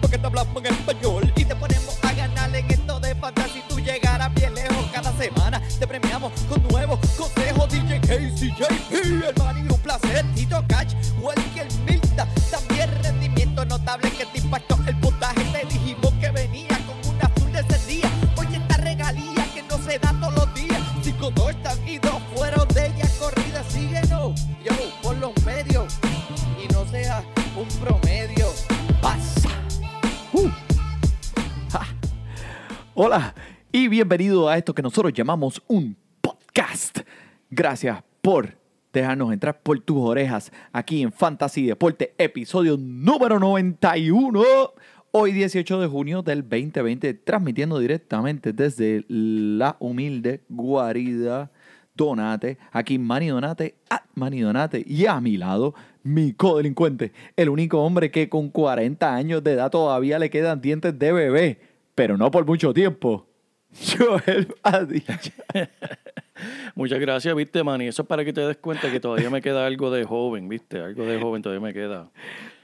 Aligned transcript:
porque 0.00 0.16
te 0.16 0.26
hablamos 0.26 0.64
en 0.64 0.72
español 0.72 1.30
y 1.36 1.44
te 1.44 1.54
ponemos 1.54 1.98
a 2.02 2.12
ganar 2.14 2.56
en 2.56 2.70
esto 2.70 2.98
de 3.00 3.14
fantasy. 3.14 3.62
Tú 3.68 3.78
llegarás 3.78 4.32
bien 4.32 4.54
lejos 4.54 4.86
cada 4.94 5.12
semana. 5.12 5.60
Te 5.78 5.86
premiamos 5.86 6.32
con 6.48 6.62
nuevos 6.68 6.98
consejos. 7.18 7.68
DJ 7.70 8.00
Casey, 8.00 8.50
JP, 8.58 8.92
el 9.28 9.34
man 9.36 9.58
y 9.58 9.70
un 9.70 9.78
placer. 9.80 10.24
Tito 10.34 10.64
Cash, 10.68 10.94
Welker 11.20 11.66
Milta. 11.84 12.26
También 12.50 12.90
rendimiento 13.02 13.62
notable 13.66 14.10
que 14.12 14.24
Hola 33.00 33.32
y 33.70 33.86
bienvenido 33.86 34.48
a 34.48 34.58
esto 34.58 34.74
que 34.74 34.82
nosotros 34.82 35.12
llamamos 35.12 35.62
un 35.68 35.96
podcast. 36.20 36.98
Gracias 37.48 38.02
por 38.20 38.58
dejarnos 38.92 39.32
entrar 39.32 39.62
por 39.62 39.78
tus 39.78 39.98
orejas 39.98 40.50
aquí 40.72 41.02
en 41.02 41.12
Fantasy 41.12 41.64
Deporte, 41.64 42.16
episodio 42.18 42.76
número 42.76 43.38
91. 43.38 44.42
Hoy 45.12 45.30
18 45.30 45.80
de 45.80 45.86
junio 45.86 46.22
del 46.22 46.42
2020, 46.42 47.14
transmitiendo 47.14 47.78
directamente 47.78 48.52
desde 48.52 49.04
la 49.06 49.76
humilde 49.78 50.42
guarida 50.48 51.52
Donate, 51.94 52.58
aquí 52.72 52.98
Manny 52.98 53.28
Donate, 53.28 53.76
at 53.90 54.02
Manny 54.16 54.40
Donate, 54.40 54.82
y 54.84 55.06
a 55.06 55.20
mi 55.20 55.36
lado, 55.36 55.72
mi 56.02 56.32
codelincuente, 56.32 57.12
el 57.36 57.48
único 57.48 57.80
hombre 57.80 58.10
que 58.10 58.28
con 58.28 58.50
40 58.50 59.14
años 59.14 59.44
de 59.44 59.52
edad 59.52 59.70
todavía 59.70 60.18
le 60.18 60.30
quedan 60.30 60.60
dientes 60.60 60.98
de 60.98 61.12
bebé, 61.12 61.67
pero 61.98 62.16
no 62.16 62.30
por 62.30 62.46
mucho 62.46 62.72
tiempo. 62.72 63.26
Joel 63.98 64.46
Padilla. 64.62 65.18
Muchas 66.76 67.00
gracias, 67.00 67.34
viste, 67.34 67.64
Manny. 67.64 67.88
Eso 67.88 68.02
es 68.02 68.08
para 68.08 68.24
que 68.24 68.32
te 68.32 68.40
des 68.40 68.56
cuenta 68.58 68.88
que 68.88 69.00
todavía 69.00 69.30
me 69.30 69.42
queda 69.42 69.66
algo 69.66 69.90
de 69.90 70.04
joven, 70.04 70.48
viste. 70.48 70.78
Algo 70.78 71.04
de 71.04 71.20
joven 71.20 71.42
todavía 71.42 71.66
me 71.66 71.74
queda. 71.74 72.08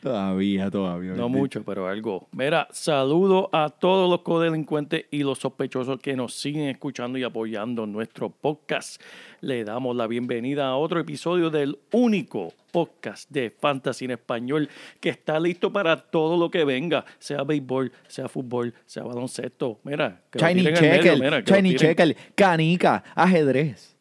Todavía, 0.05 0.71
todavía. 0.71 1.13
No 1.13 1.31
mucho, 1.31 1.65
pero 1.65 1.89
algo. 1.89 2.29
Mira, 2.33 2.69
saludo 2.71 3.49
a 3.53 3.71
todos 3.71 4.11
los 4.11 4.21
codelincuentes 4.21 5.07
y 5.11 5.23
los 5.23 5.39
sospechosos 5.39 5.99
que 5.99 6.15
nos 6.15 6.35
siguen 6.35 6.69
escuchando 6.69 7.17
y 7.17 7.23
apoyando 7.23 7.87
nuestro 7.87 8.29
podcast. 8.29 9.01
Le 9.41 9.65
damos 9.65 9.97
la 9.97 10.07
bienvenida 10.07 10.69
a 10.69 10.77
otro 10.77 11.01
episodio 11.01 11.49
del 11.49 11.79
único 11.93 12.53
podcast 12.71 13.31
de 13.31 13.49
Fantasy 13.49 14.05
en 14.05 14.11
español 14.11 14.69
que 15.01 15.09
está 15.09 15.41
listo 15.41 15.73
para 15.73 15.97
todo 15.97 16.37
lo 16.37 16.51
que 16.51 16.67
venga, 16.67 17.07
sea 17.19 17.43
béisbol, 17.43 17.91
sea 18.07 18.29
fútbol, 18.29 18.75
sea 18.85 19.05
baloncesto. 19.05 19.81
Mira, 19.85 20.21
que 20.31 20.45
medio, 20.45 20.75
Checker, 20.75 21.45
tiren. 21.45 21.77
Checker, 21.77 22.17
canica, 22.35 23.03
ajedrez. 23.15 23.94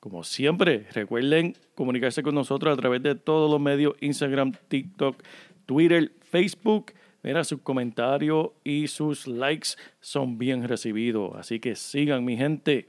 Como 0.00 0.24
siempre, 0.24 0.86
recuerden 0.94 1.54
comunicarse 1.74 2.22
con 2.22 2.34
nosotros 2.34 2.72
a 2.72 2.80
través 2.80 3.02
de 3.02 3.14
todos 3.14 3.50
los 3.50 3.60
medios, 3.60 3.94
Instagram, 4.00 4.52
TikTok, 4.68 5.22
Twitter, 5.66 6.10
Facebook. 6.22 6.92
Mira, 7.22 7.44
sus 7.44 7.60
comentarios 7.60 8.48
y 8.64 8.88
sus 8.88 9.26
likes 9.26 9.70
son 10.00 10.38
bien 10.38 10.66
recibidos. 10.66 11.32
Así 11.36 11.60
que 11.60 11.76
sigan, 11.76 12.24
mi 12.24 12.34
gente. 12.38 12.88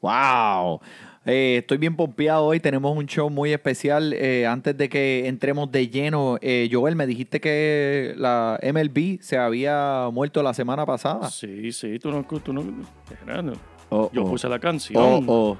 ¡Wow! 0.00 0.80
Eh, 1.24 1.56
estoy 1.58 1.78
bien 1.78 1.96
pompeado 1.96 2.44
hoy. 2.44 2.60
Tenemos 2.60 2.96
un 2.96 3.06
show 3.06 3.28
muy 3.28 3.52
especial. 3.52 4.12
Eh, 4.12 4.46
antes 4.46 4.76
de 4.76 4.88
que 4.88 5.26
entremos 5.26 5.72
de 5.72 5.88
lleno, 5.88 6.38
eh, 6.40 6.68
Joel, 6.70 6.94
me 6.94 7.08
dijiste 7.08 7.40
que 7.40 8.14
la 8.16 8.60
MLB 8.62 9.20
se 9.20 9.36
había 9.36 10.08
muerto 10.12 10.44
la 10.44 10.54
semana 10.54 10.86
pasada. 10.86 11.28
Sí, 11.28 11.72
sí, 11.72 11.98
tú 11.98 12.12
no... 12.12 12.22
Tú 12.22 12.52
no. 12.52 12.62
Oh, 13.88 14.10
Yo 14.12 14.24
oh. 14.24 14.30
puse 14.30 14.48
la 14.48 14.60
canción. 14.60 15.24
Oh, 15.26 15.56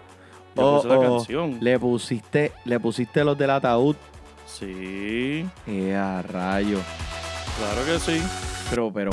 Yo 0.57 0.63
Oh, 0.65 0.77
puse 0.77 0.89
la 0.89 0.99
oh. 0.99 1.17
canción. 1.17 1.59
Le 1.61 1.79
pusiste, 1.79 2.53
le 2.65 2.81
pusiste 2.81 3.23
los 3.25 3.37
del 3.37 3.51
ataúd. 3.51 3.97
Sí, 4.47 5.47
Eh, 5.67 5.95
a 5.95 6.23
rayo. 6.23 6.79
claro 7.59 7.85
que 7.85 7.99
sí. 7.99 8.23
Pero, 8.71 8.93
pero, 8.93 9.11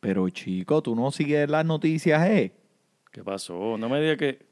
pero 0.00 0.28
chico, 0.30 0.82
tú 0.82 0.94
no 0.96 1.10
sigues 1.10 1.48
las 1.48 1.64
noticias, 1.64 2.26
¿eh? 2.28 2.52
¿Qué 3.12 3.22
pasó? 3.22 3.76
No 3.78 3.88
me 3.88 4.00
digas 4.00 4.16
que 4.16 4.46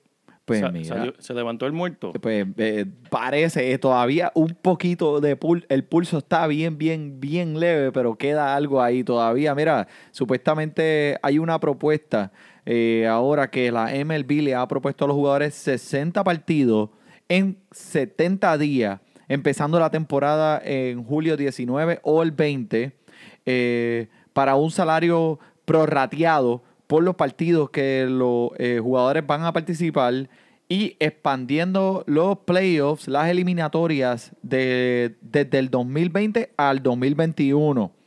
Pues 0.45 0.61
sa- 0.61 0.71
mira. 0.71 0.89
salió- 0.97 1.15
se 1.19 1.33
levantó 1.35 1.67
el 1.67 1.73
muerto. 1.73 2.13
Pues 2.21 2.47
eh, 2.59 2.87
parece 3.11 3.73
eh, 3.73 3.79
todavía 3.79 4.31
un 4.35 4.49
poquito 4.61 5.21
de 5.21 5.37
pul 5.37 5.65
el 5.69 5.85
pulso 5.85 6.19
está 6.19 6.47
bien, 6.47 6.77
bien, 6.79 7.21
bien 7.21 7.59
leve, 7.61 7.93
pero 7.93 8.17
queda 8.17 8.55
algo 8.57 8.83
ahí 8.83 9.05
todavía. 9.05 9.55
Mira, 9.55 9.87
supuestamente 10.11 11.19
hay 11.23 11.39
una 11.39 11.59
propuesta 11.61 12.33
eh, 12.71 13.07
ahora 13.07 13.49
que 13.49 13.73
la 13.73 13.87
MLB 13.87 14.43
le 14.43 14.55
ha 14.55 14.69
propuesto 14.69 15.07
a 15.07 15.09
los 15.09 15.15
jugadores 15.15 15.55
60 15.55 16.23
partidos 16.23 16.91
en 17.27 17.57
70 17.71 18.59
días, 18.59 19.01
empezando 19.27 19.81
la 19.81 19.89
temporada 19.89 20.61
en 20.63 21.03
julio 21.03 21.39
19 21.39 22.01
o 22.03 22.23
el 22.23 22.33
20, 22.33 22.93
eh, 23.47 24.09
para 24.35 24.57
un 24.57 24.71
salario 24.71 25.39
prorrateado 25.65 26.63
por 26.87 27.03
los 27.03 27.15
partidos 27.15 27.71
que 27.71 28.05
los 28.07 28.51
eh, 28.59 28.81
jugadores 28.83 29.27
van 29.27 29.45
a 29.47 29.53
participar 29.55 30.29
y 30.69 30.95
expandiendo 31.01 32.05
los 32.07 32.41
playoffs, 32.41 33.09
las 33.09 33.31
eliminatorias 33.31 34.37
de, 34.43 35.17
desde 35.23 35.59
el 35.59 35.71
2020 35.71 36.53
al 36.59 36.83
2021. 36.83 37.98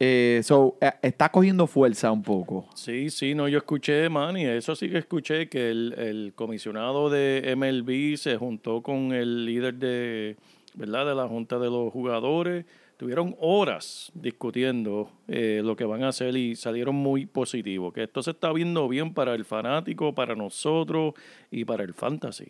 Eh, 0.00 0.40
so, 0.42 0.76
eh, 0.80 0.92
está 1.02 1.30
cogiendo 1.30 1.66
fuerza 1.66 2.10
un 2.10 2.22
poco. 2.22 2.66
Sí, 2.74 3.10
sí, 3.10 3.34
no, 3.34 3.48
yo 3.48 3.58
escuché, 3.58 4.08
man, 4.08 4.36
y 4.36 4.44
eso 4.44 4.74
sí 4.74 4.90
que 4.90 4.98
escuché, 4.98 5.48
que 5.48 5.70
el, 5.70 5.94
el 5.96 6.32
comisionado 6.34 7.10
de 7.10 7.54
MLB 7.56 8.16
se 8.16 8.36
juntó 8.36 8.82
con 8.82 9.12
el 9.12 9.46
líder 9.46 9.74
de, 9.74 10.36
¿verdad? 10.74 11.06
de 11.06 11.14
la 11.14 11.28
Junta 11.28 11.58
de 11.58 11.70
los 11.70 11.92
Jugadores. 11.92 12.66
Tuvieron 12.96 13.34
horas 13.40 14.12
discutiendo 14.14 15.10
eh, 15.26 15.62
lo 15.64 15.74
que 15.74 15.84
van 15.84 16.04
a 16.04 16.08
hacer 16.08 16.36
y 16.36 16.54
salieron 16.54 16.94
muy 16.94 17.26
positivos. 17.26 17.92
Que 17.92 18.04
esto 18.04 18.22
se 18.22 18.30
está 18.32 18.52
viendo 18.52 18.88
bien 18.88 19.14
para 19.14 19.34
el 19.34 19.44
fanático, 19.44 20.14
para 20.14 20.36
nosotros 20.36 21.14
y 21.50 21.64
para 21.64 21.82
el 21.82 21.92
fantasy. 21.92 22.46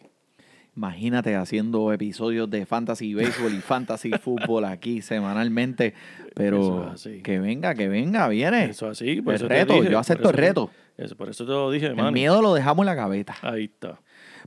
Imagínate 0.77 1.37
haciendo 1.37 1.93
episodios 1.93 2.51
de 2.51 2.67
fantasy 2.67 3.15
baseball 3.15 3.55
y 3.55 3.61
fantasy 3.61 4.11
fútbol 4.23 4.65
aquí 4.65 5.03
semanalmente. 5.03 5.95
Pero 6.35 6.93
es 6.95 7.09
que 7.23 7.39
venga, 7.39 7.75
que 7.75 7.89
venga, 7.89 8.27
viene. 8.29 8.65
Eso 8.67 8.89
así, 8.89 9.23
por 9.23 9.35
el 9.35 9.37
eso 9.37 9.47
te 9.49 9.55
reto, 9.55 9.75
dije, 9.75 9.91
yo 9.91 9.99
acepto 9.99 10.31
el 10.31 10.35
te- 10.35 10.41
reto. 10.41 10.71
Eso, 10.97 11.17
por 11.17 11.29
eso 11.29 11.45
te 11.45 11.51
lo 11.53 11.71
dije, 11.71 11.87
El 11.87 11.97
man. 11.97 12.12
miedo 12.12 12.41
lo 12.43 12.55
dejamos 12.55 12.83
en 12.83 12.87
la 12.87 12.95
gaveta. 12.95 13.37
Ahí 13.43 13.65
está. 13.65 14.01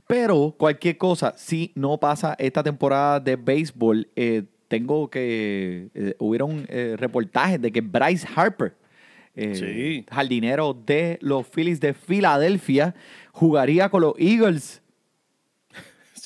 Pero 0.06 0.54
cualquier 0.56 0.96
cosa, 0.96 1.34
si 1.36 1.72
no 1.74 1.98
pasa 1.98 2.34
esta 2.38 2.62
temporada 2.62 3.20
de 3.20 3.36
béisbol, 3.36 4.08
eh, 4.16 4.44
tengo 4.68 5.08
que. 5.10 5.88
eh, 5.94 6.14
hubieron 6.18 6.66
eh, 6.68 6.94
reportajes 6.98 7.60
de 7.60 7.70
que 7.72 7.80
Bryce 7.82 8.26
Harper, 8.34 8.74
eh, 9.34 9.54
Sí. 9.54 10.06
jardinero 10.10 10.74
de 10.74 11.18
los 11.22 11.46
Phillies 11.46 11.80
de 11.80 11.92
Filadelfia, 11.94 12.94
jugaría 13.32 13.88
con 13.90 14.02
los 14.02 14.14
Eagles 14.18 14.82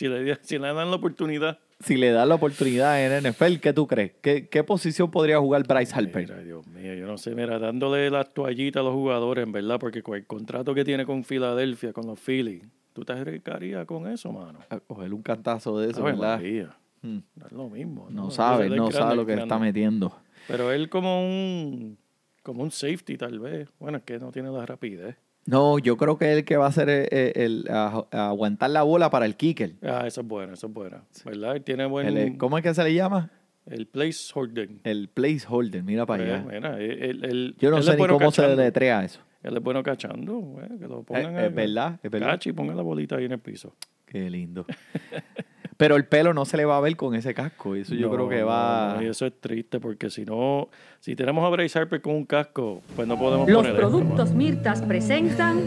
Si 0.03 0.09
le, 0.09 0.37
si 0.43 0.59
le 0.59 0.73
dan 0.73 0.91
la 0.91 0.97
oportunidad. 0.97 1.61
si 1.79 1.97
le 1.97 2.11
dan 2.11 2.29
la 2.29 2.35
oportunidad 2.35 3.01
en 3.05 3.31
NFL. 3.31 3.59
¿Qué 3.61 3.73
tú 3.73 3.87
crees? 3.87 4.13
¿Qué, 4.21 4.49
qué 4.49 4.65
posición 4.65 5.11
podría 5.13 5.39
jugar 5.39 5.65
Bryce 5.67 5.95
Harper? 5.95 6.23
Mira, 6.29 6.43
Dios 6.43 6.67
mío, 6.67 6.95
yo 6.95 7.07
no 7.07 7.17
sé, 7.19 7.35
mira, 7.37 7.59
dándole 7.61 8.11
las 8.11 8.35
toallitas 8.35 8.81
a 8.81 8.85
los 8.85 8.95
jugadores, 8.95 9.45
en 9.45 9.53
verdad, 9.53 9.79
porque 9.79 10.03
con 10.03 10.17
el 10.17 10.27
contrato 10.27 10.75
que 10.75 10.85
tiene 10.85 11.07
con 11.07 11.23
Filadelfia, 11.23 11.93
con 11.93 12.07
los 12.09 12.19
Phillies, 12.19 12.65
¿tú 12.93 13.05
te 13.05 13.13
arriesgarías 13.13 13.87
con 13.87 14.09
eso, 14.09 14.33
mano? 14.33 14.59
A 14.71 14.81
coger 14.81 15.15
un 15.15 15.23
cantazo 15.23 15.79
de 15.79 15.91
eso, 15.91 16.01
Ave 16.03 16.13
¿verdad? 16.13 16.37
María, 16.39 16.77
Hmm. 17.03 17.19
No 17.37 17.47
es 17.47 17.53
lo 17.53 17.69
mismo. 17.69 18.07
No 18.11 18.29
Ese 18.29 18.37
sabe, 18.37 18.69
no 18.69 18.75
grande, 18.87 18.93
sabe 18.93 19.17
lo 19.17 19.27
que 19.27 19.33
grande. 19.33 19.43
está 19.45 19.59
metiendo. 19.59 20.17
Pero 20.49 20.71
él 20.73 20.89
como 20.89 21.25
un 21.25 21.99
como 22.43 22.63
un 22.65 22.71
safety 22.71 23.17
tal 23.17 23.39
vez. 23.41 23.69
Bueno, 23.79 23.99
es 23.99 24.05
que 24.05 24.19
no 24.19 24.31
tiene 24.33 24.51
la 24.51 24.65
rapidez. 24.67 25.17
No, 25.45 25.79
yo 25.79 25.97
creo 25.97 26.17
que 26.19 26.31
es 26.33 26.39
el 26.39 26.45
que 26.45 26.57
va 26.57 26.67
a 26.67 26.69
hacer 26.69 26.89
el, 26.89 27.33
el- 27.35 27.67
a- 27.71 28.07
a 28.13 28.29
aguantar 28.29 28.71
la 28.71 28.83
bola 28.85 29.11
para 29.11 29.27
el 29.27 29.37
kicker. 29.37 29.73
Ah, 29.83 30.05
eso 30.07 30.21
es 30.21 30.27
bueno, 30.27 30.55
eso 30.55 30.69
es 30.69 30.73
bueno. 30.73 31.03
¿Verdad? 31.25 31.61
Tiene 31.63 31.87
buen... 31.87 32.07
El- 32.17 32.37
¿Cómo 32.39 32.57
es 32.59 32.63
que 32.63 32.73
se 32.75 32.85
le 32.85 32.95
llama? 32.95 33.31
El 33.67 33.87
placeholder. 33.87 34.69
El 34.85 35.09
placeholder, 35.09 35.83
mira 35.83 36.07
para 36.07 36.25
Pues, 36.25 36.35
allá. 36.35 36.45
mira, 36.53 36.79
él- 36.81 37.55
Yo 37.59 37.71
no 37.71 37.83
sé 37.83 37.91
es 37.91 37.97
ni 37.97 37.99
bueno 37.99 38.15
cómo 38.15 38.31
se 38.31 38.43
cachando. 38.43 38.57
deletrea 38.57 39.05
eso. 39.05 39.21
Él 39.43 39.57
es 39.57 39.63
bueno 39.63 39.83
cachando. 39.83 40.57
que 40.79 40.87
lo 40.87 41.03
pongan 41.03 41.35
Eh, 41.35 41.39
ahí. 41.41 41.47
es 41.47 41.55
verdad, 41.55 41.99
es 42.03 42.11
verdad. 42.11 42.29
Cachi, 42.31 42.53
ponga 42.53 42.75
la 42.75 42.83
bolita 42.83 43.17
ahí 43.17 43.25
en 43.25 43.33
el 43.33 43.41
piso. 43.41 43.75
Qué 44.07 44.31
lindo. 44.31 44.65
Pero 45.83 45.97
el 45.97 46.05
pelo 46.05 46.33
no 46.33 46.45
se 46.45 46.57
le 46.57 46.65
va 46.65 46.77
a 46.77 46.81
ver 46.81 46.95
con 46.97 47.17
ese 47.17 47.35
casco. 47.35 47.75
Eso 47.75 47.93
yo 47.97 48.07
No, 48.07 48.15
creo 48.15 48.29
que 48.29 48.43
va. 48.45 48.95
no, 48.99 49.03
y 49.03 49.07
eso 49.07 49.27
es 49.27 49.33
triste 49.41 49.81
porque 49.81 50.11
si 50.11 50.25
no, 50.25 50.69
si 51.01 51.17
tenemos 51.17 51.45
a 51.45 51.49
Bryce 51.49 51.77
Harper 51.77 52.01
con 52.01 52.15
un 52.15 52.25
casco, 52.25 52.83
pues 52.95 53.09
no 53.09 53.19
podemos 53.19 53.49
Los 53.49 53.57
poner 53.57 53.75
productos. 53.75 54.33
Mirtas 54.33 54.81
presentan 54.83 55.61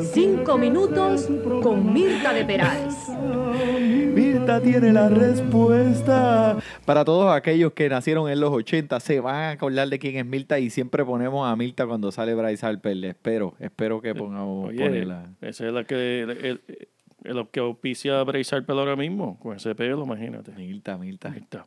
5 0.00 0.58
minutos 0.58 1.28
con 1.62 1.92
Mirta 1.92 2.32
de 2.32 2.44
Perales. 2.44 2.96
Mirta 4.12 4.60
tiene 4.60 4.92
la 4.92 5.08
respuesta. 5.08 6.56
Para 6.84 7.04
todos 7.04 7.32
aquellos 7.32 7.72
que 7.72 7.88
nacieron 7.88 8.28
en 8.30 8.40
los 8.40 8.50
80, 8.50 8.98
se 8.98 9.20
van 9.20 9.34
a 9.36 9.50
acordar 9.50 9.88
de 9.88 9.98
quién 10.00 10.16
es 10.16 10.26
Mirta 10.26 10.58
y 10.58 10.70
siempre 10.70 11.04
ponemos 11.04 11.48
a 11.48 11.54
Mirta 11.54 11.86
cuando 11.86 12.10
sale 12.10 12.34
Bryce 12.34 12.66
Harper. 12.66 13.04
Espero, 13.04 13.54
espero 13.60 14.00
que 14.00 14.12
pongamos 14.14 14.70
Oye, 14.70 14.84
ponerla. 14.84 15.26
esa 15.40 15.66
es 15.68 15.72
la 15.72 15.84
que, 15.84 16.22
el, 16.22 16.30
el- 16.30 16.60
el 17.24 17.48
que 17.48 17.60
auspicia 17.60 18.20
a 18.20 18.24
Bryce 18.24 18.54
Harper 18.54 18.76
ahora 18.76 18.96
mismo, 18.96 19.38
con 19.38 19.56
ese 19.56 19.74
pelo, 19.74 20.04
imagínate. 20.04 20.52
Mirta, 20.52 20.96
Mirta. 20.98 21.30
Ahí 21.32 21.40
está. 21.40 21.66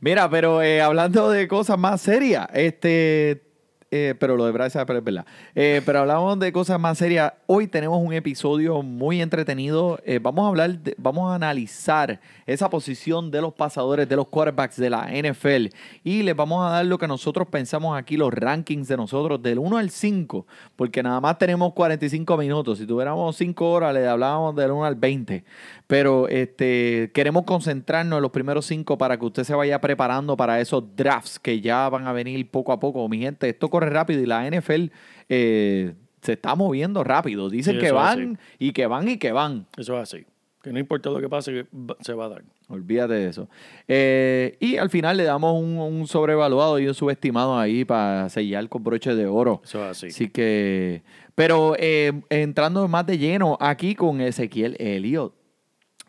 Mira, 0.00 0.28
pero 0.28 0.62
eh, 0.62 0.82
hablando 0.82 1.30
de 1.30 1.46
cosas 1.46 1.78
más 1.78 2.00
serias, 2.00 2.48
este, 2.52 3.51
eh, 3.94 4.14
pero 4.18 4.36
lo 4.36 4.46
de 4.46 4.52
Bryce 4.52 4.80
es 4.80 4.86
verdad. 4.86 5.26
Eh, 5.54 5.82
pero 5.84 6.00
hablamos 6.00 6.38
de 6.40 6.50
cosas 6.50 6.80
más 6.80 6.96
serias. 6.96 7.34
Hoy 7.46 7.66
tenemos 7.68 8.02
un 8.02 8.14
episodio 8.14 8.82
muy 8.82 9.20
entretenido. 9.20 10.00
Eh, 10.06 10.18
vamos 10.20 10.46
a 10.46 10.48
hablar, 10.48 10.78
de- 10.78 10.94
vamos 10.96 11.30
a 11.30 11.34
analizar 11.34 12.18
esa 12.46 12.70
posición 12.70 13.30
de 13.30 13.42
los 13.42 13.52
pasadores, 13.52 14.08
de 14.08 14.16
los 14.16 14.28
quarterbacks 14.28 14.76
de 14.78 14.88
la 14.88 15.08
NFL. 15.12 15.68
Y 16.02 16.22
les 16.22 16.34
vamos 16.34 16.66
a 16.66 16.70
dar 16.70 16.86
lo 16.86 16.96
que 16.96 17.06
nosotros 17.06 17.46
pensamos 17.48 17.96
aquí, 17.98 18.16
los 18.16 18.32
rankings 18.32 18.88
de 18.88 18.96
nosotros, 18.96 19.42
del 19.42 19.58
1 19.58 19.76
al 19.76 19.90
5, 19.90 20.46
porque 20.74 21.02
nada 21.02 21.20
más 21.20 21.36
tenemos 21.36 21.74
45 21.74 22.36
minutos. 22.38 22.78
Si 22.78 22.86
tuviéramos 22.86 23.36
5 23.36 23.70
horas, 23.70 23.92
le 23.92 24.08
hablábamos 24.08 24.56
del 24.56 24.70
1 24.70 24.86
al 24.86 24.94
20. 24.94 25.44
Pero 25.92 26.26
este, 26.26 27.10
queremos 27.12 27.42
concentrarnos 27.42 28.16
en 28.16 28.22
los 28.22 28.30
primeros 28.30 28.64
5 28.64 28.96
para 28.96 29.18
que 29.18 29.26
usted 29.26 29.44
se 29.44 29.54
vaya 29.54 29.78
preparando 29.78 30.38
para 30.38 30.58
esos 30.58 30.96
drafts 30.96 31.38
que 31.38 31.60
ya 31.60 31.86
van 31.90 32.06
a 32.06 32.14
venir 32.14 32.50
poco 32.50 32.72
a 32.72 32.80
poco. 32.80 33.06
Mi 33.10 33.18
gente, 33.18 33.50
esto 33.50 33.68
corre 33.68 33.90
rápido 33.90 34.22
y 34.22 34.24
la 34.24 34.50
NFL 34.50 34.86
eh, 35.28 35.92
se 36.22 36.32
está 36.32 36.54
moviendo 36.54 37.04
rápido. 37.04 37.50
Dicen 37.50 37.78
que 37.78 37.92
van 37.92 38.38
y 38.58 38.72
que 38.72 38.86
van 38.86 39.06
y 39.06 39.18
que 39.18 39.32
van. 39.32 39.66
Eso 39.76 40.00
es 40.00 40.14
así. 40.14 40.24
Que 40.62 40.72
no 40.72 40.78
importa 40.78 41.10
lo 41.10 41.20
que 41.20 41.28
pase, 41.28 41.66
se 42.00 42.14
va 42.14 42.24
a 42.24 42.28
dar. 42.30 42.44
Olvídate 42.68 43.12
de 43.12 43.28
eso. 43.28 43.50
Eh, 43.86 44.56
y 44.60 44.78
al 44.78 44.88
final 44.88 45.18
le 45.18 45.24
damos 45.24 45.60
un, 45.60 45.76
un 45.76 46.06
sobrevaluado 46.06 46.78
y 46.78 46.88
un 46.88 46.94
subestimado 46.94 47.58
ahí 47.58 47.84
para 47.84 48.30
sellar 48.30 48.66
con 48.70 48.82
broche 48.82 49.14
de 49.14 49.26
oro. 49.26 49.60
Eso 49.62 49.84
es 49.84 49.90
así. 49.90 50.06
Así 50.06 50.28
que, 50.30 51.02
pero 51.34 51.74
eh, 51.78 52.12
entrando 52.30 52.88
más 52.88 53.04
de 53.04 53.18
lleno 53.18 53.58
aquí 53.60 53.94
con 53.94 54.22
Ezequiel 54.22 54.74
Elliott 54.78 55.34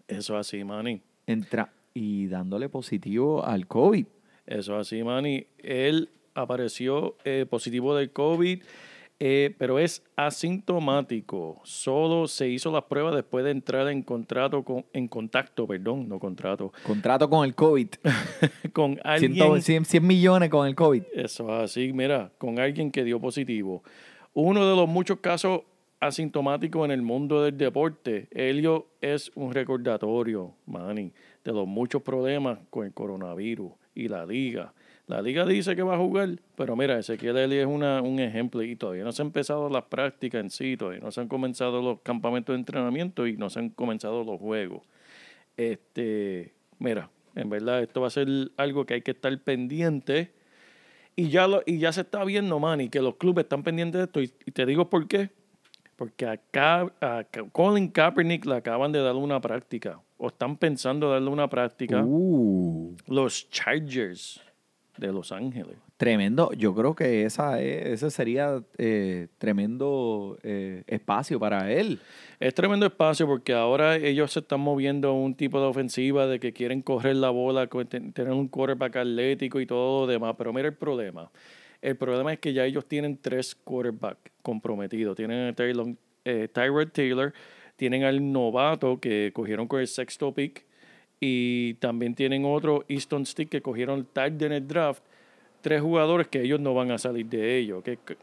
Eso 0.08 0.34
es 0.40 0.48
así, 0.48 0.64
Manny. 0.64 1.02
entra 1.28 1.72
y 1.94 2.28
dándole 2.28 2.70
positivo 2.70 3.46
al 3.46 3.68
COVID. 3.68 4.06
Eso 4.46 4.80
es 4.80 4.88
así, 4.88 5.04
Manny. 5.04 5.46
Él 5.60 6.10
apareció 6.34 7.16
eh, 7.24 7.46
positivo 7.50 7.96
del 7.96 8.12
COVID, 8.12 8.62
eh, 9.20 9.56
pero 9.58 9.80
es 9.80 10.04
asintomático. 10.16 11.62
Solo 11.64 12.28
se 12.28 12.50
hizo 12.50 12.72
las 12.72 12.84
pruebas 12.84 13.16
después 13.16 13.46
de 13.46 13.52
entrar 13.52 13.88
en 13.90 14.02
contrato 14.02 14.64
con, 14.64 14.86
en 14.94 15.08
contacto, 15.08 15.68
perdón, 15.68 16.10
no 16.10 16.20
contrato, 16.20 16.74
Contrato 16.86 17.30
con 17.30 17.46
el 17.46 17.56
COVID. 17.56 17.88
con 18.74 19.00
alguien. 19.04 19.34
100, 19.36 19.62
100 19.62 19.86
100 19.86 20.08
millones 20.08 20.50
con 20.50 20.68
el 20.68 20.76
COVID. 20.76 21.04
Eso 21.14 21.44
es 21.56 21.64
así, 21.72 21.94
mira, 21.94 22.32
con 22.38 22.60
alguien 22.60 22.92
que 22.92 23.04
dio 23.04 23.20
positivo. 23.20 23.84
Uno 24.34 24.68
de 24.68 24.76
los 24.76 24.90
muchos 24.90 25.20
casos 25.20 25.62
asintomáticos 26.08 26.86
en 26.86 26.92
el 26.92 27.02
mundo 27.02 27.44
del 27.44 27.58
deporte, 27.58 28.28
Helio 28.32 28.88
es 29.02 29.32
un 29.36 29.54
recordatorio, 29.54 30.54
Manny, 30.66 31.12
de 31.44 31.52
los 31.52 31.68
muchos 31.68 32.02
problemas 32.02 32.60
con 32.70 32.86
el 32.86 32.94
coronavirus 32.94 33.72
y 33.96 34.08
la 34.08 34.26
liga. 34.26 34.74
La 35.08 35.22
liga 35.22 35.46
dice 35.46 35.76
que 35.76 35.84
va 35.84 35.96
a 35.96 35.98
jugar, 35.98 36.40
pero 36.56 36.76
mira, 36.76 36.98
Ezequiel 36.98 37.38
Elliott 37.38 37.68
es 37.68 37.68
una, 37.68 38.02
un 38.02 38.20
ejemplo 38.20 38.62
y 38.64 38.76
todavía 38.76 39.04
no 39.04 39.12
se 39.12 39.22
han 39.22 39.28
empezado 39.28 39.70
las 39.70 39.84
prácticas 39.84 40.42
en 40.42 40.50
sí, 40.50 40.78
todavía 40.78 41.02
no 41.02 41.12
se 41.12 41.22
han 41.22 41.28
comenzado 41.28 41.82
los 41.82 42.02
campamentos 42.02 42.54
de 42.54 42.60
entrenamiento 42.60 43.28
y 43.28 43.36
no 43.36 43.50
se 43.50 43.60
han 43.60 43.70
comenzado 43.70 44.24
los 44.24 44.40
juegos. 44.40 44.84
Este, 45.58 46.54
mira, 46.80 47.10
en 47.36 47.50
verdad 47.50 47.82
esto 47.82 48.02
va 48.02 48.08
a 48.08 48.12
ser 48.12 48.28
algo 48.58 48.86
que 48.86 48.96
hay 48.96 49.02
que 49.02 49.12
estar 49.12 49.38
pendiente 49.40 50.32
y 51.16 51.30
ya, 51.30 51.48
lo, 51.48 51.62
y 51.66 51.78
ya 51.78 51.92
se 51.92 52.02
está 52.02 52.24
viendo, 52.24 52.60
Manny, 52.60 52.90
que 52.90 53.02
los 53.02 53.16
clubes 53.16 53.44
están 53.44 53.64
pendientes 53.64 54.00
de 54.00 54.06
esto. 54.06 54.22
Y 54.22 54.52
te 54.52 54.66
digo 54.66 54.90
por 54.90 55.08
qué. 55.08 55.30
Porque 55.96 56.26
acá, 56.26 56.92
a 57.02 57.24
Colin 57.52 57.88
Kaepernick 57.90 58.46
le 58.46 58.56
acaban 58.56 58.92
de 58.92 59.00
dar 59.00 59.16
una 59.16 59.40
práctica. 59.40 60.00
O 60.18 60.28
están 60.28 60.58
pensando 60.58 61.10
darle 61.12 61.30
una 61.30 61.48
práctica 61.50 62.04
Uh, 62.04 62.96
los 63.08 63.50
Chargers 63.50 64.42
de 64.98 65.12
Los 65.12 65.32
Ángeles. 65.32 65.76
tremendo. 65.98 66.52
Yo 66.54 66.76
creo 66.76 66.96
que 66.96 67.24
esa 67.24 67.62
es- 67.62 67.86
ese 67.86 68.12
sería 68.12 68.62
eh, 68.78 69.28
tremendo 69.38 70.38
eh, 70.44 70.84
espacio 70.88 71.40
para 71.40 71.72
él. 71.72 72.00
Es 72.40 72.54
tremendo 72.54 72.86
espacio 72.86 73.26
porque 73.26 73.54
ahora 73.54 73.96
ellos 73.96 74.34
se 74.34 74.40
están 74.40 74.60
moviendo 74.60 75.10
a 75.10 75.14
un 75.14 75.34
tipo 75.36 75.60
de 75.62 75.68
ofensiva 75.68 76.28
de 76.28 76.40
que 76.40 76.52
quieren 76.52 76.82
correr 76.82 77.16
la 77.16 77.30
bola, 77.30 77.68
tener 77.68 78.32
un 78.34 78.48
quarterback 78.50 78.98
atlético 78.98 79.62
y 79.62 79.66
todo 79.66 80.02
lo 80.06 80.12
demás. 80.12 80.36
Pero 80.38 80.52
mira 80.52 80.68
el 80.68 80.74
problema. 80.76 81.32
El 81.84 81.98
problema 81.98 82.32
es 82.32 82.40
que 82.40 82.54
ya 82.54 82.64
ellos 82.64 82.86
tienen 82.86 83.18
tres 83.18 83.56
quarterbacks 83.56 84.32
comprometidos. 84.42 85.18
Tienen 85.18 85.50
a 85.50 85.54
Taylor, 85.54 85.88
eh, 86.24 86.48
Tyrod 86.52 86.88
Taylor, 86.94 87.34
tienen 87.76 88.06
al 88.06 88.32
novato 88.32 89.02
que 89.02 89.32
cogieron 89.34 89.68
con 89.68 89.82
el 89.82 89.88
sexto 89.88 90.34
pick 90.34 90.66
y 91.20 91.74
también 91.76 92.16
tienen 92.16 92.46
otro 92.46 92.86
Easton 92.88 93.26
Stick 93.26 93.50
que 93.50 93.62
cogieron 93.62 94.06
tarde 94.06 94.46
en 94.46 94.54
el 94.54 94.66
draft. 94.66 95.04
Tres 95.60 95.82
jugadores 95.82 96.30
que 96.30 96.42
ellos 96.42 96.62
no 96.62 96.74
van 96.74 96.90
a 96.92 96.98
salir 96.98 97.26
de 97.26 97.58
ellos. 97.58 97.84
Que 97.84 97.98
Ka- 97.98 98.16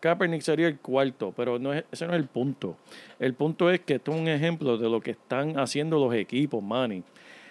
Kaepernick 0.00 0.42
sería 0.42 0.66
el 0.66 0.80
cuarto, 0.80 1.32
pero 1.36 1.60
no 1.60 1.72
es, 1.72 1.84
ese 1.92 2.08
no 2.08 2.12
es 2.12 2.18
el 2.18 2.26
punto. 2.26 2.76
El 3.20 3.34
punto 3.34 3.70
es 3.70 3.78
que 3.82 3.94
esto 3.94 4.12
es 4.12 4.20
un 4.20 4.26
ejemplo 4.26 4.78
de 4.78 4.90
lo 4.90 5.00
que 5.00 5.12
están 5.12 5.60
haciendo 5.60 6.00
los 6.00 6.12
equipos, 6.12 6.60
Manny. 6.60 7.04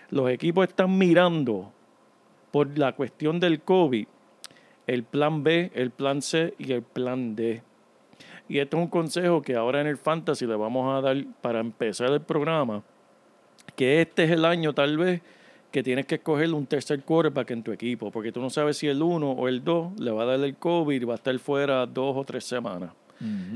Los 0.09 0.29
equipos 0.29 0.67
están 0.67 0.97
mirando 0.97 1.71
por 2.51 2.77
la 2.77 2.91
cuestión 2.93 3.39
del 3.39 3.61
COVID 3.61 4.07
el 4.87 5.03
plan 5.03 5.43
B, 5.43 5.71
el 5.73 5.91
plan 5.91 6.21
C 6.21 6.53
y 6.57 6.71
el 6.73 6.81
plan 6.81 7.35
D. 7.35 7.61
Y 8.47 8.59
esto 8.59 8.77
es 8.77 8.83
un 8.83 8.89
consejo 8.89 9.41
que 9.41 9.55
ahora 9.55 9.81
en 9.81 9.87
el 9.87 9.97
Fantasy 9.97 10.45
le 10.45 10.55
vamos 10.55 10.93
a 10.93 11.01
dar 11.01 11.25
para 11.41 11.59
empezar 11.59 12.11
el 12.11 12.21
programa, 12.21 12.83
que 13.75 14.01
este 14.01 14.25
es 14.25 14.31
el 14.31 14.45
año 14.45 14.73
tal 14.73 14.97
vez 14.97 15.21
que 15.71 15.83
tienes 15.83 16.05
que 16.05 16.15
escoger 16.15 16.53
un 16.53 16.65
tercer 16.65 17.01
quarterback 17.01 17.51
en 17.51 17.63
tu 17.63 17.71
equipo, 17.71 18.11
porque 18.11 18.31
tú 18.31 18.39
no 18.39 18.49
sabes 18.49 18.77
si 18.77 18.87
el 18.87 19.01
1 19.01 19.29
o 19.31 19.47
el 19.47 19.63
2 19.63 19.99
le 19.99 20.11
va 20.11 20.23
a 20.23 20.25
dar 20.25 20.39
el 20.39 20.55
COVID 20.55 21.01
y 21.01 21.05
va 21.05 21.13
a 21.13 21.17
estar 21.17 21.37
fuera 21.39 21.85
dos 21.85 22.15
o 22.15 22.23
tres 22.23 22.45
semanas. 22.45 22.91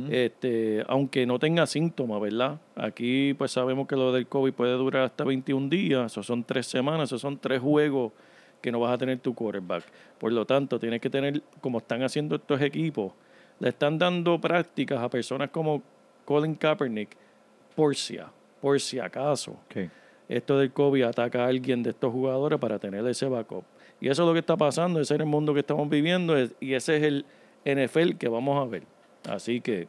este, 0.10 0.84
aunque 0.88 1.26
no 1.26 1.38
tenga 1.38 1.68
síntomas, 1.68 2.20
¿verdad? 2.20 2.60
Aquí 2.76 3.34
pues 3.36 3.52
sabemos 3.52 3.88
que 3.88 3.96
lo 3.96 4.12
del 4.12 4.26
COVID 4.28 4.54
puede 4.54 4.74
durar 4.74 5.04
hasta 5.04 5.24
21 5.24 5.70
días, 5.70 6.12
eso 6.12 6.24
son 6.24 6.44
tres 6.44 6.66
semanas, 6.66 7.10
esos 7.10 7.22
son 7.22 7.38
tres 7.38 7.62
juegos 7.62 8.14
que 8.62 8.72
no 8.72 8.80
vas 8.80 8.94
a 8.94 8.98
tener 8.98 9.20
tu 9.20 9.34
quarterback. 9.34 9.84
Por 10.18 10.32
lo 10.32 10.46
tanto, 10.46 10.80
tienes 10.80 11.00
que 11.02 11.10
tener, 11.10 11.42
como 11.62 11.78
están 11.80 12.04
haciendo 12.04 12.36
estos 12.36 12.62
equipos, 12.62 13.14
le 13.60 13.70
están 13.70 13.98
dando 13.98 14.40
prácticas 14.40 15.00
a 15.00 15.10
personas 15.10 15.50
como 15.50 15.82
Colin 16.26 16.56
Kaepernick 16.56 17.10
por 17.76 17.96
si, 17.96 18.18
a- 18.18 18.32
por 18.62 18.80
si 18.80 19.00
acaso 19.00 19.58
esto 20.28 20.58
del 20.60 20.72
COVID 20.72 21.04
ataca 21.04 21.44
a 21.46 21.48
alguien 21.48 21.82
de 21.84 21.90
estos 21.92 22.12
jugadores 22.12 22.60
para 22.60 22.78
tener 22.80 23.06
ese 23.08 23.26
backup. 23.28 23.64
Y 24.02 24.08
eso 24.10 24.24
es 24.24 24.28
lo 24.28 24.34
que 24.34 24.40
está 24.40 24.56
pasando, 24.56 25.00
ese 25.02 25.16
es 25.16 25.20
el 25.20 25.26
mundo 25.26 25.54
que 25.54 25.60
estamos 25.62 25.90
viviendo 25.90 26.36
y 26.60 26.74
ese 26.74 26.98
es 26.98 27.04
el 27.04 27.26
NFL 27.66 28.18
que 28.18 28.30
vamos 28.30 28.62
a 28.66 28.70
ver. 28.70 28.84
Así 29.30 29.60
que 29.60 29.88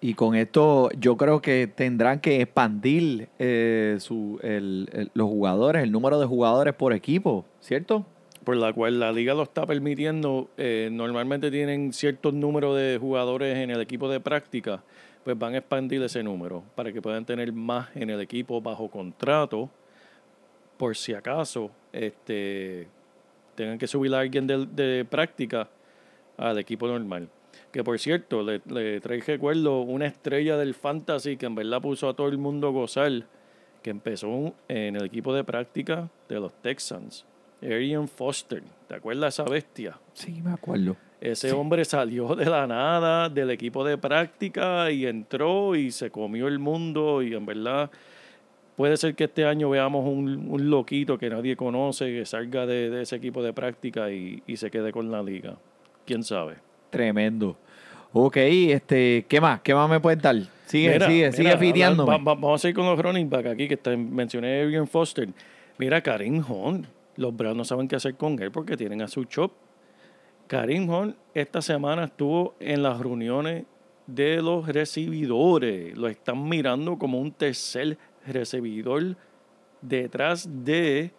Y 0.00 0.14
con 0.14 0.34
esto 0.34 0.90
yo 0.98 1.16
creo 1.16 1.40
que 1.40 1.66
tendrán 1.66 2.20
que 2.20 2.42
expandir 2.42 3.28
eh, 3.38 3.96
su, 3.98 4.38
el- 4.42 5.10
los 5.14 5.26
jugadores, 5.28 5.82
el 5.82 5.90
número 5.90 6.20
de 6.20 6.26
jugadores 6.26 6.74
por 6.74 6.92
equipo, 6.92 7.44
¿cierto? 7.60 8.04
por 8.44 8.54
la 8.56 8.72
cual 8.72 9.00
la 9.00 9.10
liga 9.10 9.34
lo 9.34 9.42
está 9.42 9.66
permitiendo, 9.66 10.48
eh, 10.56 10.88
normalmente 10.92 11.50
tienen 11.50 11.92
ciertos 11.92 12.32
números 12.32 12.76
de 12.76 12.96
jugadores 13.00 13.56
en 13.56 13.70
el 13.72 13.80
equipo 13.80 14.08
de 14.08 14.20
práctica, 14.20 14.84
pues 15.24 15.36
van 15.36 15.54
a 15.54 15.58
expandir 15.58 16.00
ese 16.04 16.22
número 16.22 16.62
para 16.76 16.92
que 16.92 17.02
puedan 17.02 17.24
tener 17.24 17.52
más 17.52 17.88
en 17.96 18.08
el 18.08 18.20
equipo 18.20 18.60
bajo 18.60 18.88
contrato, 18.88 19.68
por 20.76 20.94
si 20.96 21.12
acaso 21.12 21.72
este, 21.92 22.86
tengan 23.56 23.78
que 23.78 23.88
subir 23.88 24.14
a 24.14 24.20
alguien 24.20 24.46
de 24.46 25.04
práctica 25.10 25.68
al 26.36 26.56
equipo 26.60 26.86
normal. 26.86 27.28
Que 27.72 27.84
por 27.84 27.98
cierto, 27.98 28.42
le, 28.42 28.60
le 28.66 29.00
trae 29.00 29.20
recuerdo 29.20 29.80
una 29.80 30.06
estrella 30.06 30.56
del 30.56 30.74
fantasy 30.74 31.36
que 31.36 31.46
en 31.46 31.54
verdad 31.54 31.80
puso 31.80 32.08
a 32.08 32.14
todo 32.14 32.28
el 32.28 32.38
mundo 32.38 32.68
a 32.68 32.70
gozar, 32.70 33.26
que 33.82 33.90
empezó 33.90 34.54
en 34.68 34.96
el 34.96 35.04
equipo 35.04 35.34
de 35.34 35.44
práctica 35.44 36.08
de 36.28 36.40
los 36.40 36.52
Texans. 36.62 37.24
Arian 37.62 38.08
Foster. 38.08 38.62
¿Te 38.88 38.94
acuerdas 38.94 39.36
de 39.36 39.42
esa 39.42 39.50
bestia? 39.50 39.98
Sí, 40.12 40.40
me 40.42 40.52
acuerdo. 40.52 40.96
Ese 41.20 41.52
hombre 41.52 41.84
salió 41.84 42.34
de 42.34 42.44
la 42.44 42.66
nada 42.66 43.28
del 43.28 43.50
equipo 43.50 43.84
de 43.84 43.96
práctica 43.96 44.90
y 44.90 45.06
entró 45.06 45.74
y 45.74 45.90
se 45.90 46.10
comió 46.10 46.46
el 46.46 46.58
mundo 46.58 47.22
y 47.22 47.34
en 47.34 47.46
verdad 47.46 47.90
puede 48.76 48.98
ser 48.98 49.14
que 49.14 49.24
este 49.24 49.46
año 49.46 49.70
veamos 49.70 50.04
un, 50.06 50.46
un 50.50 50.70
loquito 50.70 51.16
que 51.16 51.30
nadie 51.30 51.56
conoce 51.56 52.06
que 52.06 52.26
salga 52.26 52.66
de, 52.66 52.90
de 52.90 53.02
ese 53.02 53.16
equipo 53.16 53.42
de 53.42 53.54
práctica 53.54 54.10
y, 54.12 54.42
y 54.46 54.56
se 54.58 54.70
quede 54.70 54.92
con 54.92 55.10
la 55.10 55.22
liga. 55.22 55.56
¿Quién 56.04 56.22
sabe? 56.22 56.56
Tremendo. 56.90 57.56
Ok, 58.12 58.36
este, 58.38 59.26
¿qué 59.28 59.40
más? 59.40 59.60
¿Qué 59.60 59.74
más 59.74 59.88
me 59.90 60.00
puedes 60.00 60.20
dar? 60.22 60.36
Sigue, 60.66 60.92
Mira, 60.94 61.06
sigue, 61.06 61.18
mira, 61.18 61.32
sigue 61.32 61.48
hablar- 61.50 61.60
fiteándome. 61.64 62.10
va- 62.10 62.16
va- 62.18 62.34
vamos 62.34 62.64
a 62.64 62.68
ir 62.68 62.74
con 62.74 62.86
los 62.86 62.98
running 62.98 63.28
back 63.28 63.46
aquí, 63.46 63.68
que 63.68 63.74
está, 63.74 63.96
mencioné 63.96 64.60
a 64.60 64.64
Arian 64.64 64.86
Foster. 64.88 65.28
Mira, 65.78 66.00
Karim 66.00 66.42
Hunt. 66.48 66.86
Los 67.16 67.34
Browns 67.36 67.56
no 67.56 67.64
saben 67.64 67.88
qué 67.88 67.96
hacer 67.96 68.14
con 68.14 68.40
él 68.42 68.50
porque 68.50 68.76
tienen 68.76 69.00
a 69.02 69.08
su 69.08 69.24
chop. 69.24 69.52
Karim 70.48 70.88
Hunt 70.88 71.16
esta 71.34 71.60
semana 71.62 72.04
estuvo 72.04 72.54
en 72.60 72.82
las 72.82 72.98
reuniones 73.00 73.64
de 74.06 74.40
los 74.42 74.66
recibidores. 74.68 75.96
Lo 75.96 76.08
están 76.08 76.48
mirando 76.48 76.98
como 76.98 77.18
un 77.20 77.32
tercer 77.32 77.96
recibidor 78.26 79.16
detrás 79.82 80.48
de 80.64 81.10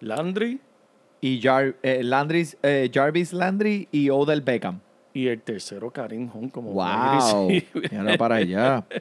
Landry 0.00 0.60
Y 1.22 1.40
Jar- 1.40 1.76
eh, 1.82 2.02
Landry's- 2.02 2.56
eh, 2.62 2.90
Jarvis 2.92 3.32
Landry 3.32 3.88
y 3.90 4.10
Odell 4.10 4.42
Beckham. 4.42 4.80
y 5.14 5.28
el 5.28 5.40
tercero 5.42 5.90
Karim 5.90 6.28
Hunt 6.34 6.52
como 6.52 6.72
Wow. 6.72 7.48
Mira 7.48 8.16
para 8.18 8.34
allá. 8.36 8.84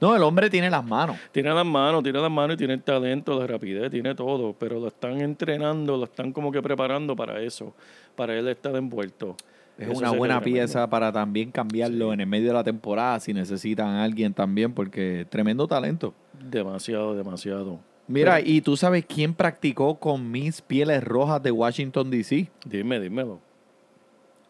No, 0.00 0.14
el 0.14 0.22
hombre 0.22 0.48
tiene 0.48 0.70
las 0.70 0.84
manos. 0.84 1.16
Tiene 1.32 1.52
las 1.52 1.66
manos, 1.66 2.04
tiene 2.04 2.20
las 2.20 2.30
manos 2.30 2.54
y 2.54 2.56
tiene 2.58 2.74
el 2.74 2.82
talento, 2.84 3.36
la 3.36 3.48
rapidez, 3.48 3.90
tiene 3.90 4.14
todo, 4.14 4.52
pero 4.52 4.78
lo 4.78 4.86
están 4.86 5.20
entrenando, 5.20 5.96
lo 5.96 6.04
están 6.04 6.32
como 6.32 6.52
que 6.52 6.62
preparando 6.62 7.16
para 7.16 7.40
eso, 7.40 7.74
para 8.14 8.36
él 8.38 8.46
estar 8.46 8.76
envuelto. 8.76 9.34
Es 9.76 9.88
Eso 9.88 9.98
una 9.98 10.10
buena 10.12 10.40
tremendo. 10.40 10.60
pieza 10.66 10.88
para 10.88 11.10
también 11.10 11.50
cambiarlo 11.50 12.12
en 12.12 12.20
el 12.20 12.28
medio 12.28 12.46
de 12.46 12.54
la 12.54 12.62
temporada 12.62 13.18
si 13.18 13.34
necesitan 13.34 13.88
a 13.88 14.04
alguien 14.04 14.32
también, 14.32 14.72
porque 14.72 15.26
tremendo 15.28 15.66
talento. 15.66 16.14
Demasiado, 16.48 17.16
demasiado. 17.16 17.80
Mira, 18.08 18.40
¿y 18.40 18.62
tú 18.62 18.76
sabes 18.76 19.04
quién 19.06 19.34
practicó 19.34 19.96
con 19.96 20.30
mis 20.30 20.62
pieles 20.62 21.04
rojas 21.04 21.42
de 21.42 21.50
Washington, 21.50 22.10
D.C.? 22.10 22.48
Dime, 22.64 22.98
dímelo. 22.98 23.38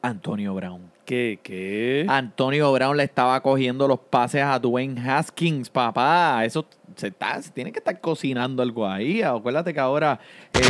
Antonio 0.01 0.55
Brown. 0.55 0.93
¿Qué? 1.05 1.41
¿Qué? 1.43 2.07
Antonio 2.09 2.73
Brown 2.73 2.97
le 2.97 3.03
estaba 3.03 3.41
cogiendo 3.43 3.89
los 3.89 3.99
pases 3.99 4.43
a 4.43 4.59
Dwayne 4.61 5.01
Haskins, 5.01 5.69
papá. 5.71 6.45
Eso 6.45 6.67
se, 6.95 7.09
está, 7.09 7.43
se 7.43 7.51
tiene 7.51 7.73
que 7.73 7.81
estar 7.81 8.01
cocinando 8.01 8.63
algo 8.63 8.87
ahí. 8.87 9.23
Acuérdate 9.23 9.75
que 9.75 9.81
ahora, 9.81 10.21
eh, 10.55 10.61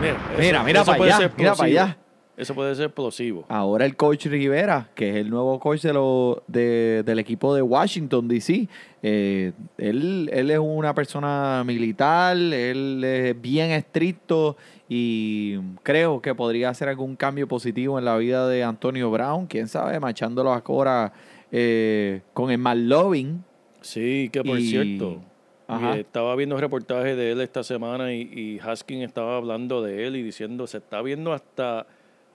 mira, 0.00 0.16
mira, 0.38 0.62
mira 0.62 0.84
para 0.84 0.98
puede 0.98 1.12
allá, 1.12 1.32
mira 1.36 1.54
para 1.54 1.68
allá. 1.68 1.98
Eso 2.36 2.54
puede 2.54 2.74
ser 2.74 2.86
explosivo. 2.86 3.46
ahora 3.48 3.86
el 3.86 3.96
coach 3.96 4.26
Rivera, 4.26 4.90
que 4.94 5.08
es 5.08 5.16
el 5.16 5.30
nuevo 5.30 5.58
coach 5.58 5.80
de 5.82 5.92
lo- 5.94 6.42
de- 6.46 7.02
del 7.04 7.18
equipo 7.18 7.54
de 7.54 7.62
Washington, 7.62 8.28
D.C., 8.28 8.68
eh, 9.02 9.52
él, 9.78 10.28
él 10.32 10.50
es 10.50 10.58
una 10.58 10.94
persona 10.94 11.62
militar, 11.64 12.36
él 12.36 13.02
es 13.04 13.40
bien 13.40 13.70
estricto 13.70 14.56
y 14.88 15.56
creo 15.82 16.20
que 16.20 16.34
podría 16.34 16.68
hacer 16.68 16.88
algún 16.90 17.16
cambio 17.16 17.48
positivo 17.48 17.98
en 17.98 18.04
la 18.04 18.16
vida 18.18 18.46
de 18.48 18.62
Antonio 18.64 19.10
Brown, 19.10 19.46
quién 19.46 19.66
sabe, 19.68 19.98
machándolo 19.98 20.52
ahora 20.52 21.12
eh, 21.52 22.20
con 22.34 22.50
el 22.50 22.58
McLovin. 22.58 23.44
Sí, 23.80 24.28
que 24.32 24.42
por 24.44 24.58
Y- 24.58 24.66
cierto, 24.68 25.22
Ajá. 25.68 25.96
eh, 25.96 26.00
estaba 26.00 26.34
viendo 26.36 26.56
reportajes 26.58 27.16
de 27.16 27.32
él 27.32 27.40
esta 27.40 27.62
semana 27.62 28.12
y, 28.12 28.20
y 28.22 28.58
Haskins 28.62 29.04
estaba 29.04 29.36
hablando 29.36 29.80
de 29.82 30.06
él 30.06 30.16
y 30.16 30.22
diciendo 30.22 30.66
se 30.66 30.78
está 30.78 31.00
viendo 31.02 31.32
hasta 31.32 31.86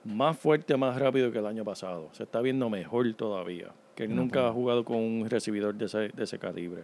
más 0.04 0.36
fuerte, 0.38 0.76
más 0.76 0.98
rápido 0.98 1.30
que 1.32 1.38
el 1.38 1.46
año 1.46 1.64
pasado. 1.64 2.08
Se 2.12 2.22
está 2.24 2.40
viendo 2.40 2.68
mejor 2.70 3.12
todavía. 3.14 3.68
Que 3.94 4.04
él 4.04 4.14
nunca 4.16 4.48
ha 4.48 4.52
jugado 4.52 4.84
con 4.84 4.96
un 4.96 5.28
recibidor 5.28 5.74
de 5.74 5.84
ese, 5.86 5.98
de 6.08 6.24
ese 6.24 6.38
calibre. 6.38 6.82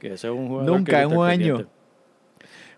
Que 0.00 0.08
ese 0.14 0.26
es 0.28 0.32
un 0.32 0.48
jugador 0.48 0.76
Nunca, 0.76 1.02
en 1.02 1.16
un 1.16 1.24
año. 1.26 1.66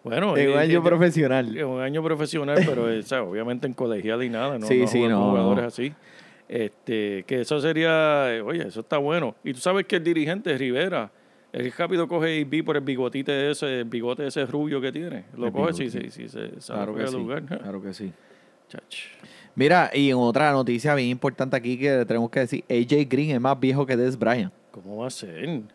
Bueno, 0.05 0.37
En 0.37 0.51
un 0.53 0.59
año 0.59 0.83
profesional. 0.83 1.57
es 1.57 1.65
un 1.65 1.81
año 1.81 2.03
profesional, 2.03 2.63
pero 2.65 2.85
o 2.85 3.03
sea, 3.03 3.23
obviamente 3.23 3.67
en 3.67 3.73
colegial 3.75 4.23
y 4.23 4.29
nada, 4.31 4.59
no, 4.59 4.67
Sí, 4.67 4.83
no 4.83 4.87
sí, 4.87 5.07
no, 5.09 5.31
jugadores 5.31 5.63
no. 5.63 5.69
así. 5.69 5.93
Este, 6.49 7.25
que 7.27 7.41
eso 7.43 7.61
sería, 7.61 8.27
oye, 8.45 8.67
eso 8.69 8.81
está 8.81 8.99
bueno. 8.99 9.35
Y 9.45 9.53
tú 9.53 9.61
sabes 9.61 9.87
que 9.87 9.97
el 9.97 10.05
dirigente 10.05 10.57
Rivera, 10.57 11.11
el 11.53 11.71
rápido 11.73 12.07
coge 12.07 12.37
y 12.37 12.45
vi 12.45 12.63
por 12.63 12.77
el 12.77 12.83
bigotite 12.85 13.51
ese, 13.51 13.81
el 13.81 13.85
bigote 13.85 14.27
ese 14.27 14.47
rubio 14.47 14.81
que 14.81 14.93
tiene. 14.93 15.25
Lo 15.37 15.47
El 15.49 15.53
coge, 15.53 15.73
sí, 15.73 15.91
sí, 15.91 16.11
sí, 16.11 16.29
se 16.29 16.51
Claro 16.73 16.95
que 16.95 17.07
sí. 17.07 17.17
lugar. 17.17 17.43
Claro 17.45 17.83
que 17.83 17.93
sí. 17.93 18.13
Chach. 18.69 18.97
Mira, 19.59 19.91
y 19.93 20.09
en 20.11 20.17
otra 20.19 20.53
noticia 20.53 20.95
bien 20.95 21.09
importante 21.09 21.57
aquí 21.57 21.77
que 21.77 22.05
tenemos 22.07 22.31
que 22.31 22.39
decir, 22.39 22.65
AJ 22.71 23.09
Green 23.09 23.31
es 23.33 23.41
más 23.41 23.59
viejo 23.59 23.85
que 23.85 23.97
Des 23.97 24.17
Bryant. 24.17 24.53
¿Cómo 24.71 24.99
va 24.99 25.09
a 25.09 25.11
ser? 25.11 25.37
¿En 25.45 25.69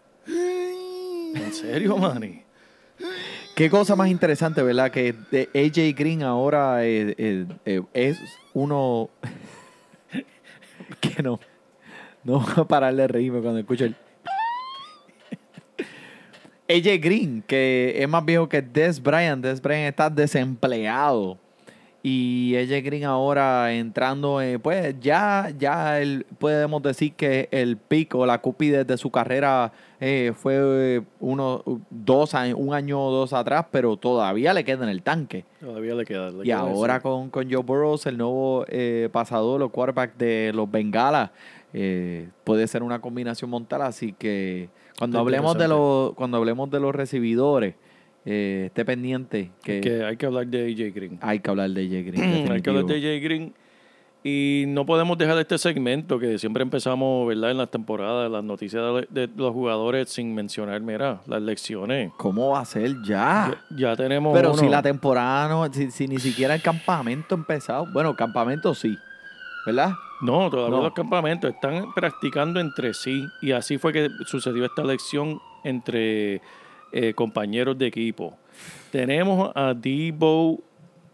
serio, 1.51 1.97
Manny? 1.97 2.43
Qué 3.53 3.69
cosa 3.69 3.97
más 3.97 4.07
interesante, 4.07 4.63
¿verdad? 4.63 4.89
Que 4.89 5.13
de 5.29 5.49
AJ 5.53 5.99
Green 5.99 6.23
ahora 6.23 6.85
eh, 6.85 7.13
eh, 7.17 7.45
eh, 7.65 7.81
es 7.93 8.17
uno 8.53 9.09
que 11.01 11.21
no, 11.21 11.41
no 12.23 12.39
voy 12.39 12.53
a 12.55 12.63
parar 12.63 12.95
de 12.95 13.05
reírme 13.05 13.41
cuando 13.41 13.59
escucho 13.59 13.83
el... 13.83 13.97
AJ 16.69 17.01
Green, 17.01 17.43
que 17.45 17.95
es 17.97 18.07
más 18.07 18.23
viejo 18.23 18.47
que 18.47 18.61
Des 18.61 19.03
Bryant. 19.03 19.43
Des 19.43 19.61
Bryant 19.61 19.89
está 19.89 20.09
desempleado. 20.09 21.42
Y 22.05 22.57
AJ 22.57 22.83
Green 22.83 23.05
ahora 23.05 23.73
entrando, 23.73 24.41
eh, 24.41 24.59
pues 24.59 24.93
ya, 24.99 25.53
ya 25.57 26.01
él, 26.01 26.25
podemos 26.37 26.83
decir 26.83 27.13
que 27.13 27.47
el 27.49 27.77
pico 27.77 28.19
o 28.19 28.25
la 28.25 28.39
cúpide 28.41 28.83
de 28.83 28.97
su 28.97 29.09
carrera 29.09 29.71
eh, 30.01 30.33
fue 30.35 31.01
uno, 31.21 31.63
dos 31.89 32.35
años, 32.35 32.57
un 32.59 32.73
año 32.73 33.01
o 33.01 33.09
dos 33.09 33.31
atrás, 33.31 33.67
pero 33.71 33.95
todavía 33.95 34.53
le 34.53 34.65
queda 34.65 34.83
en 34.83 34.89
el 34.89 35.01
tanque. 35.01 35.45
Todavía 35.61 35.95
le 35.95 36.03
queda. 36.03 36.29
le 36.29 36.43
Y 36.43 36.47
queda 36.47 36.59
ahora 36.59 36.95
eso. 36.97 37.03
con, 37.03 37.29
con 37.29 37.49
Joe 37.49 37.63
Burrows, 37.63 38.05
el 38.05 38.17
nuevo 38.17 38.65
eh, 38.67 39.07
pasador, 39.13 39.61
los 39.61 39.71
quarterback 39.71 40.17
de 40.17 40.51
los 40.53 40.69
Bengalas, 40.69 41.29
eh, 41.73 42.27
puede 42.43 42.67
ser 42.67 42.83
una 42.83 42.99
combinación 42.99 43.49
montal. 43.49 43.81
Así 43.81 44.11
que 44.11 44.67
cuando 44.99 45.19
Está 45.19 45.21
hablemos 45.21 45.57
de 45.57 45.69
los, 45.69 46.13
cuando 46.15 46.35
hablemos 46.35 46.69
de 46.69 46.81
los 46.81 46.93
recibidores, 46.93 47.75
eh, 48.25 48.63
esté 48.67 48.85
pendiente 48.85 49.51
que, 49.63 49.81
que 49.81 50.03
hay 50.03 50.17
que 50.17 50.25
hablar 50.25 50.47
de 50.47 50.65
AJ 50.71 50.93
Green. 50.95 51.19
hay 51.21 51.39
que 51.39 51.49
hablar 51.49 51.69
de 51.69 51.81
AJ 51.81 52.05
Green. 52.07 52.51
Hay 52.51 52.61
que 52.61 52.69
hablar 52.69 52.85
de. 52.85 52.95
AJ 52.95 53.23
Green. 53.23 53.53
Y 54.25 54.63
no 54.69 54.85
podemos 54.85 55.17
dejar 55.17 55.37
este 55.39 55.57
segmento 55.57 56.17
que 56.17 56.39
siempre 56.39 56.63
empezamos, 56.63 57.27
¿verdad? 57.27 57.51
En 57.51 57.57
las 57.57 57.69
temporadas, 57.69 58.31
las 58.31 58.41
noticias 58.41 58.81
de, 59.09 59.27
de 59.27 59.29
los 59.35 59.51
jugadores 59.51 60.09
sin 60.09 60.33
mencionar, 60.33 60.79
mira, 60.79 61.19
las 61.27 61.41
lecciones. 61.41 62.09
¿Cómo 62.17 62.51
va 62.51 62.61
a 62.61 62.65
ser 62.65 62.93
ya? 63.03 63.53
Ya, 63.69 63.89
ya 63.89 63.95
tenemos 63.97 64.33
Pero 64.33 64.51
uno. 64.53 64.59
si 64.61 64.69
la 64.69 64.81
temporada 64.81 65.49
no, 65.49 65.73
si, 65.73 65.91
si 65.91 66.07
ni 66.07 66.19
siquiera 66.19 66.55
el 66.55 66.61
campamento 66.61 67.35
ha 67.35 67.37
empezado. 67.37 67.85
Bueno, 67.91 68.15
campamento 68.15 68.73
sí, 68.73 68.95
¿verdad? 69.65 69.91
No, 70.21 70.49
todavía 70.49 70.77
No. 70.77 70.83
los 70.83 70.93
campamentos 70.93 71.53
están 71.53 71.93
practicando 71.93 72.61
entre 72.61 72.93
sí. 72.93 73.25
Y 73.41 73.51
así 73.51 73.77
fue 73.77 73.91
que 73.91 74.07
sucedió 74.25 74.63
esta 74.63 74.85
lección 74.85 75.41
entre 75.65 76.41
eh, 76.93 77.13
compañeros 77.13 77.77
de 77.77 77.87
equipo. 77.87 78.37
Tenemos 78.91 79.51
a 79.55 79.73
Debo 79.73 80.61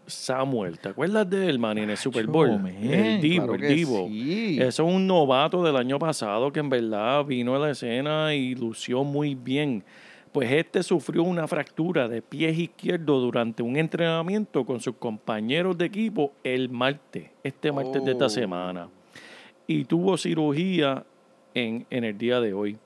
Samuel. 0.06 0.78
¿Te 0.78 0.90
acuerdas 0.90 1.28
de 1.30 1.48
él, 1.48 1.58
man, 1.58 1.78
en 1.78 1.90
el 1.90 1.96
Super 1.96 2.26
Bowl? 2.26 2.58
man, 2.58 2.66
el 2.76 3.20
Debo, 3.20 3.46
claro 3.46 3.54
el 3.54 3.76
Debo. 3.76 4.06
sí. 4.08 4.58
Eso 4.60 4.86
es 4.88 4.94
un 4.94 5.06
novato 5.06 5.62
del 5.62 5.76
año 5.76 5.98
pasado 5.98 6.52
que 6.52 6.60
en 6.60 6.68
verdad 6.68 7.24
vino 7.24 7.54
a 7.54 7.58
la 7.58 7.70
escena 7.70 8.34
y 8.34 8.54
lució 8.54 9.04
muy 9.04 9.34
bien. 9.34 9.82
Pues 10.32 10.50
este 10.52 10.82
sufrió 10.84 11.24
una 11.24 11.48
fractura 11.48 12.06
de 12.08 12.22
pie 12.22 12.50
izquierdo 12.50 13.18
durante 13.20 13.62
un 13.64 13.76
entrenamiento 13.76 14.64
con 14.64 14.78
sus 14.80 14.94
compañeros 14.96 15.76
de 15.76 15.86
equipo 15.86 16.32
el 16.44 16.68
martes, 16.68 17.30
este 17.42 17.72
martes 17.72 18.04
de 18.04 18.12
esta 18.12 18.26
Oh. 18.26 18.28
semana. 18.28 18.88
Y 19.66 19.84
tuvo 19.86 20.16
cirugía 20.16 21.04
en, 21.54 21.84
en 21.90 22.04
el 22.04 22.16
día 22.18 22.40
de 22.40 22.52
hoy. 22.54 22.76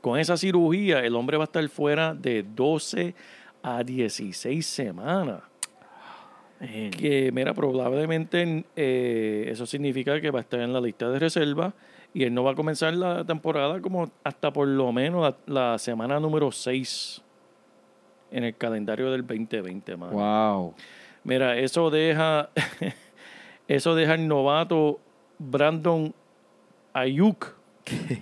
Con 0.00 0.18
esa 0.18 0.36
cirugía, 0.36 1.00
el 1.00 1.14
hombre 1.14 1.36
va 1.36 1.44
a 1.44 1.46
estar 1.46 1.66
fuera 1.68 2.14
de 2.14 2.42
12 2.42 3.14
a 3.62 3.82
16 3.82 4.66
semanas. 4.66 5.42
Que, 6.58 7.30
mira, 7.32 7.54
probablemente 7.54 8.64
eh, 8.76 9.48
eso 9.50 9.64
significa 9.64 10.20
que 10.20 10.30
va 10.30 10.40
a 10.40 10.42
estar 10.42 10.60
en 10.60 10.72
la 10.74 10.80
lista 10.80 11.08
de 11.08 11.18
reserva 11.18 11.72
y 12.12 12.24
él 12.24 12.34
no 12.34 12.44
va 12.44 12.50
a 12.52 12.54
comenzar 12.54 12.92
la 12.92 13.24
temporada 13.24 13.80
como 13.80 14.10
hasta 14.24 14.52
por 14.52 14.68
lo 14.68 14.92
menos 14.92 15.34
la, 15.46 15.70
la 15.70 15.78
semana 15.78 16.20
número 16.20 16.52
6 16.52 17.22
en 18.30 18.44
el 18.44 18.56
calendario 18.56 19.10
del 19.10 19.26
2020, 19.26 19.96
mano. 19.96 20.12
Wow. 20.12 20.74
Mira, 21.24 21.56
eso 21.56 21.90
deja 21.90 22.50
eso 23.68 23.94
deja 23.94 24.14
el 24.14 24.26
novato 24.28 25.00
Brandon 25.38 26.14
Ayuk 26.92 27.54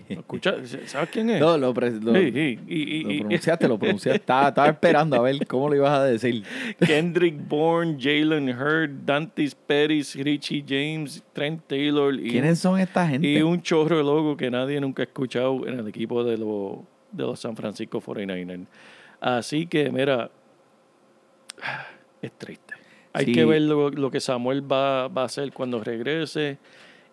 Escucha, 0.08 0.54
¿Sabes 0.86 1.10
quién 1.10 1.28
es? 1.30 1.40
No, 1.40 1.58
lo, 1.58 1.74
pre- 1.74 1.90
lo- 2.00 2.14
Sí, 2.14 2.30
sí, 2.32 2.58
y- 2.68 2.82
y- 2.82 3.02
lo 3.02 3.18
pronunciaste, 3.24 3.68
lo 3.68 3.78
pronunciaste. 3.78 4.18
Estaba, 4.20 4.48
estaba 4.48 4.68
esperando 4.68 5.16
a 5.16 5.20
ver 5.22 5.46
cómo 5.46 5.68
lo 5.68 5.76
ibas 5.76 5.90
a 5.98 6.04
decir. 6.04 6.42
Kendrick 6.86 7.36
Bourne, 7.48 7.96
Jalen 8.00 8.48
Hurd, 8.50 8.90
Dantes 9.04 9.54
Pettis, 9.54 10.14
Richie 10.14 10.64
James, 10.66 11.22
Trent 11.32 11.62
Taylor 11.66 12.14
y, 12.14 12.30
¿Quiénes 12.30 12.58
son 12.60 12.78
esta 12.80 13.06
gente? 13.08 13.26
y 13.26 13.42
un 13.42 13.60
chorro 13.60 13.98
de 13.98 14.04
logo 14.04 14.36
que 14.36 14.50
nadie 14.50 14.80
nunca 14.80 15.02
ha 15.02 15.06
escuchado 15.06 15.66
en 15.66 15.78
el 15.78 15.88
equipo 15.88 16.24
de, 16.24 16.38
los 16.38 16.78
de 17.12 17.24
los 17.24 17.38
San 17.40 17.56
Francisco 17.56 18.00
49ers. 18.00 18.66
Así 19.20 19.66
que, 19.66 19.90
mira, 19.90 20.30
es 22.22 22.32
triste. 22.32 22.74
Hay 23.12 23.26
Sí. 23.26 23.32
que 23.32 23.44
ver 23.44 23.62
lo, 23.62 23.90
lo 23.90 24.10
que 24.10 24.20
Samuel 24.20 24.70
va, 24.70 25.08
va 25.08 25.22
a 25.22 25.24
hacer 25.24 25.52
cuando 25.52 25.82
regrese 25.82 26.58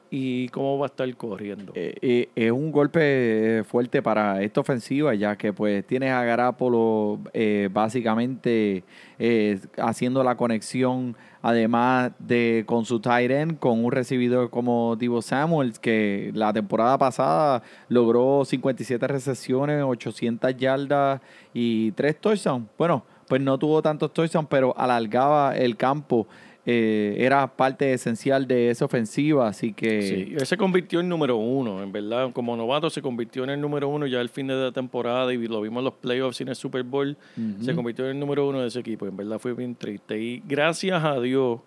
y 0.09 0.49
cómo 0.49 0.77
va 0.77 0.85
a 0.85 0.87
estar 0.87 1.15
corriendo. 1.15 1.73
Eh, 1.75 1.95
eh, 2.01 2.29
es 2.35 2.51
un 2.51 2.71
golpe 2.71 3.63
fuerte 3.67 4.01
para 4.01 4.41
esta 4.41 4.61
ofensiva, 4.61 5.13
ya 5.15 5.35
que 5.35 5.53
pues 5.53 5.85
tienes 5.85 6.11
a 6.11 6.23
Garapolo 6.23 7.19
eh, 7.33 7.69
básicamente 7.71 8.83
eh, 9.19 9.59
haciendo 9.77 10.23
la 10.23 10.35
conexión, 10.35 11.15
además 11.41 12.11
de 12.19 12.63
con 12.65 12.85
su 12.85 12.99
tight 12.99 13.31
end, 13.31 13.59
con 13.59 13.83
un 13.83 13.91
recibidor 13.91 14.49
como 14.49 14.95
Divo 14.95 15.21
Samuels, 15.21 15.79
que 15.79 16.31
la 16.33 16.53
temporada 16.53 16.97
pasada 16.97 17.63
logró 17.87 18.43
57 18.45 19.07
recepciones, 19.07 19.83
800 19.83 20.55
yardas 20.57 21.21
y 21.53 21.91
3 21.91 22.21
touchdowns. 22.21 22.67
Bueno, 22.77 23.03
pues 23.27 23.41
no 23.41 23.57
tuvo 23.57 23.81
tantos 23.81 24.13
touchdowns, 24.13 24.47
pero 24.49 24.77
alargaba 24.77 25.55
el 25.55 25.77
campo. 25.77 26.27
Eh, 26.67 27.17
era 27.19 27.45
parte 27.55 27.93
esencial 27.93 28.47
de 28.47 28.71
esa 28.71 28.85
ofensiva, 28.85 29.47
así 29.47 29.71
que... 29.71 30.01
Sí, 30.01 30.35
él 30.35 30.45
se 30.47 30.57
convirtió 30.57 30.99
en 30.99 31.07
número 31.07 31.37
uno, 31.37 31.83
en 31.83 31.91
verdad. 31.91 32.31
Como 32.33 32.57
novato 32.57 32.89
se 32.89 33.03
convirtió 33.03 33.43
en 33.43 33.51
el 33.51 33.61
número 33.61 33.87
uno 33.87 34.07
ya 34.07 34.19
al 34.19 34.29
fin 34.29 34.47
de 34.47 34.55
la 34.55 34.71
temporada 34.71 35.31
y 35.31 35.47
lo 35.47 35.61
vimos 35.61 35.81
en 35.81 35.85
los 35.85 35.93
playoffs 35.93 36.39
y 36.39 36.43
en 36.43 36.49
el 36.49 36.55
Super 36.55 36.81
Bowl. 36.83 37.15
Se 37.61 37.75
convirtió 37.75 38.05
en 38.05 38.11
el 38.11 38.19
número 38.19 38.47
uno 38.47 38.61
de 38.61 38.67
ese 38.67 38.79
equipo. 38.79 39.05
En 39.05 39.15
verdad 39.15 39.37
fue 39.37 39.53
bien 39.53 39.75
triste. 39.75 40.19
Y 40.19 40.41
gracias 40.47 41.03
a 41.03 41.19
Dios, 41.19 41.59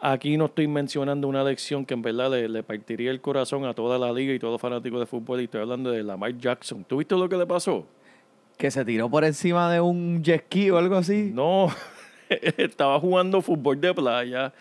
aquí 0.00 0.38
no 0.38 0.46
estoy 0.46 0.66
mencionando 0.66 1.28
una 1.28 1.44
lección 1.44 1.84
que 1.84 1.92
en 1.92 2.00
verdad 2.00 2.30
le, 2.30 2.48
le 2.48 2.62
partiría 2.62 3.10
el 3.10 3.20
corazón 3.20 3.66
a 3.66 3.74
toda 3.74 3.98
la 3.98 4.10
liga 4.12 4.32
y 4.32 4.38
todos 4.38 4.52
los 4.52 4.60
fanáticos 4.62 4.98
de 5.00 5.06
fútbol. 5.06 5.42
Y 5.42 5.44
estoy 5.44 5.60
hablando 5.60 5.90
de 5.90 6.02
Lamar 6.02 6.38
Jackson. 6.38 6.84
¿Tú 6.84 6.96
viste 6.96 7.14
lo 7.14 7.28
que 7.28 7.36
le 7.36 7.46
pasó? 7.46 7.86
que 8.56 8.72
se 8.72 8.84
tiró 8.84 9.08
por 9.08 9.24
encima 9.24 9.72
de 9.72 9.80
un 9.80 10.20
jet 10.22 10.46
ski 10.46 10.70
o 10.70 10.78
algo 10.78 10.96
así. 10.96 11.30
No, 11.32 11.68
estaba 12.58 12.98
jugando 13.00 13.40
fútbol 13.42 13.80
de 13.80 13.94
playa, 13.94 14.52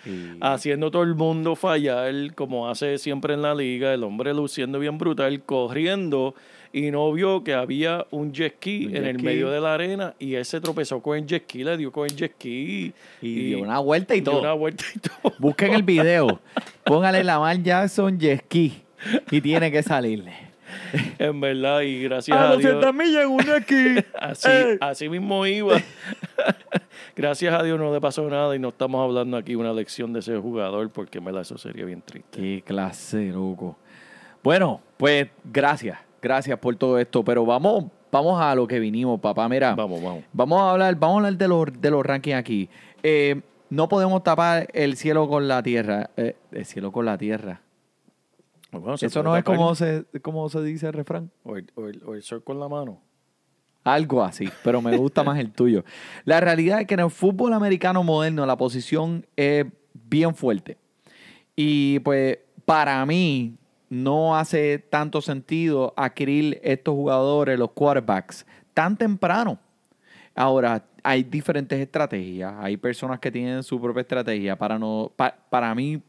haciendo 0.41 0.91
todo 0.91 1.03
el 1.03 1.15
mundo 1.15 1.55
fallar, 1.55 2.33
como 2.35 2.69
hace 2.69 2.97
siempre 2.97 3.33
en 3.33 3.41
la 3.41 3.53
liga, 3.55 3.93
el 3.93 4.03
hombre 4.03 4.33
luciendo 4.33 4.79
bien 4.79 4.97
brutal, 4.97 5.41
corriendo 5.41 6.35
y 6.73 6.91
no 6.91 7.11
vio 7.13 7.43
que 7.43 7.53
había 7.53 8.05
un 8.11 8.33
jet 8.33 8.55
ski 8.57 8.87
Un 8.87 8.95
en 8.97 9.03
jet 9.03 9.05
el 9.11 9.15
ski. 9.15 9.25
medio 9.25 9.49
de 9.49 9.61
la 9.61 9.73
arena 9.73 10.13
y 10.19 10.35
él 10.35 10.45
se 10.45 10.59
tropezó 10.59 11.01
con 11.01 11.17
el 11.17 11.25
jet 11.25 11.43
ski, 11.43 11.63
le 11.63 11.77
dio 11.77 11.91
con 11.91 12.05
el 12.05 12.15
jet 12.15 12.33
ski 12.33 12.93
Y 13.21 13.45
dio 13.45 13.59
una 13.61 13.79
vuelta 13.79 14.15
y 14.15 14.21
todo. 14.21 14.41
una 14.41 14.53
vuelta 14.53 14.83
y 14.93 14.99
todo. 14.99 15.33
Busquen 15.39 15.73
el 15.73 15.83
video. 15.83 16.39
Póngale 16.83 17.23
Lamar 17.23 17.61
Jackson 17.63 18.19
jet 18.19 18.41
ski. 18.43 18.73
Y 19.31 19.41
tiene 19.41 19.71
que 19.71 19.81
salirle. 19.83 20.46
En 21.19 21.39
verdad, 21.39 21.81
y 21.81 22.03
gracias 22.03 22.37
a, 22.37 22.55
Dios. 22.55 22.93
millas 22.93 23.23
en 23.23 23.29
un 23.29 23.39
jet 23.39 23.63
ski. 23.63 24.05
Así, 24.19 24.49
así 24.79 25.09
mismo 25.09 25.45
iba. 25.45 25.77
Gracias 27.15 27.53
a 27.53 27.63
Dios 27.63 27.79
no 27.79 27.91
le 27.91 27.99
pasó 27.99 28.29
nada 28.29 28.55
y 28.55 28.59
no 28.59 28.69
estamos 28.69 29.03
hablando 29.03 29.37
aquí 29.37 29.55
una 29.55 29.73
lección 29.73 30.13
de 30.13 30.19
ese 30.19 30.37
jugador 30.37 30.89
porque 30.91 31.17
en 31.17 31.25
verdad 31.25 31.41
eso 31.41 31.57
sería 31.57 31.85
bien 31.85 32.01
triste. 32.01 32.39
Qué 32.39 32.63
clase, 32.63 33.31
loco. 33.31 33.75
Bueno, 34.43 34.81
pues 34.97 35.27
gracias. 35.43 35.97
Gracias 36.21 36.59
por 36.59 36.75
todo 36.75 36.99
esto. 36.99 37.23
Pero 37.23 37.45
vamos, 37.45 37.85
vamos 38.11 38.39
a 38.39 38.53
lo 38.53 38.67
que 38.67 38.79
vinimos, 38.79 39.19
papá. 39.19 39.49
Mira, 39.49 39.73
Vamos, 39.73 40.01
vamos. 40.01 40.23
Vamos 40.31 40.61
a 40.61 40.71
hablar, 40.71 40.95
vamos 40.95 41.15
a 41.15 41.17
hablar 41.17 41.37
de 41.37 41.47
los, 41.47 41.81
de 41.81 41.91
los 41.91 42.05
rankings 42.05 42.37
aquí. 42.37 42.69
Eh, 43.01 43.41
no 43.69 43.89
podemos 43.89 44.23
tapar 44.23 44.67
el 44.73 44.95
cielo 44.95 45.27
con 45.27 45.47
la 45.47 45.61
tierra. 45.63 46.11
Eh, 46.17 46.35
el 46.51 46.65
cielo 46.65 46.91
con 46.91 47.05
la 47.05 47.17
tierra. 47.17 47.61
Bueno, 48.79 48.95
Eso 48.99 49.23
no 49.23 49.35
es 49.35 49.43
tapar. 49.43 49.57
como 49.57 49.75
se, 49.75 50.05
como 50.21 50.49
se 50.49 50.63
dice 50.63 50.87
el 50.87 50.93
refrán. 50.93 51.31
O 51.43 51.57
el, 51.57 51.71
o 51.75 51.87
el- 51.87 52.03
o 52.05 52.13
el 52.15 52.21
sol 52.23 52.43
con 52.43 52.59
la 52.59 52.67
mano. 52.67 53.01
Algo 53.83 54.21
así, 54.23 54.49
pero 54.63 54.81
me 54.81 54.97
gusta 54.97 55.23
más 55.23 55.39
el 55.39 55.51
tuyo. 55.51 55.83
La 56.25 56.39
realidad 56.41 56.81
es 56.81 56.87
que 56.87 56.95
en 56.95 56.99
el 57.01 57.09
fútbol 57.09 57.53
americano 57.53 58.03
moderno 58.03 58.45
la 58.45 58.57
posición 58.57 59.25
es 59.37 59.65
bien 59.93 60.35
fuerte. 60.35 60.77
Y 61.55 61.99
pues 61.99 62.37
para 62.65 63.05
mí 63.05 63.55
no 63.89 64.35
hace 64.35 64.79
tanto 64.79 65.21
sentido 65.21 65.93
adquirir 65.95 66.59
estos 66.63 66.93
jugadores, 66.93 67.57
los 67.57 67.71
quarterbacks, 67.71 68.45
tan 68.73 68.97
temprano. 68.97 69.57
Ahora, 70.35 70.83
hay 71.01 71.23
diferentes 71.23 71.79
estrategias. 71.79 72.53
Hay 72.59 72.75
personas 72.77 73.19
que 73.19 73.31
tienen 73.31 73.63
su 73.63 73.79
propia 73.79 74.01
estrategia. 74.01 74.57
Para, 74.57 74.77
no, 74.77 75.11
pa- 75.15 75.35
para 75.49 75.73
mí, 75.73 76.01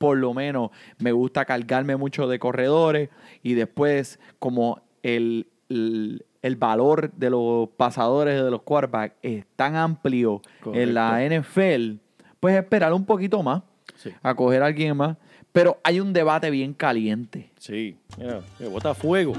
por 0.00 0.16
lo 0.16 0.32
menos, 0.32 0.70
me 0.98 1.12
gusta 1.12 1.44
cargarme 1.44 1.94
mucho 1.94 2.26
de 2.26 2.38
corredores 2.38 3.10
y 3.42 3.52
después, 3.52 4.18
como 4.38 4.80
el, 5.02 5.46
el, 5.68 6.24
el 6.40 6.56
valor 6.56 7.12
de 7.12 7.28
los 7.28 7.68
pasadores 7.76 8.42
de 8.42 8.50
los 8.50 8.62
quarterbacks 8.62 9.14
es 9.20 9.44
tan 9.56 9.76
amplio 9.76 10.40
en 10.72 10.94
la 10.94 11.20
NFL, 11.22 11.96
pues 12.40 12.56
esperar 12.56 12.94
un 12.94 13.04
poquito 13.04 13.42
más 13.42 13.62
Sí. 13.96 14.10
a 14.22 14.34
coger 14.34 14.62
a 14.62 14.66
alguien 14.66 14.96
más. 14.96 15.18
Pero 15.52 15.78
hay 15.82 15.98
un 15.98 16.12
debate 16.12 16.48
bien 16.50 16.74
caliente. 16.74 17.50
Sí, 17.58 17.96
mira, 18.16 18.40
que 18.56 18.66
bota 18.68 18.94
fuego. 18.94 19.32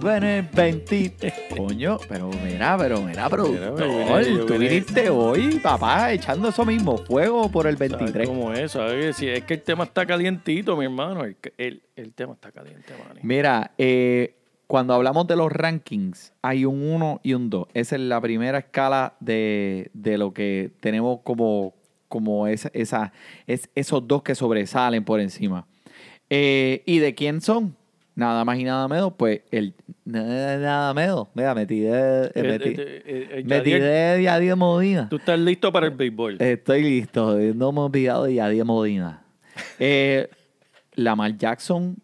Bueno, 0.00 0.26
el 0.26 0.42
20. 0.42 1.12
Coño, 1.56 1.98
pero 2.08 2.28
mira, 2.44 2.76
pero 2.76 3.00
mira, 3.00 3.28
productor. 3.28 3.86
Mira, 3.88 4.18
vine- 4.18 4.44
tú 4.46 4.58
viniste 4.58 5.08
hoy, 5.10 5.60
papá, 5.62 6.12
echando 6.12 6.48
eso 6.48 6.64
mismo, 6.64 6.98
fuego 6.98 7.48
por 7.50 7.68
el 7.68 7.76
23. 7.76 8.12
¿Sabes 8.12 8.28
cómo 8.28 8.52
es? 8.52 8.72
¿Sabes? 8.72 9.16
Si 9.16 9.28
es 9.28 9.44
que 9.44 9.54
el 9.54 9.62
tema 9.62 9.84
está 9.84 10.04
calientito, 10.04 10.76
mi 10.76 10.86
hermano. 10.86 11.22
El, 11.24 11.36
el, 11.56 11.82
el 11.94 12.12
tema 12.14 12.32
está 12.34 12.50
caliente, 12.50 12.92
man. 12.98 13.18
Mira, 13.22 13.70
eh, 13.78 14.34
cuando 14.66 14.92
hablamos 14.94 15.28
de 15.28 15.36
los 15.36 15.52
rankings, 15.52 16.32
hay 16.42 16.64
un 16.64 16.82
1 16.82 17.20
y 17.22 17.34
un 17.34 17.48
2. 17.48 17.68
Esa 17.74 17.94
es 17.94 18.02
la 18.02 18.20
primera 18.20 18.58
escala 18.58 19.14
de, 19.20 19.90
de 19.94 20.18
lo 20.18 20.34
que 20.34 20.72
tenemos 20.80 21.20
como, 21.22 21.74
como 22.08 22.46
esa, 22.46 22.70
esa, 22.72 23.12
es, 23.46 23.68
esos 23.74 24.06
dos 24.06 24.22
que 24.22 24.34
sobresalen 24.34 25.04
por 25.04 25.20
encima. 25.20 25.66
Eh, 26.30 26.82
¿Y 26.86 26.98
de 26.98 27.14
quién 27.14 27.40
son? 27.40 27.76
Nada 28.16 28.44
más 28.44 28.58
y 28.58 28.64
nada 28.64 28.86
menos, 28.86 29.12
pues 29.16 29.40
el 29.50 29.74
nada, 30.04 30.56
nada 30.58 30.94
menos. 30.94 31.26
Mira, 31.34 31.52
metí 31.54 31.80
de, 31.80 32.30
Eh, 32.34 32.42
metí, 32.44 32.68
eh, 32.68 32.74
eh, 32.78 33.28
eh, 33.32 33.44
metí 33.44 33.70
Yadier, 33.70 33.82
de 33.82 34.22
Yadier 34.22 34.56
Modina. 34.56 35.08
Tú 35.08 35.16
estás 35.16 35.38
listo 35.38 35.72
para 35.72 35.86
el 35.86 35.92
béisbol. 35.94 36.40
Estoy 36.40 36.82
listo, 36.84 37.38
eh, 37.40 37.52
no 37.56 37.72
me 37.72 37.80
he 37.80 37.82
olvidado 37.84 38.24
de 38.24 38.34
Yadier 38.34 38.64
Modina. 38.64 39.24
Eh, 39.80 40.28
Lamar 40.94 41.36
Jackson 41.36 41.96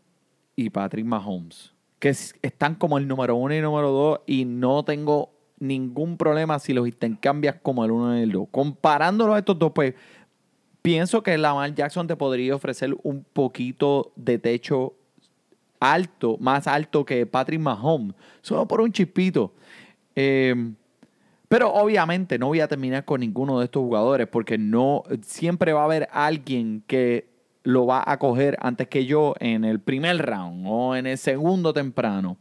y 0.56 0.70
Patrick 0.70 1.06
Mahomes, 1.06 1.72
que 2.00 2.08
es- 2.08 2.34
están 2.42 2.74
como 2.74 2.98
el 2.98 3.06
número 3.06 3.36
uno 3.36 3.54
y 3.54 3.60
número 3.60 3.90
dos, 3.92 4.20
y 4.26 4.44
no 4.44 4.84
tengo 4.84 5.30
ningún 5.60 6.16
problema 6.16 6.58
si 6.58 6.72
los 6.72 6.88
intercambias 6.88 7.56
como 7.62 7.84
el 7.84 7.92
uno 7.92 8.18
y 8.18 8.22
el 8.22 8.32
dos. 8.32 8.48
Comparándolos 8.50 9.36
a 9.36 9.38
estos 9.38 9.58
dos, 9.58 9.72
pues 9.72 9.94
pienso 10.82 11.22
que 11.22 11.38
Lamar 11.38 11.74
Jackson 11.74 12.06
te 12.06 12.16
podría 12.16 12.56
ofrecer 12.56 12.96
un 13.02 13.24
poquito 13.24 14.12
de 14.16 14.38
techo 14.38 14.94
alto, 15.78 16.36
más 16.40 16.66
alto 16.66 17.04
que 17.04 17.26
Patrick 17.26 17.60
Mahomes, 17.60 18.14
solo 18.42 18.66
por 18.66 18.80
un 18.80 18.90
chispito. 18.90 19.52
Eh, 20.16 20.72
pero 21.50 21.72
obviamente 21.72 22.38
no 22.38 22.46
voy 22.46 22.60
a 22.60 22.68
terminar 22.68 23.04
con 23.04 23.20
ninguno 23.20 23.58
de 23.58 23.64
estos 23.64 23.82
jugadores 23.82 24.28
porque 24.28 24.56
no 24.56 25.02
siempre 25.22 25.72
va 25.72 25.82
a 25.82 25.84
haber 25.84 26.08
alguien 26.12 26.84
que 26.86 27.28
lo 27.64 27.86
va 27.86 28.04
a 28.06 28.18
coger 28.18 28.56
antes 28.60 28.88
que 28.88 29.04
yo 29.04 29.34
en 29.40 29.64
el 29.64 29.80
primer 29.80 30.18
round 30.18 30.64
o 30.68 30.94
en 30.94 31.06
el 31.06 31.18
segundo 31.18 31.72
temprano. 31.72 32.36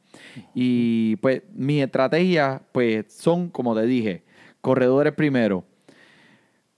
Y 0.53 1.15
pues 1.17 1.41
mis 1.53 1.83
estrategias 1.83 2.61
pues 2.71 3.05
son, 3.13 3.49
como 3.49 3.75
te 3.75 3.85
dije, 3.85 4.23
corredores 4.61 5.13
primero. 5.13 5.63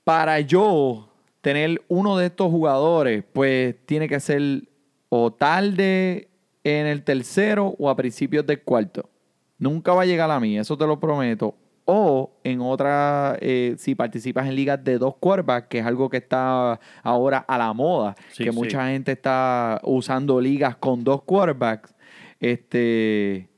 Para 0.03 0.39
yo 0.39 1.09
tener 1.41 1.81
uno 1.87 2.17
de 2.17 2.27
estos 2.27 2.49
jugadores, 2.49 3.23
pues 3.33 3.75
tiene 3.85 4.07
que 4.07 4.19
ser 4.19 4.63
o 5.09 5.31
tarde 5.31 6.29
en 6.63 6.85
el 6.87 7.03
tercero 7.03 7.75
o 7.77 7.89
a 7.89 7.95
principios 7.95 8.45
del 8.45 8.61
cuarto. 8.61 9.09
Nunca 9.57 9.93
va 9.93 10.03
a 10.03 10.05
llegar 10.05 10.29
a 10.31 10.39
mí, 10.39 10.57
eso 10.57 10.77
te 10.77 10.87
lo 10.87 10.99
prometo. 10.99 11.55
O 11.85 12.31
en 12.43 12.61
otra, 12.61 13.37
eh, 13.41 13.75
si 13.77 13.95
participas 13.95 14.47
en 14.47 14.55
ligas 14.55 14.83
de 14.83 14.97
dos 14.97 15.15
quarterbacks, 15.19 15.67
que 15.67 15.79
es 15.79 15.85
algo 15.85 16.09
que 16.09 16.17
está 16.17 16.79
ahora 17.03 17.39
a 17.39 17.57
la 17.57 17.73
moda, 17.73 18.15
Sí, 18.31 18.43
que 18.43 18.51
sí. 18.51 18.55
mucha 18.55 18.87
gente 18.87 19.11
está 19.11 19.79
usando 19.83 20.39
ligas 20.39 20.75
con 20.77 21.03
dos 21.03 21.23
quarterbacks, 21.23 21.93
este, 22.39 23.49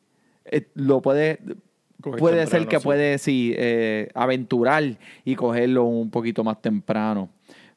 eh, 0.46 0.68
lo 0.76 1.02
puede, 1.02 1.40
Coger 2.02 2.20
puede 2.20 2.48
ser 2.48 2.68
que 2.68 2.80
sí. 2.80 2.84
puede, 2.84 3.18
sí, 3.18 3.54
eh, 3.58 4.10
aventurar 4.14 4.84
y 5.24 5.36
cogerlo 5.36 5.86
un 5.86 6.10
poquito 6.10 6.44
más 6.44 6.62
temprano. 6.62 7.30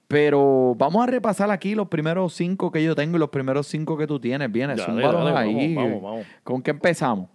Pero 0.09 0.75
vamos 0.77 1.03
a 1.03 1.07
repasar 1.07 1.51
aquí 1.51 1.75
los 1.75 1.89
primeros 1.89 2.33
cinco 2.33 2.71
que 2.71 2.83
yo 2.83 2.95
tengo 2.95 3.17
y 3.17 3.21
los 3.21 3.31
primeros 3.31 3.67
cinco 3.67 3.97
que 3.97 4.07
tú 4.07 4.21
tienes. 4.21 4.51
Vienes, 4.51 4.79
dale, 4.79 5.05
ahí. 5.37 5.75
vamos, 5.75 5.91
vamos, 5.91 6.03
vamos. 6.03 6.27
¿Con 6.45 6.63
qué 6.63 6.71
empezamos? 6.71 7.29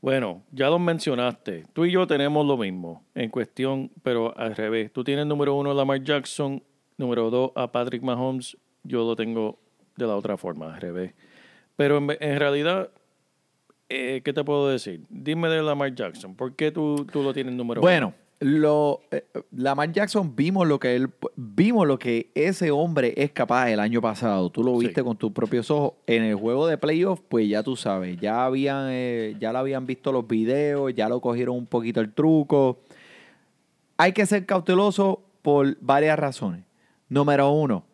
Bueno, 0.00 0.42
ya 0.50 0.70
los 0.70 0.80
mencionaste. 0.80 1.66
Tú 1.74 1.84
y 1.84 1.90
yo 1.90 2.06
tenemos 2.06 2.46
lo 2.46 2.56
mismo 2.56 3.04
en 3.14 3.28
cuestión, 3.28 3.90
pero 4.02 4.36
al 4.38 4.56
revés. 4.56 4.90
Tú 4.92 5.04
tienes 5.04 5.26
número 5.26 5.54
uno 5.54 5.72
a 5.72 5.74
Lamar 5.74 6.02
Jackson, 6.02 6.62
número 6.96 7.28
dos 7.28 7.52
a 7.54 7.70
Patrick 7.70 8.02
Mahomes. 8.02 8.56
Yo 8.82 9.04
lo 9.04 9.14
tengo 9.14 9.58
de 9.96 10.06
la 10.06 10.16
otra 10.16 10.38
forma, 10.38 10.74
al 10.74 10.80
revés. 10.80 11.12
Pero 11.76 11.98
en, 11.98 12.16
en 12.18 12.38
realidad, 12.38 12.88
eh, 13.90 14.22
¿qué 14.24 14.32
te 14.32 14.42
puedo 14.44 14.68
decir? 14.68 15.02
Dime 15.10 15.48
de 15.48 15.62
Lamar 15.62 15.94
Jackson. 15.94 16.34
¿Por 16.34 16.54
qué 16.56 16.70
tú, 16.70 17.06
tú 17.12 17.22
lo 17.22 17.32
tienes 17.34 17.54
número 17.54 17.80
Bueno, 17.80 18.14
lo, 18.38 19.02
eh, 19.10 19.24
Lamar 19.50 19.92
Jackson 19.92 20.34
vimos 20.34 20.66
lo 20.66 20.80
que 20.80 20.96
él 20.96 21.10
vimos 21.36 21.86
lo 21.86 21.98
que 21.98 22.30
ese 22.34 22.70
hombre 22.70 23.12
es 23.16 23.32
capaz 23.32 23.68
el 23.70 23.80
año 23.80 24.00
pasado. 24.00 24.48
Tú 24.48 24.62
lo 24.64 24.78
Sí. 24.80 24.86
viste 24.86 25.02
con 25.04 25.16
tus 25.18 25.32
propios 25.32 25.70
ojos 25.70 25.92
en 26.06 26.22
el 26.22 26.36
juego 26.36 26.66
de 26.66 26.78
playoff, 26.78 27.20
pues 27.28 27.46
ya 27.48 27.62
tú 27.62 27.76
sabes, 27.76 28.16
ya 28.18 28.46
habían 28.46 28.86
eh, 28.90 29.36
ya 29.38 29.52
lo 29.52 29.58
habían 29.58 29.84
visto 29.86 30.10
los 30.12 30.26
videos, 30.26 30.94
ya 30.94 31.08
lo 31.10 31.20
cogieron 31.20 31.56
un 31.56 31.66
poquito 31.66 32.00
el 32.00 32.14
truco. 32.14 32.78
Hay 33.98 34.12
que 34.12 34.24
ser 34.24 34.46
cauteloso 34.46 35.22
por 35.42 35.76
varias 35.80 36.18
razones. 36.18 36.64
Número 37.10 37.50
uno, 37.50 37.84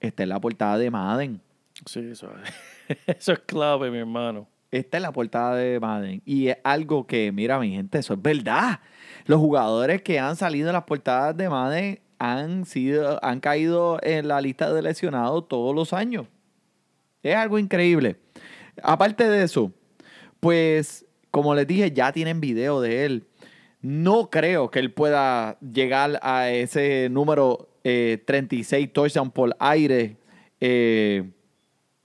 esta 0.00 0.22
es 0.24 0.28
la 0.28 0.38
portada 0.40 0.76
de 0.76 0.90
Madden. 0.90 1.30
uno? 1.30 1.40
Sí, 1.86 2.00
eso, 2.00 2.28
eso 3.06 3.32
es 3.32 3.38
clave, 3.40 3.90
mi 3.90 3.98
hermano. 3.98 4.46
Esta 4.74 4.96
es 4.96 5.02
la 5.02 5.12
portada 5.12 5.54
de 5.54 5.78
Madden. 5.78 6.20
Y 6.24 6.48
es 6.48 6.56
algo 6.64 7.06
que, 7.06 7.30
mira, 7.30 7.60
mi 7.60 7.70
gente, 7.70 7.98
eso 7.98 8.14
es 8.14 8.20
verdad. 8.20 8.80
Los 9.24 9.38
jugadores 9.38 10.02
que 10.02 10.18
han 10.18 10.34
salido 10.34 10.68
en 10.68 10.72
las 10.72 10.82
portadas 10.82 11.36
de 11.36 11.48
Madden 11.48 12.00
han, 12.18 12.64
sido, 12.66 13.24
han 13.24 13.38
caído 13.38 14.00
en 14.02 14.26
la 14.26 14.40
lista 14.40 14.72
de 14.72 14.82
lesionados 14.82 15.46
todos 15.46 15.76
los 15.76 15.92
años. 15.92 16.26
Es 17.22 17.36
algo 17.36 17.60
increíble. 17.60 18.16
Aparte 18.82 19.28
de 19.28 19.44
eso, 19.44 19.70
pues, 20.40 21.06
como 21.30 21.54
les 21.54 21.68
dije, 21.68 21.92
ya 21.92 22.10
tienen 22.10 22.40
video 22.40 22.80
de 22.80 23.04
él. 23.04 23.28
No 23.80 24.28
creo 24.28 24.72
que 24.72 24.80
él 24.80 24.92
pueda 24.92 25.56
llegar 25.60 26.18
a 26.20 26.50
ese 26.50 27.08
número 27.12 27.68
eh, 27.84 28.20
36 28.26 28.92
touchdowns 28.92 29.32
por 29.32 29.56
aire. 29.60 30.16
eh, 30.60 31.30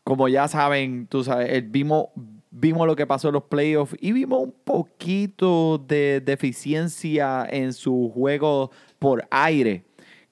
como 0.03 0.27
ya 0.27 0.47
saben, 0.47 1.07
tú 1.07 1.23
sabes, 1.23 1.49
eh, 1.51 1.61
vimos, 1.61 2.07
vimos 2.51 2.87
lo 2.87 2.95
que 2.95 3.05
pasó 3.07 3.27
en 3.29 3.35
los 3.35 3.43
playoffs 3.43 3.95
y 3.99 4.11
vimos 4.11 4.41
un 4.43 4.51
poquito 4.63 5.77
de 5.77 6.21
deficiencia 6.21 7.45
en 7.49 7.73
su 7.73 8.11
juego 8.13 8.71
por 8.97 9.27
aire, 9.31 9.83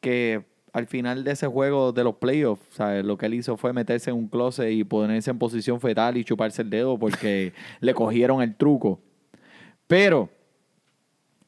que 0.02 0.44
al 0.74 0.88
final 0.88 1.24
de 1.24 1.32
ese 1.32 1.48
juego 1.48 1.92
de 1.92 2.04
los 2.04 2.16
playoffs, 2.16 2.64
¿sabes? 2.72 3.04
lo 3.06 3.18
que 3.18 3.26
él 3.28 3.34
hizo 3.36 3.58
fue 3.58 3.74
meterse 3.74 4.10
en 4.12 4.16
un 4.16 4.28
closet 4.28 4.72
y 4.72 4.84
ponerse 4.84 5.32
en 5.32 5.40
posición 5.40 5.80
fetal 5.80 6.18
y 6.18 6.24
chuparse 6.24 6.62
el 6.62 6.70
dedo 6.70 6.98
porque 7.00 7.54
le 7.80 7.94
cogieron 7.94 8.42
el 8.42 8.56
truco. 8.56 9.00
Pero 9.88 10.30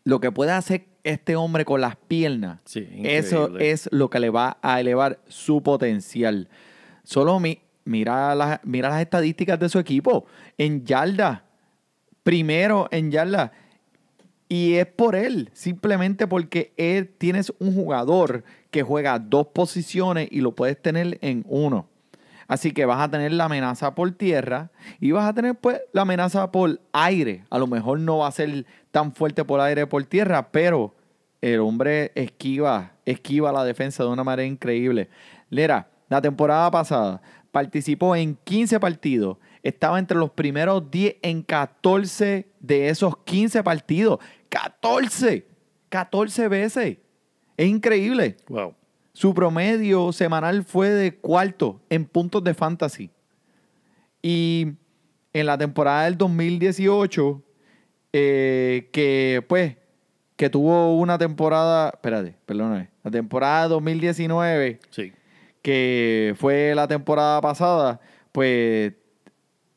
lo 0.04 0.20
que 0.20 0.32
puede 0.32 0.52
hacer 0.52 0.86
este 1.04 1.36
hombre 1.36 1.66
con 1.66 1.82
las 1.82 1.96
piernas, 1.96 2.60
Sí, 2.66 2.88
eso 3.04 3.58
es 3.60 3.90
lo 3.92 4.10
que 4.10 4.20
le 4.20 4.30
va 4.30 4.58
a 4.62 4.80
elevar 4.80 5.20
su 5.28 5.62
potencial. 5.62 6.48
Solo 7.04 7.40
mi- 7.40 7.60
mira, 7.89 8.36
las, 8.36 8.60
mira 8.63 8.89
las 8.89 9.02
estadísticas 9.02 9.60
de 9.60 9.67
su 9.67 9.80
equipo. 9.80 10.25
En 10.58 10.86
yarda, 10.86 11.43
primero 12.23 12.88
en 12.91 13.12
yarda. 13.12 13.52
Y 14.47 14.75
es 14.75 14.86
por 14.86 15.15
él, 15.15 15.49
simplemente 15.54 16.28
porque 16.28 16.73
él 16.78 17.10
tienes 17.17 17.52
un 17.60 17.73
jugador 17.73 18.43
que 18.71 18.84
juega 18.84 19.19
dos 19.19 19.47
posiciones 19.47 20.28
y 20.32 20.41
lo 20.41 20.56
puedes 20.56 20.82
tener 20.82 21.17
en 21.21 21.43
uno. 21.47 21.88
Así 22.47 22.71
que 22.71 22.86
vas 22.86 22.99
a 22.99 23.12
tener 23.12 23.32
la 23.32 23.45
amenaza 23.45 23.93
por 23.93 24.10
tierra 24.12 24.71
y 24.99 25.12
vas 25.12 25.30
a 25.30 25.34
tener 25.34 25.54
pues 25.56 25.82
la 25.93 26.02
amenaza 26.02 26.52
por 26.52 26.82
aire. 26.93 27.43
A 27.52 27.60
lo 27.60 27.67
mejor 27.67 27.99
no 27.99 28.19
va 28.19 28.28
a 28.28 28.32
ser 28.32 28.65
tan 28.91 29.13
fuerte 29.13 29.45
por 29.45 29.60
aire 29.60 29.86
por 29.86 30.04
tierra, 30.06 30.52
pero 30.52 30.95
el 31.41 31.60
hombre 31.60 32.12
esquiva, 32.15 32.93
esquiva 33.06 33.52
la 33.52 33.63
defensa 33.63 34.04
de 34.04 34.10
una 34.10 34.23
manera 34.23 34.47
increíble. 34.47 35.10
Lera, 35.52 35.89
la 36.10 36.21
temporada 36.21 36.71
pasada 36.71 37.21
participó 37.52 38.16
en 38.16 38.36
15 38.44 38.80
partidos. 38.80 39.38
Estaba 39.64 40.00
entre 40.00 40.18
los 40.18 40.32
primeros 40.32 40.90
10 40.90 41.18
en 41.22 41.42
14 41.44 42.48
de 42.60 42.90
esos 42.90 43.18
15 43.18 43.64
partidos. 43.64 44.20
¡14! 44.50 45.44
14 45.90 46.48
veces. 46.48 46.98
Es 47.58 47.68
increíble. 47.68 48.38
Wow. 48.48 48.76
Su 49.14 49.34
promedio 49.34 50.14
semanal 50.14 50.64
fue 50.64 50.90
de 50.90 51.16
cuarto 51.16 51.82
en 51.90 52.06
puntos 52.06 52.44
de 52.44 52.54
fantasy. 52.54 53.10
Y 54.22 54.74
en 55.34 55.46
la 55.46 55.58
temporada 55.58 56.06
del 56.06 56.18
2018, 56.18 57.44
eh, 58.14 58.90
que 58.92 59.44
pues, 59.48 59.76
que 60.36 60.50
tuvo 60.50 60.96
una 60.98 61.18
temporada, 61.18 61.90
espérate, 61.90 62.36
perdóname, 62.46 62.90
la 63.04 63.12
temporada 63.12 63.68
2019, 63.68 64.80
Sí. 64.90 65.12
Que 65.62 66.36
fue 66.38 66.74
la 66.76 66.88
temporada 66.88 67.41
pasada, 67.41 68.00
pues 68.32 68.93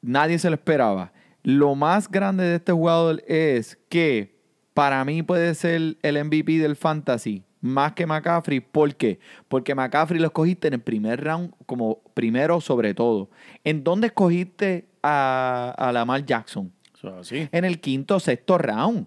nadie 0.01 0.38
se 0.38 0.49
lo 0.51 0.55
esperaba. 0.55 1.12
Lo 1.42 1.75
más 1.75 2.11
grande 2.11 2.45
de 2.45 2.57
este 2.57 2.73
jugador 2.73 3.23
es 3.27 3.79
que 3.88 4.37
para 4.75 5.05
mí 5.05 5.23
puede 5.23 5.55
ser 5.55 5.97
el 6.03 6.25
MVP 6.25 6.59
del 6.59 6.77
fantasy 6.77 7.42
más 7.61 7.92
que 7.92 8.07
McCaffrey. 8.07 8.61
¿Por 8.61 8.95
qué? 8.97 9.18
Porque 9.49 9.75
McCaffrey 9.75 10.21
lo 10.21 10.27
escogiste 10.27 10.68
en 10.68 10.75
el 10.75 10.81
primer 10.81 11.23
round 11.23 11.53
como 11.66 12.01
primero 12.14 12.61
sobre 12.61 12.92
todo. 12.92 13.31
¿En 13.64 13.83
dónde 13.85 14.09
escogiste 14.09 14.87
a, 15.03 15.75
a 15.79 15.92
Lamar 15.92 16.25
Jackson? 16.27 16.73
Así. 17.18 17.49
En 17.51 17.64
el 17.64 17.81
quinto 17.81 18.16
o 18.16 18.21
sexto 18.21 18.59
round. 18.59 19.07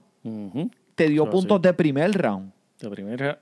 Te 0.95 1.09
dio 1.09 1.23
Eso 1.23 1.31
puntos 1.31 1.57
así. 1.57 1.63
de 1.63 1.73
primer 1.73 2.11
round. 2.13 2.51
De 2.79 2.89
primera, 2.89 3.39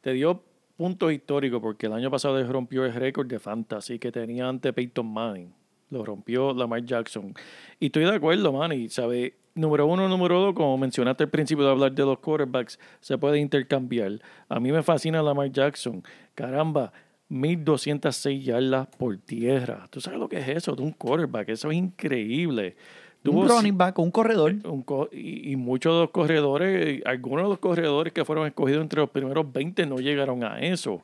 te 0.00 0.12
dio 0.12 0.42
puntos 0.76 1.12
históricos 1.12 1.60
porque 1.60 1.86
el 1.86 1.92
año 1.92 2.10
pasado 2.10 2.42
rompió 2.44 2.84
el 2.84 2.92
récord 2.92 3.26
de 3.26 3.38
fantasy 3.38 3.98
que 3.98 4.12
tenía 4.12 4.48
ante 4.48 4.72
Peyton 4.72 5.06
Manning. 5.06 5.52
Lo 5.90 6.04
rompió 6.04 6.52
Lamar 6.52 6.84
Jackson. 6.84 7.32
Y 7.78 7.86
estoy 7.86 8.04
de 8.04 8.14
acuerdo, 8.14 8.52
man. 8.52 8.72
Y 8.72 8.88
sabe, 8.88 9.34
número 9.54 9.86
uno, 9.86 10.08
número 10.08 10.40
dos, 10.40 10.54
como 10.54 10.76
mencionaste 10.76 11.24
al 11.24 11.30
principio 11.30 11.64
de 11.64 11.70
hablar 11.70 11.92
de 11.92 12.04
los 12.04 12.18
quarterbacks, 12.18 12.78
se 13.00 13.16
puede 13.16 13.38
intercambiar. 13.38 14.20
A 14.48 14.58
mí 14.58 14.72
me 14.72 14.82
fascina 14.82 15.22
Lamar 15.22 15.50
Jackson. 15.52 16.02
Caramba, 16.34 16.92
1206 17.28 18.44
yardas 18.44 18.88
por 18.98 19.16
tierra. 19.18 19.86
¿Tú 19.90 20.00
sabes 20.00 20.18
lo 20.18 20.28
que 20.28 20.38
es 20.38 20.48
eso 20.48 20.74
de 20.74 20.82
un 20.82 20.92
quarterback? 20.92 21.50
Eso 21.50 21.70
es 21.70 21.76
increíble. 21.76 22.76
Tuvo 23.22 23.40
Un 23.40 23.48
running 23.48 23.76
back, 23.76 23.98
un 23.98 24.10
corredor. 24.12 24.54
un 24.64 24.82
co- 24.82 25.08
y, 25.12 25.50
y 25.52 25.56
muchos 25.56 25.94
de 25.94 26.00
los 26.02 26.10
corredores, 26.10 27.02
algunos 27.04 27.44
de 27.46 27.48
los 27.50 27.58
corredores 27.58 28.12
que 28.12 28.24
fueron 28.24 28.46
escogidos 28.46 28.82
entre 28.82 29.00
los 29.00 29.10
primeros 29.10 29.52
20 29.52 29.84
no 29.86 29.96
llegaron 29.96 30.44
a 30.44 30.60
eso. 30.60 31.02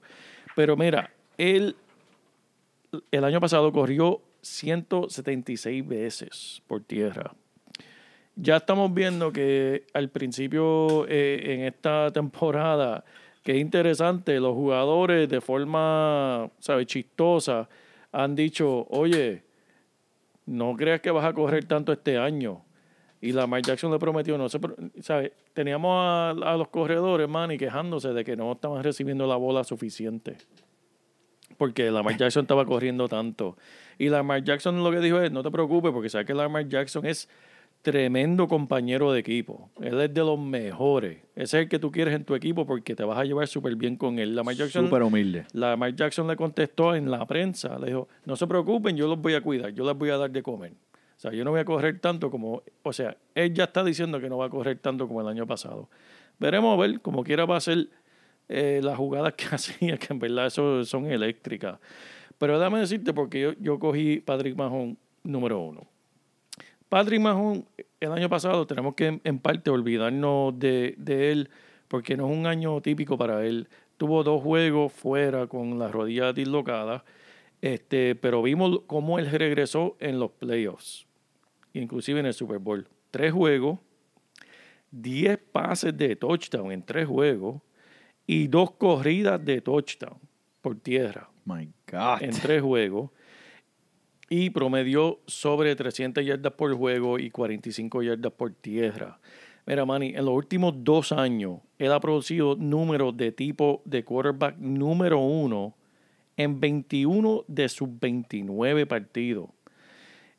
Pero 0.55 0.77
mira, 0.77 1.11
él 1.37 1.75
el 3.11 3.25
año 3.25 3.41
pasado 3.41 3.73
corrió 3.73 4.21
176 4.43 5.87
veces 5.87 6.63
por 6.67 6.83
tierra. 6.83 7.33
Ya 8.37 8.57
estamos 8.59 8.93
viendo 8.95 9.33
que 9.33 9.85
al 9.93 10.09
principio 10.09 11.07
eh, 11.09 11.43
en 11.55 11.61
esta 11.63 12.11
temporada, 12.13 13.05
que 13.43 13.53
es 13.53 13.59
interesante, 13.59 14.39
los 14.41 14.55
jugadores 14.55 15.29
de 15.29 15.41
forma, 15.41 16.49
¿sabes?, 16.59 16.87
chistosa 16.87 17.69
han 18.13 18.35
dicho, 18.37 18.87
oye, 18.91 19.43
no 20.47 20.75
creas 20.77 21.01
que 21.01 21.11
vas 21.11 21.25
a 21.25 21.33
correr 21.33 21.65
tanto 21.65 21.93
este 21.93 22.19
año. 22.19 22.65
Y 23.21 23.33
Lamar 23.33 23.63
Jackson 23.63 23.93
le 23.93 23.99
prometió, 23.99 24.37
no 24.37 24.49
¿sabes? 24.49 25.33
Teníamos 25.53 25.93
a, 25.95 26.31
a 26.31 26.57
los 26.57 26.69
corredores, 26.69 27.29
man, 27.29 27.53
y 27.53 27.59
quejándose 27.59 28.13
de 28.13 28.25
que 28.25 28.37
no 28.37 28.51
estaban 28.51 28.83
recibiendo 28.83 29.27
la 29.27 29.37
bola 29.37 29.63
suficiente. 29.63 30.37
Porque 31.57 31.91
Lamar 31.91 32.17
Jackson 32.17 32.43
estaba 32.43 32.67
corriendo 32.67 33.09
tanto. 33.09 33.57
Y 33.97 34.09
Lamar 34.09 34.43
Jackson 34.43 34.83
lo 34.83 34.91
que 34.91 34.99
dijo 34.99 35.21
es, 35.21 35.31
no 35.31 35.45
te 35.45 35.51
preocupes, 35.53 35.93
porque 35.93 36.09
sabes 36.09 36.27
que 36.27 36.35
Lamar 36.35 36.69
Jackson 36.69 37.07
es 37.07 37.29
tremendo 37.83 38.47
compañero 38.47 39.13
de 39.13 39.21
equipo. 39.21 39.71
Él 39.81 40.01
es 40.01 40.15
de 40.15 40.21
los 40.21 40.39
mejores. 40.39 41.19
Ese 41.35 41.59
es 41.59 41.63
el 41.65 41.69
que 41.69 41.81
tú 41.81 41.91
quieres 41.91 42.15
en 42.15 42.25
tu 42.25 42.35
equipo 42.35 42.65
porque 42.65 42.95
te 42.95 43.05
vas 43.05 43.19
a 43.19 43.25
llevar 43.25 43.49
súper 43.49 43.75
bien 43.75 43.97
con 43.97 44.21
él. 44.21 44.37
Lamar 44.37 44.55
Jackson 44.55 44.87
Súper 44.87 45.03
humilde. 45.03 45.47
Lamar 45.53 45.95
Jackson 45.95 46.29
le 46.29 46.37
contestó 46.37 46.95
en 46.95 47.11
la 47.11 47.27
prensa, 47.27 47.79
le 47.79 47.89
dijo, 47.89 48.09
no 48.25 48.37
se 48.37 48.47
preocupen, 48.47 48.97
yo 48.97 49.09
los 49.09 49.21
voy 49.21 49.35
a 49.35 49.41
cuidar, 49.41 49.71
yo 49.71 49.85
les 49.85 49.97
voy 49.97 50.11
a 50.11 50.17
dar 50.17 50.31
de 50.31 50.43
comer. 50.43 50.73
O 50.73 51.21
sea, 51.23 51.33
yo 51.33 51.45
no 51.45 51.51
voy 51.51 51.61
a 51.61 51.65
correr 51.65 51.99
tanto 52.01 52.31
como, 52.31 52.63
o 52.83 52.93
sea, 52.93 53.17
él 53.35 53.53
ya 53.53 53.65
está 53.65 53.85
diciendo 53.85 54.21
que 54.21 54.29
no 54.29 54.39
va 54.39 54.47
a 54.47 54.51
correr 54.51 54.79
tanto 54.79 55.07
como 55.09 55.21
el 55.21 55.29
año 55.29 55.47
pasado. 55.47 55.89
Veremos 56.39 56.77
a 56.77 56.81
ver, 56.81 57.01
como 57.01 57.25
quiera 57.25 57.47
va 57.47 57.57
a 57.57 57.61
ser 57.61 57.89
eh, 58.49 58.81
las 58.83 58.97
jugadas 58.97 59.35
que 59.35 59.45
hacía, 59.51 59.99
que 59.99 60.13
en 60.13 60.21
verdad 60.21 60.47
eso 60.47 60.85
son 60.85 61.07
eléctricas. 61.07 61.79
Pero 62.39 62.59
déjame 62.59 62.79
decirte, 62.81 63.13
porque 63.13 63.41
yo, 63.41 63.53
yo 63.61 63.79
cogí 63.79 64.21
Patrick 64.21 64.57
Mahon 64.57 64.97
número 65.23 65.61
uno. 65.61 65.92
Patrick 66.93 67.23
Mahon, 67.23 67.67
el 68.01 68.13
año 68.13 68.29
pasado 68.29 68.67
tenemos 68.67 68.95
que 68.95 69.19
en 69.25 69.39
parte 69.39 69.71
olvidarnos 69.71 70.59
de, 70.59 70.95
de 70.99 71.33
él, 71.33 71.49
porque 71.89 72.19
no 72.19 72.31
es 72.31 72.37
un 72.37 72.45
año 72.45 72.83
típico 72.83 73.17
para 73.17 73.47
él. 73.47 73.67
estuvo 73.93 74.23
dos 74.23 74.43
juegos 74.43 74.93
fuera 74.93 75.47
con 75.47 75.79
las 75.79 75.91
rodillas 75.91 76.35
dislocadas, 76.35 77.03
este, 77.63 78.15
pero 78.15 78.43
vimos 78.43 78.83
cómo 78.87 79.19
él 79.19 79.31
regresó 79.31 79.97
en 80.01 80.21
los 80.21 80.33
playoffs, 80.33 81.07
inclusive 81.73 82.21
en 82.21 82.27
el 82.27 82.35
Super 82.35 82.59
Bowl. 82.59 82.87
Tres 83.11 83.33
juegos, 83.33 83.79
diez 84.91 85.39
pases 85.39 85.97
de 85.97 86.15
touchdown 86.15 86.73
en 86.73 86.83
tres 86.83 87.07
juegos 87.07 87.63
y 88.27 88.49
dos 88.49 88.73
corridas 88.73 89.43
de 89.43 89.63
touchdown 89.63 90.19
por 90.61 90.79
tierra 90.79 91.31
My 91.47 91.71
God. 91.91 92.21
en 92.21 92.33
tres 92.33 92.61
juegos 92.61 93.13
y 94.33 94.49
promedió 94.49 95.21
sobre 95.27 95.77
300 95.77 96.25
yardas 96.25 96.55
por 96.55 96.75
juego 96.75 97.19
y 97.19 97.29
45 97.29 98.03
yardas 98.03 98.33
por 98.33 98.55
tierra. 98.55 99.21
Mira, 99.67 99.85
Manny, 99.85 100.15
en 100.15 100.25
los 100.25 100.35
últimos 100.35 100.73
dos 100.79 101.13
años, 101.13 101.59
él 101.79 101.93
ha 101.93 102.01
producido 102.01 102.57
números 102.57 103.15
de 103.15 103.31
tipo 103.31 103.83
de 103.85 104.03
quarterback 104.03 104.57
número 104.57 105.19
uno 105.19 105.75
en 106.39 106.61
21 106.61 107.45
de 107.47 107.69
sus 107.69 107.91
29 108.01 108.87
partidos. 108.87 109.51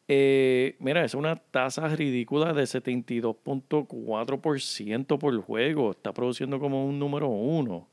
Eh, 0.07 0.75
mira, 0.79 1.05
es 1.05 1.13
una 1.13 1.35
tasa 1.35 1.87
ridícula 1.87 2.51
de 2.51 2.63
72.4% 2.63 5.19
por 5.19 5.39
juego. 5.39 5.91
Está 5.91 6.15
produciendo 6.15 6.59
como 6.59 6.83
un 6.83 6.97
número 6.97 7.27
uno. 7.27 7.87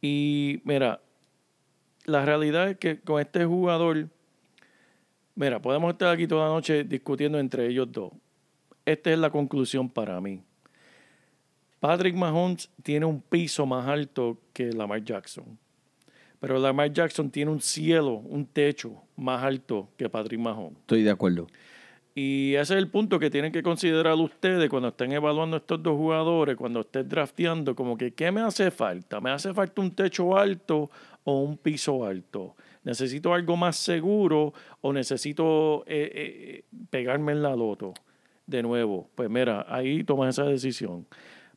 Y 0.00 0.60
mira, 0.62 1.00
la 2.04 2.24
realidad 2.24 2.70
es 2.70 2.78
que 2.78 3.00
con 3.00 3.20
este 3.20 3.44
jugador, 3.44 4.10
mira, 5.34 5.60
podemos 5.60 5.92
estar 5.92 6.12
aquí 6.12 6.26
toda 6.26 6.48
la 6.48 6.54
noche 6.54 6.84
discutiendo 6.84 7.38
entre 7.38 7.66
ellos 7.66 7.90
dos. 7.90 8.12
Esta 8.84 9.10
es 9.12 9.18
la 9.18 9.30
conclusión 9.30 9.88
para 9.88 10.20
mí. 10.20 10.42
Patrick 11.80 12.14
Mahomes 12.14 12.70
tiene 12.82 13.06
un 13.06 13.20
piso 13.20 13.66
más 13.66 13.86
alto 13.86 14.38
que 14.52 14.72
Lamar 14.72 15.04
Jackson. 15.04 15.58
Pero 16.40 16.58
Lamar 16.58 16.92
Jackson 16.92 17.30
tiene 17.30 17.50
un 17.50 17.60
cielo, 17.60 18.14
un 18.14 18.46
techo 18.46 19.02
más 19.16 19.42
alto 19.42 19.88
que 19.96 20.08
Patrick 20.08 20.40
Mahomes. 20.40 20.78
Estoy 20.80 21.02
de 21.02 21.10
acuerdo. 21.10 21.46
Y 22.14 22.54
ese 22.54 22.74
es 22.74 22.78
el 22.78 22.88
punto 22.88 23.18
que 23.18 23.28
tienen 23.28 23.50
que 23.50 23.62
considerar 23.62 24.14
ustedes 24.14 24.70
cuando 24.70 24.88
estén 24.88 25.12
evaluando 25.12 25.56
estos 25.56 25.82
dos 25.82 25.96
jugadores, 25.96 26.56
cuando 26.56 26.80
estén 26.80 27.08
drafteando, 27.08 27.74
como 27.74 27.96
que, 27.96 28.12
¿qué 28.12 28.30
me 28.30 28.40
hace 28.40 28.70
falta? 28.70 29.20
¿Me 29.20 29.30
hace 29.30 29.52
falta 29.52 29.80
un 29.80 29.90
techo 29.90 30.36
alto 30.36 30.90
o 31.24 31.40
un 31.40 31.56
piso 31.56 32.04
alto? 32.04 32.54
¿Necesito 32.84 33.32
algo 33.34 33.56
más 33.56 33.76
seguro 33.76 34.52
o 34.80 34.92
necesito 34.92 35.84
eh, 35.86 36.10
eh, 36.14 36.64
pegarme 36.90 37.32
en 37.32 37.42
la 37.42 37.56
loto? 37.56 37.94
De 38.46 38.62
nuevo, 38.62 39.08
pues 39.14 39.30
mira, 39.30 39.64
ahí 39.68 40.04
tomas 40.04 40.38
esa 40.38 40.48
decisión. 40.48 41.06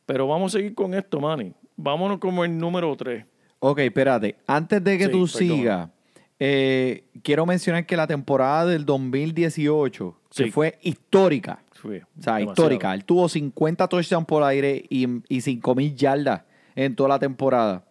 Pero 0.06 0.26
vamos 0.26 0.54
a 0.54 0.58
seguir 0.58 0.74
con 0.74 0.94
esto, 0.94 1.20
Manny. 1.20 1.52
Vámonos 1.76 2.18
como 2.18 2.44
el 2.44 2.56
número 2.56 2.96
3. 2.96 3.24
Ok, 3.60 3.80
espérate. 3.80 4.36
Antes 4.46 4.82
de 4.82 4.96
que 4.96 5.04
Sí, 5.04 5.10
tú 5.10 5.26
sigas, 5.26 5.90
eh, 6.38 7.04
quiero 7.22 7.44
mencionar 7.44 7.84
que 7.84 7.96
la 7.96 8.06
temporada 8.06 8.64
del 8.66 8.86
2018 8.86 10.16
que 10.34 10.44
Sí. 10.44 10.50
fue 10.50 10.78
histórica. 10.82 11.62
O 11.84 11.88
sea, 11.88 11.92
demasiado. 12.38 12.40
histórica. 12.50 12.94
Él 12.94 13.04
tuvo 13.04 13.28
50 13.28 13.86
touchdowns 13.86 14.26
por 14.26 14.42
aire 14.42 14.84
y, 14.88 15.06
y 15.28 15.40
5 15.42 15.74
mil 15.74 15.94
yardas 15.94 16.42
en 16.74 16.94
toda 16.96 17.10
la 17.10 17.18
temporada. 17.18 17.84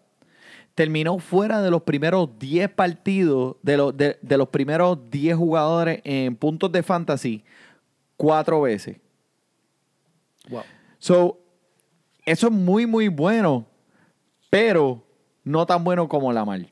Terminó 0.78 1.18
fuera 1.18 1.64
de 1.64 1.72
los 1.72 1.82
primeros 1.82 2.38
10 2.38 2.70
partidos, 2.70 3.56
de, 3.64 3.78
los 3.78 3.98
de, 3.98 4.20
de 4.22 4.38
los 4.38 4.50
primeros 4.50 5.10
10 5.10 5.36
jugadores 5.36 6.02
en 6.04 6.36
puntos 6.36 6.72
de 6.72 6.84
fantasy, 6.84 7.44
cuatro 8.16 8.62
veces. 8.62 8.98
Wow. 10.48 10.62
So, 11.00 11.40
eso 12.28 12.46
es 12.46 12.54
muy, 12.54 12.86
muy 12.86 13.08
bueno, 13.08 13.66
pero 14.52 15.04
no 15.44 15.66
tan 15.66 15.84
bueno 15.84 16.08
como 16.08 16.32
Lamar. 16.32 16.68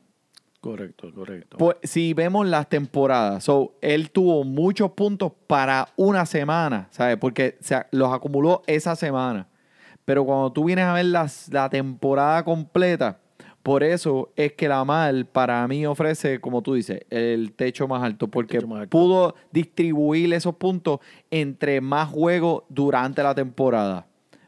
Correcto, 0.60 1.12
correcto. 1.12 1.56
Pues, 1.58 1.76
si 1.82 2.14
vemos 2.14 2.46
las 2.46 2.68
temporadas, 2.68 3.42
so, 3.42 3.74
él 3.80 4.12
tuvo 4.12 4.44
muchos 4.44 4.92
puntos 4.92 5.32
para 5.48 5.88
una 5.96 6.26
semana, 6.26 6.86
¿sabes? 6.92 7.16
Porque 7.16 7.58
a- 7.72 7.86
los 7.90 8.14
acumuló 8.14 8.62
esa 8.68 8.94
semana. 8.94 9.48
Pero 10.04 10.24
cuando 10.24 10.52
tú 10.52 10.62
vienes 10.62 10.84
a 10.84 10.92
ver 10.92 11.06
las, 11.06 11.48
la 11.52 11.68
temporada 11.68 12.44
completa, 12.44 13.18
por 13.66 13.82
eso 13.82 14.30
es 14.36 14.52
que 14.52 14.68
la 14.68 14.76
Lamar 14.76 15.26
para 15.32 15.66
mí 15.66 15.84
ofrece, 15.86 16.40
como 16.40 16.62
tú 16.62 16.74
dices, 16.74 17.00
el 17.10 17.52
techo 17.52 17.88
más 17.88 18.00
alto, 18.00 18.28
porque 18.28 18.58
techo 18.58 18.68
más 18.68 18.82
alto. 18.82 18.90
pudo 18.90 19.34
distribuir 19.50 20.32
esos 20.34 20.54
puntos 20.54 21.00
entre 21.32 21.80
más 21.80 22.08
juegos 22.08 22.62
durante 22.68 23.24
la 23.24 23.34
temporada. 23.34 24.06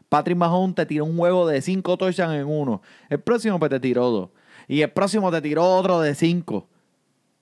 Patrick 0.09 0.37
Mahomes 0.37 0.76
te 0.76 0.87
tiró 0.87 1.04
un 1.04 1.16
juego 1.16 1.48
de 1.48 1.61
5 1.61 1.96
touchdowns 1.96 2.35
en 2.37 2.46
uno. 2.46 2.81
El 3.11 3.18
próximo 3.18 3.59
pues 3.59 3.72
te 3.72 3.81
tiró 3.81 4.09
dos. 4.09 4.31
Y 4.68 4.83
el 4.83 4.90
próximo 4.92 5.33
te 5.33 5.42
tiró 5.42 5.64
otro 5.64 6.00
de 6.00 6.14
5. 6.14 6.68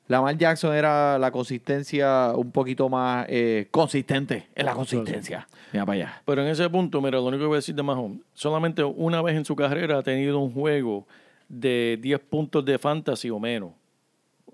Lamar 0.08 0.38
Jackson 0.38 0.74
era 0.74 1.18
la 1.18 1.30
consistencia 1.30 2.32
un 2.34 2.52
poquito 2.52 2.88
más 2.88 3.26
eh, 3.28 3.68
consistente 3.70 4.48
en 4.54 4.64
la 4.64 4.72
consistencia. 4.72 5.46
Mira 5.74 5.84
para 5.84 5.96
allá. 5.96 6.22
Pero 6.24 6.40
en 6.40 6.48
ese 6.48 6.70
punto, 6.70 7.02
mira, 7.02 7.18
lo 7.18 7.26
único 7.26 7.42
que 7.42 7.48
voy 7.48 7.56
a 7.56 7.58
decir 7.58 7.74
de 7.74 7.82
Mahomes, 7.82 8.22
solamente 8.32 8.82
una 8.82 9.20
vez 9.20 9.36
en 9.36 9.44
su 9.44 9.54
carrera 9.54 9.98
ha 9.98 10.02
tenido 10.02 10.38
un 10.38 10.54
juego 10.54 11.06
de 11.48 11.98
10 12.00 12.20
puntos 12.20 12.64
de 12.64 12.78
fantasy 12.78 13.30
o 13.30 13.38
menos. 13.38 13.72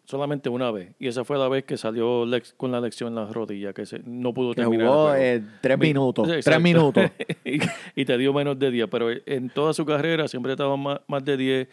Solamente 0.05 0.49
una 0.49 0.71
vez. 0.73 0.95
Y 0.99 1.07
esa 1.07 1.25
fue 1.25 1.39
la 1.39 1.49
vez 1.49 1.65
que 1.65 1.77
salió 1.77 2.27
lex- 2.27 2.55
con 2.57 2.73
la 2.73 2.81
lección 2.81 3.11
en 3.11 3.15
la 3.15 3.27
rodilla, 3.27 3.73
que 3.73 3.87
se, 3.87 4.01
no 4.05 4.35
pudo 4.35 4.51
Que 4.51 4.63
terminar. 4.63 4.89
jugó 4.89 5.15
eh, 5.15 5.43
tres 5.61 5.79
Mi- 5.79 5.87
minutos. 5.89 6.29
Tres 6.45 6.61
minutos. 6.61 7.05
y, 7.45 7.59
y 7.95 8.05
te 8.05 8.19
dio 8.19 8.33
menos 8.33 8.59
de 8.59 8.71
10. 8.73 8.89
Pero 8.91 9.09
en 9.25 9.49
toda 9.51 9.73
su 9.73 9.87
carrera 9.87 10.27
siempre 10.27 10.53
estaba 10.53 10.77
más, 10.77 11.01
más 11.07 11.25
de 11.25 11.37
10. 11.37 11.69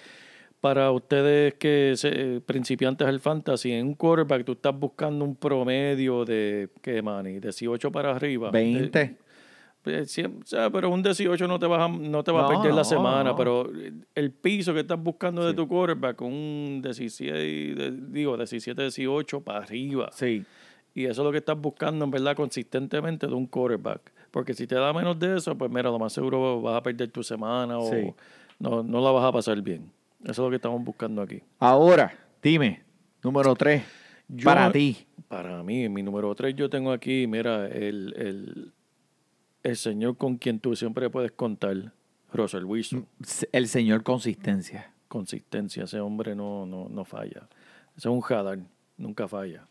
Para 0.62 0.92
ustedes 0.92 1.54
que 1.56 1.94
se, 1.96 2.42
principiantes 2.46 3.08
del 3.08 3.20
fantasy, 3.20 3.72
en 3.72 3.88
un 3.88 3.94
quarterback 3.96 4.44
tú 4.46 4.52
estás 4.52 4.78
buscando 4.78 5.24
un 5.26 5.36
promedio 5.36 6.24
de, 6.26 6.68
¿qué, 6.82 7.02
Manny? 7.02 7.40
18 7.40 7.92
para 7.92 8.12
arriba. 8.16 8.52
20. 8.52 9.00
Eh, 9.02 9.04
siem- 9.04 9.14
o 9.14 9.14
sea, 9.14 9.29
pero 9.84 10.90
un 10.90 11.02
18 11.02 11.48
no 11.48 11.58
te 11.60 11.66
vas 11.68 11.82
a, 11.82 11.88
no 11.88 12.24
te 12.24 12.32
va 12.32 12.40
a 12.40 12.44
No, 12.44 12.50
perder 12.62 12.74
la 12.76 12.84
semana, 12.84 13.32
no. 13.32 13.36
pero 13.36 13.70
el 14.16 14.32
piso 14.32 14.74
que 14.74 14.82
estás 14.82 15.02
buscando 15.02 15.46
de 15.46 15.54
tu 15.54 15.68
quarterback, 15.68 16.22
un 16.22 16.82
17, 16.84 17.34
de- 17.34 17.92
digo, 18.10 18.36
17, 18.38 18.82
18 18.82 19.42
para 19.42 19.60
arriba. 19.60 20.10
Sí. 20.14 20.44
Y 20.94 21.06
eso 21.06 21.22
es 21.22 21.26
lo 21.26 21.32
que 21.32 21.38
estás 21.38 21.60
buscando, 21.60 22.04
en 22.06 22.12
verdad, 22.12 22.36
consistentemente 22.36 23.28
de 23.28 23.34
un 23.34 23.46
quarterback. 23.48 24.12
Porque 24.32 24.54
si 24.54 24.68
te 24.68 24.76
da 24.76 24.92
menos 24.94 25.18
de 25.18 25.38
eso, 25.38 25.58
pues 25.58 25.72
mira, 25.72 25.84
lo 25.90 25.98
más 26.00 26.14
seguro 26.14 26.62
vas 26.62 26.76
a 26.76 26.84
perder 26.84 27.10
tu 27.10 27.24
semana 27.24 27.78
o 27.80 27.90
Sí. 27.90 28.12
no, 28.60 28.84
no 28.84 29.02
la 29.02 29.12
vas 29.12 29.24
a 29.26 29.32
pasar 29.32 29.62
bien. 29.62 29.92
Eso 30.24 30.32
es 30.32 30.38
lo 30.40 30.50
que 30.50 30.58
estamos 30.58 30.84
buscando 30.84 31.22
aquí. 31.22 31.42
Ahora, 31.60 32.14
dime, 32.44 32.82
número 33.24 33.56
3. 33.56 33.82
Yo- 34.28 34.44
Para 34.46 34.72
ti. 34.72 34.98
Para 35.28 35.64
mí, 35.64 35.88
mi 35.90 36.04
número 36.04 36.34
3, 36.36 36.54
yo 36.56 36.70
tengo 36.70 36.92
aquí, 36.92 37.26
mira, 37.28 37.68
el, 37.68 38.14
el, 38.18 38.74
el 39.64 39.76
señor 39.76 40.18
con 40.18 40.38
quien 40.38 40.60
tú 40.60 40.76
siempre 40.76 41.10
puedes 41.10 41.32
contar, 41.32 41.92
Russell 42.32 42.64
Wilson. 42.66 43.08
El 43.52 43.68
señor 43.68 44.04
consistencia. 44.04 44.94
Consistencia, 45.08 45.84
ese 45.86 46.00
hombre 46.00 46.36
no, 46.36 46.66
no, 46.66 46.88
no 46.90 47.04
falla. 47.06 47.48
Ese 47.98 48.08
es 48.08 48.14
un 48.14 48.22
jadar, 48.22 48.60
nunca 48.98 49.28
falla. 49.28 49.66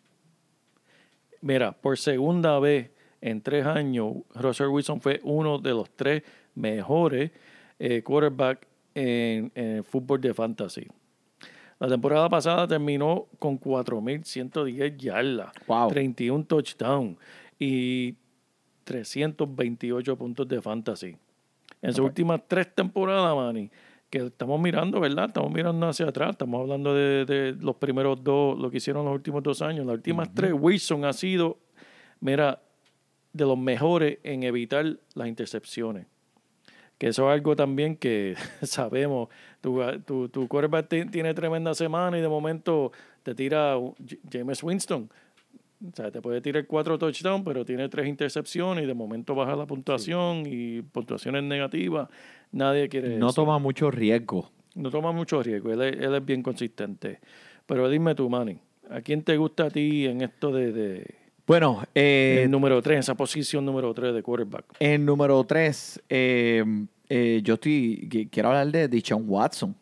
Mira, 1.41 1.73
por 1.73 1.97
segunda 1.97 2.59
vez 2.59 2.91
en 3.21 3.41
tres 3.41 3.65
años, 3.65 4.15
Russell 4.35 4.67
Wilson 4.67 5.01
fue 5.01 5.21
uno 5.23 5.59
de 5.59 5.71
los 5.71 5.89
tres 5.91 6.23
mejores 6.55 7.31
eh, 7.79 8.03
quarterbacks 8.03 8.67
en, 8.95 9.53
en 9.55 9.67
el 9.77 9.85
fútbol 9.85 10.21
de 10.21 10.35
fantasy. 10.35 10.87
La 11.79 11.87
temporada 11.87 12.29
pasada 12.29 12.67
terminó 12.67 13.27
con 13.39 13.61
4.110 13.61 14.97
yardas, 14.97 15.53
Wow. 15.69 15.89
31 15.91 16.45
touchdowns 16.45 17.17
y 17.61 18.17
328 18.89 20.17
puntos 20.17 20.49
de 20.49 20.61
fantasy. 20.63 21.17
En 21.83 21.93
sus 21.93 22.05
últimas 22.07 22.41
tres 22.49 22.75
temporadas, 22.75 23.35
Manny, 23.37 23.71
que 24.11 24.19
estamos 24.19 24.59
mirando, 24.61 24.99
¿verdad? 25.01 25.27
Estamos 25.27 25.53
mirando 25.53 25.87
hacia 25.87 26.07
atrás, 26.07 26.31
estamos 26.31 26.61
hablando 26.63 26.95
de, 26.95 27.25
de 27.25 27.53
los 27.61 27.77
primeros 27.77 28.23
dos, 28.25 28.59
lo 28.59 28.71
que 28.71 28.79
hicieron 28.79 29.05
los 29.05 29.15
últimos 29.15 29.43
dos 29.43 29.61
años. 29.63 29.87
Las 29.87 29.95
últimas 29.97 30.33
tres, 30.35 30.53
Wilson 30.59 31.05
ha 31.05 31.13
sido, 31.13 31.59
mira, 32.21 32.61
de 33.33 33.45
los 33.45 33.59
mejores 33.59 34.19
en 34.25 34.43
evitar 34.43 34.97
las 35.15 35.29
intercepciones. 35.29 36.07
Que 36.97 37.09
eso 37.09 37.29
es 37.31 37.35
algo 37.35 37.55
también 37.55 37.97
que 37.97 38.35
sabemos. 38.63 39.29
Tu, 39.61 39.81
tu, 40.05 40.29
tu 40.31 40.49
quarterback 40.49 40.89
ti- 40.89 41.05
tiene 41.07 41.33
tremenda 41.35 41.75
semana 41.75 42.19
y 42.19 42.21
de 42.23 42.29
momento 42.29 42.91
te 43.23 43.35
tira 43.35 43.77
James 44.33 44.63
Winston. 44.65 45.09
O 45.87 45.95
sea, 45.95 46.11
te 46.11 46.21
puede 46.21 46.41
tirar 46.41 46.67
cuatro 46.67 46.99
touchdowns, 46.99 47.45
pero 47.45 47.65
tiene 47.65 47.89
tres 47.89 48.09
intercepciones 48.09 48.83
y 48.85 48.87
de 48.87 48.95
momento 48.95 49.35
baja 49.35 49.55
la 49.55 49.65
puntuación 49.67 50.43
y 50.47 50.83
puntuaciones 50.83 51.45
negativas. 51.45 52.09
Nadie 52.51 52.89
quiere 52.89 53.17
No 53.17 53.29
eso. 53.29 53.37
toma 53.43 53.59
mucho 53.59 53.91
riesgo. 53.91 54.51
No 54.75 54.91
toma 54.91 55.13
mucho 55.13 55.41
riesgo. 55.43 55.73
Él 55.73 55.83
es, 55.83 55.97
él 56.01 56.15
es 56.15 56.25
bien 56.25 56.43
consistente. 56.43 57.21
Pero 57.67 57.89
dime 57.89 58.15
tú, 58.17 58.29
Manny, 58.29 58.59
¿a 58.91 59.01
quién 59.03 59.23
te 59.23 59.37
gusta 59.37 59.67
a 59.67 59.71
ti 59.71 60.07
en 60.07 60.21
esto 60.23 60.51
de, 60.51 60.73
de 60.73 61.15
Bueno, 61.47 61.85
eh, 61.95 62.43
el 62.45 62.51
número 62.51 62.83
3, 62.83 62.95
en 62.95 63.01
esa 63.01 63.15
posición 63.17 63.65
número 63.65 63.95
3 63.95 64.13
de 64.15 64.23
quarterback? 64.23 64.65
en 64.81 65.05
número 65.05 65.45
3, 65.45 66.03
yo 66.09 67.55
estoy, 67.55 68.09
qui- 68.11 68.29
quiero 68.31 68.49
hablar 68.49 68.71
de 68.73 68.89
Deshaun 68.89 69.25
Watson. 69.29 69.75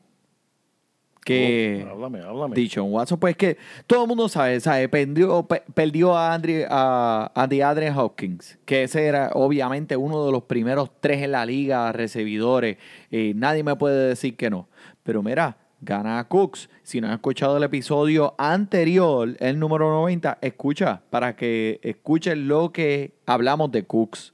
Que 1.27 1.85
Oh, 1.87 1.91
háblame, 1.91 2.21
háblame. 2.21 2.55
Dishon 2.55 2.91
Watson, 2.93 3.19
pues 3.19 3.37
que 3.37 3.59
todo 3.87 4.03
el 4.03 4.09
mundo 4.09 4.29
sabe, 4.29 4.61
sabe 4.61 4.89
perdió, 4.89 5.43
pe- 5.43 5.63
perdió 5.75 6.17
a, 6.17 6.33
Andre, 6.33 6.67
a, 6.71 7.31
a 7.35 7.47
DeAndre 7.49 7.91
Hopkins, 7.91 8.59
que 8.65 8.85
ese 8.85 9.05
era 9.07 9.31
obviamente 9.35 9.97
uno 9.97 10.25
de 10.25 10.31
los 10.33 10.45
primeros 10.45 10.89
tres 11.01 11.23
en 11.23 11.33
la 11.33 11.45
liga 11.45 11.91
recibidores. 11.93 12.79
y 13.11 13.33
nadie 13.35 13.63
me 13.65 13.75
puede 13.77 14.09
decir 14.09 14.37
que 14.37 14.49
no. 14.51 14.69
Pero 15.03 15.23
mira, 15.23 15.57
gana 15.81 16.19
a 16.21 16.29
Cooks. 16.29 16.71
Si 16.85 17.01
no 17.01 17.09
has 17.09 17.15
escuchado 17.15 17.57
el 17.57 17.65
episodio 17.65 18.35
anterior, 18.39 19.37
el 19.41 19.59
número 19.59 19.91
90, 19.91 20.39
escucha 20.41 21.03
para 21.11 21.35
que 21.35 21.81
escuchen 21.83 22.47
lo 22.49 22.71
que 22.73 23.15
hablamos 23.27 23.73
de 23.73 23.85
Cooks. 23.85 24.33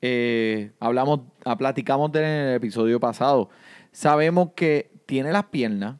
Eh, 0.00 0.72
hablamos, 0.80 1.20
platicamos 1.58 2.10
de 2.10 2.18
él 2.20 2.24
en 2.24 2.46
el 2.48 2.54
episodio 2.56 2.98
pasado. 2.98 3.50
Sabemos 3.92 4.50
que 4.56 4.90
tiene 5.06 5.30
las 5.32 5.44
piernas, 5.44 5.96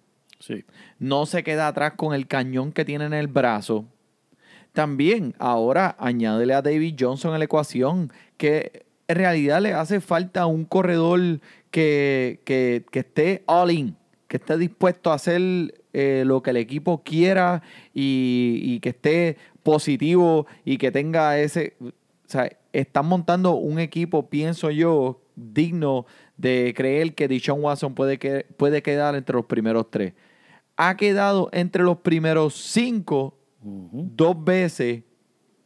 No 0.98 1.26
se 1.26 1.42
queda 1.42 1.68
atrás 1.68 1.94
con 1.96 2.14
el 2.14 2.26
cañón 2.26 2.72
que 2.72 2.84
tiene 2.84 3.04
en 3.06 3.14
el 3.14 3.26
brazo. 3.28 3.84
También 4.72 5.34
ahora 5.38 5.96
añádele 5.98 6.54
a 6.54 6.62
David 6.62 6.96
Johnson 6.98 7.38
la 7.38 7.44
ecuación 7.44 8.10
que 8.38 8.86
en 9.08 9.16
realidad 9.16 9.60
le 9.60 9.74
hace 9.74 10.00
falta 10.00 10.46
un 10.46 10.64
corredor 10.64 11.40
que, 11.70 12.40
que- 12.44 12.84
que 12.90 13.00
esté 13.00 13.42
all 13.46 13.70
in, 13.70 13.96
que 14.28 14.38
esté 14.38 14.56
dispuesto 14.56 15.10
a 15.10 15.14
hacer 15.14 15.40
eh, 15.92 16.22
lo 16.26 16.42
que 16.42 16.50
el 16.50 16.56
equipo 16.56 17.02
quiera 17.04 17.62
y, 17.92 18.60
y 18.62 18.80
que 18.80 18.90
esté 18.90 19.36
positivo 19.62 20.46
y 20.64 20.78
que 20.78 20.90
tenga 20.90 21.38
ese... 21.38 21.74
O 21.80 21.92
sea, 22.32 22.50
están 22.72 23.04
montando 23.06 23.52
un 23.56 23.78
equipo, 23.78 24.30
pienso 24.30 24.70
yo, 24.70 25.20
digno 25.36 26.06
de 26.38 26.72
creer 26.74 27.14
que 27.14 27.28
Deshaun 27.28 27.62
Watson 27.62 27.94
puede, 27.94 28.18
que, 28.18 28.46
puede 28.56 28.82
quedar 28.82 29.14
entre 29.16 29.36
los 29.36 29.44
primeros 29.44 29.90
tres. 29.90 30.14
Ha 30.88 30.96
quedado 30.96 31.48
entre 31.52 31.82
los 31.82 31.98
primeros 31.98 32.54
cinco 32.54 33.38
dos 33.62 34.42
veces 34.44 35.02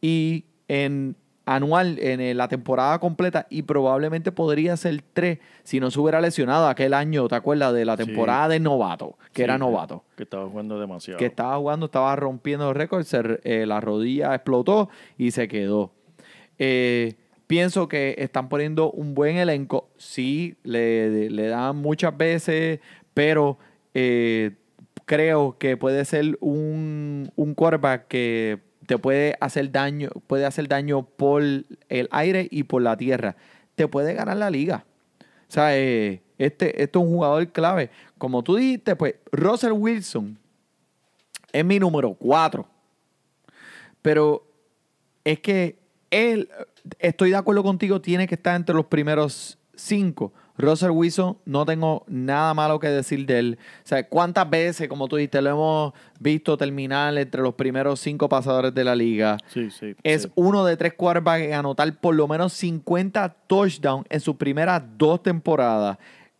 y 0.01 0.45
en 0.67 1.15
anual, 1.45 1.97
en 1.99 2.19
eh, 2.19 2.33
la 2.33 2.47
temporada 2.49 2.99
completa, 2.99 3.47
y 3.49 3.61
probablemente 3.61 4.31
podría 4.33 4.75
ser 4.75 5.01
tres 5.13 5.39
si 5.63 5.79
no 5.79 5.89
se 5.89 5.99
hubiera 5.99 6.19
lesionado 6.19 6.67
aquel 6.67 6.93
año, 6.93 7.27
¿te 7.29 7.35
acuerdas? 7.35 7.73
De 7.73 7.85
la 7.85 7.95
Sí. 7.95 8.03
temporada 8.05 8.49
de 8.49 8.59
novato, 8.59 9.17
que 9.31 9.37
Sí, 9.37 9.43
era 9.43 9.57
novato. 9.57 10.03
Que 10.17 10.23
estaba 10.23 10.47
jugando 10.49 10.77
demasiado. 10.79 11.17
Que 11.17 11.25
estaba 11.27 11.57
jugando, 11.57 11.85
estaba 11.85 12.15
rompiendo 12.17 12.73
récords, 12.73 13.11
eh, 13.43 13.65
la 13.65 13.79
rodilla 13.79 14.35
explotó 14.35 14.89
y 15.17 15.31
se 15.31 15.47
quedó. 15.47 15.93
Eh, 16.59 17.15
pienso 17.47 17.87
que 17.87 18.15
están 18.17 18.49
poniendo 18.49 18.91
un 18.91 19.15
buen 19.15 19.37
elenco. 19.37 19.89
Sí, 19.95 20.57
le, 20.63 21.29
le 21.29 21.47
dan 21.47 21.77
muchas 21.77 22.15
veces, 22.17 22.81
pero 23.13 23.57
eh, 23.93 24.51
creo 25.07 25.57
que 25.57 25.77
puede 25.77 26.05
ser 26.05 26.37
un, 26.41 27.31
un 27.35 27.55
quarterback 27.55 28.07
que 28.07 28.59
te 28.85 28.99
puede 28.99 29.37
hacer 29.39 29.71
daño, 29.71 30.09
puede 30.27 30.45
hacer 30.45 30.67
daño 30.67 31.03
por 31.03 31.41
el 31.41 32.09
aire 32.11 32.47
y 32.51 32.63
por 32.63 32.81
la 32.81 32.97
tierra. 32.97 33.37
Te 33.75 33.87
puede 33.87 34.13
ganar 34.13 34.37
la 34.37 34.49
liga. 34.49 34.85
O 35.21 35.51
sea, 35.51 35.77
eh, 35.77 36.21
este, 36.37 36.83
este 36.83 36.99
es 36.99 37.05
un 37.05 37.09
jugador 37.09 37.47
clave. 37.47 37.89
Como 38.17 38.43
tú 38.43 38.57
dijiste, 38.57 38.97
pues 38.97 39.15
Russell 39.31 39.71
Wilson 39.71 40.37
es 41.53 41.65
mi 41.65 41.79
número 41.79 42.13
4. 42.13 42.67
Pero 44.01 44.45
es 45.23 45.39
que 45.39 45.79
él, 46.11 46.49
estoy 46.99 47.29
de 47.29 47.37
acuerdo 47.37 47.63
contigo, 47.63 48.01
tiene 48.01 48.27
que 48.27 48.35
estar 48.35 48.57
entre 48.57 48.75
los 48.75 48.85
primeros 48.85 49.57
cinco. 49.73 50.33
Russell 50.57 50.91
Wilson, 50.91 51.37
no 51.45 51.65
tengo 51.65 52.03
nada 52.07 52.53
malo 52.53 52.79
que 52.79 52.87
decir 52.87 53.25
de 53.25 53.39
él. 53.39 53.59
O 53.83 53.87
sea, 53.87 54.07
¿cuántas 54.07 54.49
veces, 54.49 54.87
como 54.87 55.07
tú 55.07 55.15
dijiste, 55.15 55.41
lo 55.41 55.49
hemos 55.49 55.93
visto 56.19 56.57
terminar 56.57 57.17
entre 57.17 57.41
los 57.41 57.53
primeros 57.53 57.99
cinco 57.99 58.27
pasadores 58.27 58.73
de 58.73 58.83
la 58.83 58.95
liga? 58.95 59.37
Sí, 59.53 59.69
sí. 59.69 59.95
Es 60.03 60.23
sí. 60.23 60.31
uno 60.35 60.65
de 60.65 60.75
tres 60.75 60.93
quarterbacks 60.93 61.43
en 61.45 61.53
anotar 61.53 61.99
por 61.99 62.15
lo 62.15 62.27
menos 62.27 62.53
50 62.53 63.29
touchdowns 63.47 64.05
en 64.09 64.19
sus 64.19 64.35
primeras 64.35 64.81
dos 64.97 65.21
temporadas. 65.21 65.97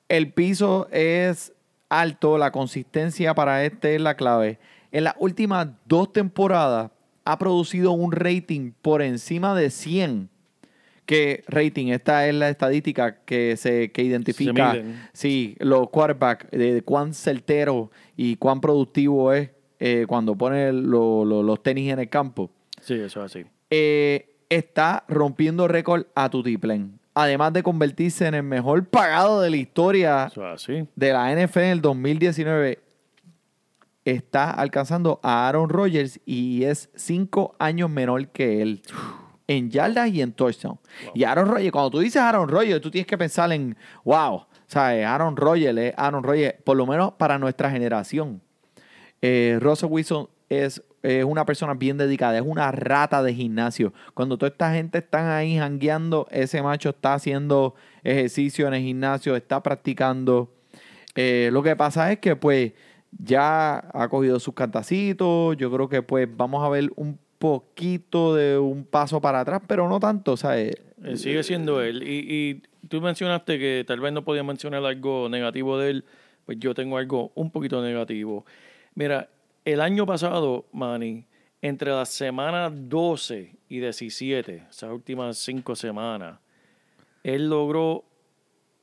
El 0.09 0.33
piso 0.33 0.87
es 0.91 1.53
alto, 1.89 2.37
la 2.37 2.51
consistencia 2.51 3.35
para 3.35 3.63
este 3.65 3.95
es 3.95 4.01
la 4.01 4.15
clave. 4.15 4.59
En 4.91 5.03
las 5.03 5.15
últimas 5.19 5.67
dos 5.85 6.11
temporadas 6.11 6.91
ha 7.25 7.37
producido 7.37 7.91
un 7.91 8.13
rating 8.13 8.71
por 8.81 9.01
encima 9.01 9.53
de 9.53 9.69
100. 9.69 10.29
¿Qué 11.07 11.43
rating? 11.47 11.87
Esta 11.87 12.27
es 12.27 12.35
la 12.35 12.49
estadística 12.49 13.23
que 13.23 13.57
se 13.57 13.91
que 13.91 14.03
identifica 14.03 14.73
miden. 14.73 15.01
sí, 15.13 15.55
los 15.59 15.89
quarterbacks, 15.89 16.51
de 16.51 16.83
cuán 16.83 17.13
certero 17.15 17.89
y 18.15 18.35
cuán 18.35 18.61
productivo 18.61 19.33
es 19.33 19.49
eh, 19.79 20.05
cuando 20.07 20.35
pone 20.35 20.71
lo- 20.73 21.23
lo- 21.25 21.41
los 21.43 21.63
tenis 21.63 21.91
en 21.93 21.99
el 21.99 22.09
campo 22.09 22.51
Sí, 22.81 22.93
eso 22.95 23.23
es 23.23 23.31
así. 23.35 23.45
eh, 23.69 24.35
está 24.49 25.03
rompiendo 25.07 25.67
récord 25.67 26.03
a 26.13 26.29
Tutiplén. 26.29 26.99
Además 27.13 27.51
de 27.53 27.63
convertirse 27.63 28.27
en 28.27 28.35
el 28.35 28.43
mejor 28.43 28.85
pagado 28.85 29.41
de 29.41 29.49
la 29.49 29.57
historia 29.57 30.27
Eso 30.29 30.45
es 30.47 30.53
así. 30.63 30.87
de 30.95 31.13
la 31.13 31.31
NFL 31.31 31.59
en 31.63 31.71
el 31.71 31.81
2019, 31.81 32.79
está 34.05 34.51
alcanzando 34.51 35.19
a 35.23 35.47
Aaron 35.47 35.69
Rodgers 35.69 36.19
y 36.25 36.63
es 36.63 36.89
cinco 36.95 37.55
años 37.59 37.89
menor 37.89 38.27
que 38.29 38.61
él 38.61 38.81
en 39.47 39.71
yardas 39.71 40.09
y 40.09 40.21
en 40.21 40.33
touchdown. 40.33 40.77
Y 41.15 41.23
Aaron 41.23 41.47
Rodgers, 41.47 41.71
cuando 41.71 41.91
tú 41.91 41.99
dices 41.99 42.21
Aaron 42.21 42.49
Rodgers, 42.49 42.81
tú 42.81 42.91
tienes 42.91 43.07
que 43.07 43.17
pensar 43.17 43.51
en, 43.51 43.75
wow, 44.03 44.45
¿sabes? 44.67 45.05
Aaron 45.05 45.35
Rodgers 45.37 45.77
es 45.77 45.93
Aaron 45.97 46.23
Rodgers, 46.23 46.55
por 46.63 46.77
lo 46.77 46.85
menos 46.85 47.13
para 47.13 47.39
nuestra 47.39 47.71
generación. 47.71 48.41
Eh, 49.21 49.57
Russell 49.61 49.89
Wilson 49.89 50.27
es, 50.49 50.83
es 51.01 51.23
una 51.23 51.45
persona 51.45 51.73
bien 51.73 51.97
dedicada, 51.97 52.37
es 52.37 52.43
una 52.45 52.71
rata 52.71 53.23
de 53.23 53.33
gimnasio. 53.33 53.93
Cuando 54.13 54.37
toda 54.37 54.49
esta 54.49 54.73
gente 54.73 54.99
están 54.99 55.27
ahí 55.29 55.57
jangueando, 55.57 56.27
ese 56.29 56.61
macho 56.61 56.89
está 56.89 57.13
haciendo 57.13 57.75
ejercicio 58.03 58.67
en 58.67 58.73
el 58.73 58.83
gimnasio, 58.83 59.35
está 59.35 59.63
practicando. 59.63 60.53
Eh, 61.15 61.49
lo 61.51 61.63
que 61.63 61.75
pasa 61.75 62.11
es 62.11 62.19
que 62.19 62.35
pues 62.35 62.73
ya 63.17 63.89
ha 63.93 64.07
cogido 64.09 64.39
sus 64.39 64.53
cantacitos, 64.53 65.57
yo 65.57 65.71
creo 65.71 65.89
que 65.89 66.01
pues 66.01 66.27
vamos 66.35 66.63
a 66.63 66.69
ver 66.69 66.91
un 66.95 67.17
poquito 67.37 68.35
de 68.35 68.57
un 68.57 68.83
paso 68.83 69.21
para 69.21 69.41
atrás, 69.41 69.61
pero 69.67 69.87
no 69.87 69.99
tanto, 69.99 70.37
¿sabes? 70.37 70.75
Eh, 71.03 71.17
sigue 71.17 71.43
siendo 71.43 71.81
él. 71.81 72.03
Y, 72.03 72.25
y 72.29 72.63
tú 72.87 73.01
mencionaste 73.01 73.59
que 73.59 73.83
tal 73.87 73.99
vez 73.99 74.13
no 74.13 74.23
podías 74.23 74.45
mencionar 74.45 74.83
algo 74.85 75.29
negativo 75.29 75.77
de 75.77 75.89
él. 75.89 76.05
Pues 76.45 76.59
yo 76.59 76.73
tengo 76.73 76.97
algo 76.97 77.31
un 77.35 77.51
poquito 77.51 77.81
negativo. 77.81 78.45
Mira, 78.95 79.29
el 79.65 79.81
año 79.81 80.05
pasado, 80.05 80.65
Manny, 80.71 81.25
entre 81.61 81.91
las 81.91 82.09
semanas 82.09 82.71
12 82.73 83.55
y 83.67 83.79
17, 83.79 84.67
esas 84.69 84.91
últimas 84.91 85.37
cinco 85.37 85.75
semanas, 85.75 86.39
él 87.23 87.49
logró 87.49 88.05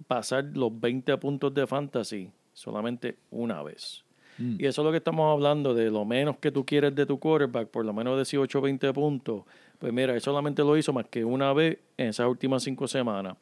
pasar 0.07 0.45
los 0.53 0.79
20 0.79 1.17
puntos 1.17 1.55
de 1.55 1.67
fantasy 1.67 2.31
solamente 2.53 3.17
una 3.31 3.63
vez. 3.63 4.04
Y 4.39 4.67
eso 4.67 4.83
es 4.83 4.85
lo 4.85 4.91
que 4.91 4.99
estamos 4.99 5.33
hablando, 5.33 5.75
de 5.75 5.91
lo 5.91 6.05
menos 6.05 6.37
que 6.39 6.51
tú 6.51 6.67
quieres 6.67 6.95
de 6.95 7.07
tu 7.07 7.19
quarterback, 7.19 7.69
por 7.69 7.85
lo 7.85 7.93
menos 7.93 8.17
18 8.17 8.59
o 8.59 8.63
20 8.63 8.93
puntos. 8.93 9.45
Pues 9.79 9.93
mira, 9.93 10.15
él 10.15 10.21
solamente 10.21 10.63
lo 10.63 10.77
hizo 10.77 10.93
más 10.93 11.07
que 11.09 11.25
una 11.25 11.53
vez 11.53 11.79
en 11.97 12.09
esas 12.09 12.27
últimas 12.27 12.63
cinco 12.63 12.89
semanas. 12.89 13.37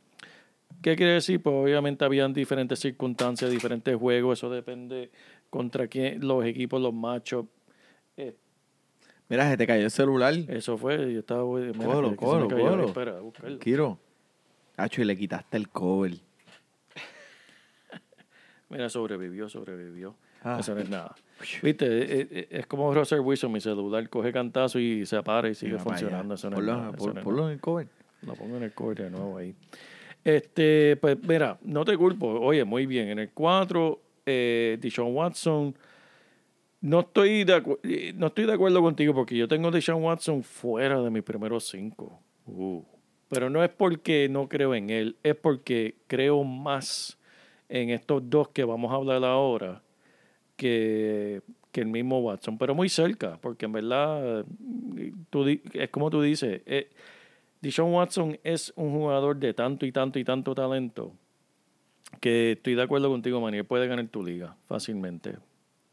¿Qué 0.83 0.97
quiere 0.97 1.13
decir? 1.13 1.43
Pues 1.43 1.55
obviamente 1.55 2.05
habían 2.05 2.33
diferentes 2.33 2.81
circunstancias, 2.81 3.51
diferentes 3.51 3.95
juegos, 3.97 4.39
eso 4.39 4.51
depende 4.51 5.11
contra 5.49 5.87
quién, 5.87 6.27
los 6.27 6.45
equipos, 6.45 6.81
los 6.81 6.93
machos. 6.93 7.47
Mira, 9.29 9.49
se 9.49 9.57
te 9.57 9.67
cayó 9.67 9.85
el 9.85 9.91
celular. 9.91 10.35
Eso 10.49 10.77
fue, 10.77 11.11
yo 11.11 11.21
estaba... 11.21 11.43
mira, 11.45 11.73
Cógelo, 11.73 12.17
cógelo, 12.17 12.49
cógelo. 12.49 12.87
Espera, 12.87 13.21
buscarlo. 13.21 13.59
Kiro. 13.59 13.99
Hacho, 14.77 15.01
y 15.01 15.07
le 15.07 15.17
quitaste 15.17 15.57
el 15.57 15.71
cover. 15.71 16.13
Mira, 18.69 18.91
sobrevivió, 18.91 19.49
sobrevivió. 19.49 20.17
Ah. 20.45 20.59
Eso 20.61 20.75
no 20.75 20.81
es 20.81 20.89
nada. 20.89 21.15
Viste, 21.63 21.87
Eh, 21.87 22.29
eh, 22.31 22.49
es 22.51 22.67
como 22.67 22.93
Russell 22.95 23.21
Wilson, 23.21 23.51
mi 23.53 23.61
celular 23.61 24.09
coge 24.09 24.33
cantazo 24.33 24.79
y 24.79 25.05
se 25.07 25.23
para 25.23 25.49
y 25.49 25.55
sigue 25.55 25.73
Mira 25.73 25.85
funcionando. 25.85 26.35
Eso 26.35 26.51
no 26.51 26.59
es 26.59 26.65
nada, 26.65 26.89
eso 26.91 26.97
pon- 26.97 27.15
no 27.15 27.21
es 27.21 27.25
ponlo 27.25 27.47
en 27.49 27.53
el 27.55 27.61
cover. 27.61 27.89
Lo 28.23 28.35
pongo 28.35 28.57
en 28.57 28.63
el 28.63 28.73
core 28.73 29.05
de 29.05 29.11
nuevo 29.11 29.39
ahí. 29.39 29.55
Este, 30.25 30.97
pues 31.01 31.19
mira, 31.27 31.59
no 31.63 31.85
te 31.85 31.97
culpo. 31.97 32.29
Oye, 32.41 32.65
muy 32.65 32.87
bien. 32.87 33.09
En 33.09 33.19
el 33.19 33.31
4, 33.31 34.01
eh, 34.25 34.79
Deshaun 34.81 35.15
Watson. 35.15 35.75
No 36.81 37.01
estoy, 37.01 37.45
de 37.45 37.63
eh, 37.85 38.13
no 38.17 38.29
estoy 38.29 38.47
de 38.47 38.53
acuerdo 38.53 38.81
contigo 38.81 39.15
porque 39.15 39.37
yo 39.37 39.47
tengo 39.49 39.69
a 39.69 39.71
Deshaun 39.71 40.03
Watson 40.03 40.43
fuera 40.43 41.01
de 41.01 41.11
mis 41.11 41.23
primeros 41.23 41.69
cinco. 41.69 42.21
Uh. 42.47 42.83
Pero 43.29 43.49
no 43.51 43.63
es 43.65 43.71
porque 43.71 44.29
no 44.29 44.49
creo 44.49 44.75
en 44.75 44.90
él, 44.90 45.17
es 45.23 45.35
porque 45.37 45.97
creo 46.07 46.45
más 46.45 47.19
en 47.69 47.90
estos 47.90 48.29
dos 48.29 48.49
que 48.49 48.65
vamos 48.65 48.93
a 48.93 48.97
hablar 48.97 49.25
ahora 49.25 49.81
que, 50.57 51.42
que 51.71 51.81
el 51.81 51.88
mismo 51.88 52.21
Watson. 52.21 52.59
Pero 52.59 52.75
muy 52.75 52.88
cerca, 52.88 53.38
porque 53.40 53.67
en 53.67 53.73
verdad, 53.73 54.44
tú 55.31 55.46
es 55.46 55.90
como 55.90 56.11
tú 56.11 56.23
dices, 56.23 56.63
eh, 56.67 56.90
Deshaun 57.61 57.92
Watson 57.94 58.38
es 58.42 58.73
un 58.77 58.92
jugador 58.92 59.37
de 59.37 59.55
tanto 59.55 59.87
y 59.87 59.92
tanto 59.92 60.19
y 60.19 60.25
tanto 60.25 60.55
talento 60.55 61.13
que 62.21 62.53
estoy 62.53 62.75
de 62.75 62.83
acuerdo 62.83 63.09
contigo, 63.09 63.40
Manny. 63.40 63.59
Él 63.59 63.65
puede 63.65 63.87
ganar 63.87 64.07
tu 64.09 64.25
liga 64.25 64.57
fácilmente. 64.69 65.37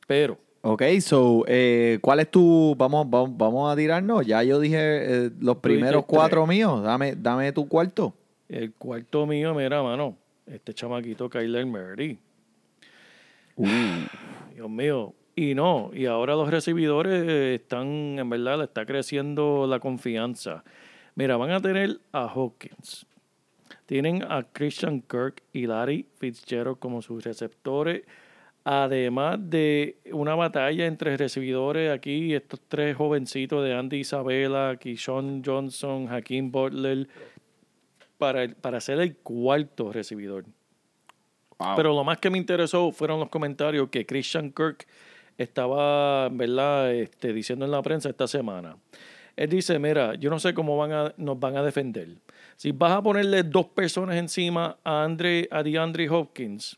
Pero, 0.08 0.38
Ok, 0.62 0.84
so, 1.00 1.46
eh, 1.48 2.00
¿cuál 2.02 2.20
es 2.20 2.30
tu. 2.30 2.76
Vamos, 2.78 3.10
vamos, 3.10 3.38
vamos 3.38 3.72
a 3.72 3.78
tirarnos. 3.78 4.26
Ya 4.26 4.44
yo 4.44 4.60
dije 4.60 4.78
eh, 4.78 5.32
los 5.40 5.58
primeros 5.58 6.06
tres. 6.06 6.18
cuatro 6.18 6.46
míos. 6.46 6.84
Dame, 6.84 7.16
dame 7.16 7.54
tu 7.54 7.66
cuarto. 7.70 8.14
el 8.50 8.74
cuarto 8.74 9.26
mío, 9.26 9.54
mira, 9.54 9.82
mano, 9.82 10.18
este 10.46 10.74
chamaquito 10.74 11.30
Kyler 11.30 11.66
Murray. 11.66 12.20
Dios 14.60 14.70
mío. 14.70 15.16
Y 15.38 15.56
no, 15.56 15.90
y 15.94 16.06
ahora 16.06 16.36
los 16.36 16.50
recibidores 16.52 17.24
eh, 17.26 17.56
están, 17.56 18.20
en 18.20 18.30
verdad, 18.30 18.58
le 18.58 18.66
está 18.66 18.86
creciendo 18.86 19.66
la 19.66 19.80
confianza. 19.80 20.66
Mira, 21.16 21.38
van 21.38 21.52
a 21.52 21.62
tener 21.62 22.02
a 22.12 22.28
Hawkins. 22.28 23.06
Tienen 23.86 24.22
a 24.24 24.44
Christian 24.52 25.02
Kirk 25.02 25.42
y 25.54 25.66
Larry 25.66 26.06
Fitzgerald 26.18 26.78
como 26.78 27.02
sus 27.02 27.24
receptores. 27.24 28.02
Además 28.66 29.40
de 29.50 29.96
una 30.12 30.36
batalla 30.36 30.88
entre 30.88 31.16
recibidores 31.16 31.90
aquí, 31.90 32.34
estos 32.34 32.60
tres 32.68 32.98
jovencitos 32.98 33.64
de 33.64 33.74
Andy 33.74 34.00
Isabella, 34.00 34.76
Keyshawn 34.76 35.42
Johnson, 35.46 36.10
Hakeem 36.10 36.52
Butler, 36.52 37.08
para, 38.18 38.50
para 38.56 38.82
ser 38.82 39.00
el 39.00 39.16
cuarto 39.16 39.94
recibidor. 39.94 40.44
Pero 41.76 41.94
lo 41.94 42.04
más 42.04 42.18
que 42.20 42.30
me 42.30 42.38
interesó 42.38 42.92
fueron 42.92 43.20
los 43.20 43.30
comentarios 43.30 43.90
que 43.90 44.06
Christian 44.06 44.52
Kirk 44.52 44.88
estaba, 45.38 46.30
¿verdad?, 46.30 46.94
este, 46.94 47.34
diciendo 47.34 47.66
en 47.66 47.72
la 47.72 47.82
prensa 47.82 48.10
esta 48.10 48.28
semana. 48.28 48.78
Él 49.36 49.50
dice, 49.50 49.78
mira, 49.80 50.16
yo 50.16 50.30
no 50.30 50.40
sé 50.40 50.54
cómo 50.54 50.78
van 50.78 50.92
a, 50.92 51.14
nos 51.18 51.40
van 51.40 51.58
a 51.58 51.64
defender. 51.64 52.10
Si 52.56 52.72
vas 52.72 52.92
a 52.92 53.02
ponerle 53.02 53.44
dos 53.44 53.68
personas 53.68 54.18
encima 54.18 54.78
a, 54.84 55.04
Andre, 55.04 55.48
a 55.50 55.64
DeAndre 55.64 56.10
Hopkins, 56.10 56.78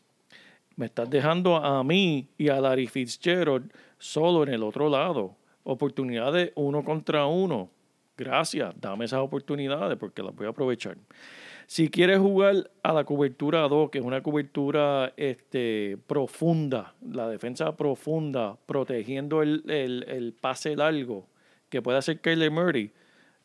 me 0.76 0.86
estás 0.86 1.10
dejando 1.10 1.58
a 1.58 1.84
mí 1.84 2.28
y 2.38 2.50
a 2.50 2.62
Larry 2.62 2.88
Fitzgerald 2.88 3.72
solo 3.98 4.44
en 4.44 4.50
el 4.50 4.64
otro 4.64 4.90
lado. 4.90 5.36
Oportunidades 5.64 6.52
uno 6.56 6.84
contra 6.84 7.26
uno. 7.26 7.70
Gracias, 8.18 8.74
dame 8.80 9.06
esas 9.06 9.22
oportunidades 9.22 9.98
porque 9.98 10.22
las 10.22 10.36
voy 10.36 10.46
a 10.46 10.50
aprovechar. 10.50 10.98
Si 11.72 11.88
quieres 11.88 12.20
jugar 12.20 12.70
a 12.84 12.92
la 12.92 13.06
cobertura 13.06 13.62
2, 13.62 13.92
que 13.92 14.00
es 14.00 14.04
una 14.04 14.22
cobertura 14.22 15.14
este, 15.16 15.98
profunda, 16.06 16.96
la 17.02 17.30
defensa 17.30 17.78
profunda, 17.78 18.58
protegiendo 18.66 19.42
el, 19.42 19.64
el- 19.70 20.04
el 20.10 20.34
pase 20.34 20.76
largo 20.76 21.30
que 21.70 21.82
puede 21.82 21.98
hacer 22.00 22.20
Kyler 22.20 22.52
Murray, 22.52 22.92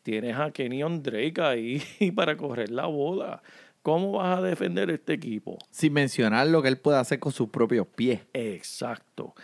tienes 0.03 0.35
a 0.35 0.51
Kenyon 0.51 1.01
Drake 1.03 1.41
ahí 1.41 1.81
para 2.17 2.35
correr 2.35 2.69
la 2.69 2.87
bola. 2.87 3.41
¿Cómo 3.81 4.11
vas 4.11 4.39
a 4.39 4.41
defender 4.41 4.89
este 4.89 5.13
equipo? 5.13 5.57
Sin 5.71 5.93
mencionar 5.93 6.47
lo 6.47 6.61
que 6.61 6.67
él 6.67 6.77
puede 6.77 6.97
hacer 6.97 7.19
con 7.19 7.31
sus 7.31 7.47
propios 7.47 7.87
pies. 7.87 8.19
Exacto. 8.33 9.35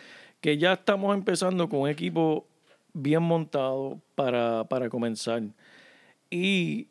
Que 0.41 0.57
ya 0.57 0.73
estamos 0.73 1.15
empezando 1.15 1.69
con 1.69 1.79
un 1.79 1.89
equipo 1.89 2.45
bien 2.91 3.23
montado 3.23 4.01
para, 4.15 4.65
para 4.65 4.89
comenzar. 4.89 5.41
Y 6.29 6.87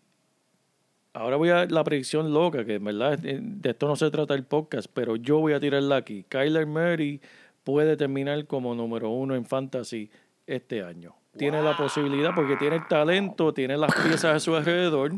ahora 1.13 1.37
voy 1.37 1.51
a 1.51 1.67
la 1.67 1.85
predicción 1.85 2.33
loca, 2.33 2.65
que 2.65 2.75
en 2.75 2.85
verdad 2.85 3.25
eh, 3.25 3.39
de 3.41 3.71
esto 3.71 3.89
no 3.89 3.97
se 3.97 4.11
trata 4.11 4.35
el 4.35 4.45
podcast, 4.45 4.89
pero 4.93 5.17
yo 5.17 5.39
voy 5.39 5.53
a 5.53 5.61
tirarla 5.61 5.97
aquí. 5.97 6.25
Kyler 6.29 6.67
Murray 6.67 7.21
puede 7.65 7.97
terminar 7.97 8.47
como 8.47 8.75
número 8.75 9.11
uno 9.11 9.35
en 9.35 9.45
fantasy 9.45 10.11
este 10.47 10.83
año. 10.83 11.15
Tiene 11.37 11.63
la 11.63 11.77
posibilidad 11.77 12.35
porque 12.35 12.57
tiene 12.57 12.77
el 12.77 12.87
talento, 12.89 13.55
tiene 13.55 13.79
las 13.79 13.95
piezas 13.95 14.37
a 14.37 14.41
su 14.41 14.55
alrededor 14.55 15.13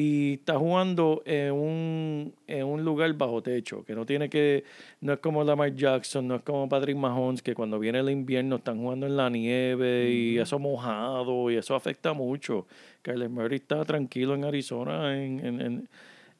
y 0.00 0.34
está 0.34 0.56
jugando 0.56 1.22
en 1.24 1.52
un, 1.52 2.34
en 2.46 2.64
un 2.64 2.84
lugar 2.84 3.12
bajo 3.14 3.42
techo, 3.42 3.84
que 3.84 3.96
no 3.96 4.06
tiene 4.06 4.30
que, 4.30 4.62
no 5.00 5.14
es 5.14 5.18
como 5.18 5.42
Lamar 5.42 5.74
Jackson, 5.74 6.28
no 6.28 6.36
es 6.36 6.42
como 6.42 6.68
Patrick 6.68 6.96
Mahomes, 6.96 7.42
que 7.42 7.52
cuando 7.52 7.80
viene 7.80 7.98
el 7.98 8.08
invierno 8.08 8.56
están 8.56 8.78
jugando 8.78 9.06
en 9.06 9.16
la 9.16 9.28
nieve 9.28 10.08
y 10.12 10.38
eso 10.38 10.60
mojado 10.60 11.50
y 11.50 11.56
eso 11.56 11.74
afecta 11.74 12.12
mucho. 12.12 12.68
Kyler 13.02 13.28
Murray 13.28 13.56
está 13.56 13.84
tranquilo 13.84 14.36
en 14.36 14.44
Arizona, 14.44 15.20
en, 15.20 15.44
en, 15.44 15.60
en, 15.60 15.88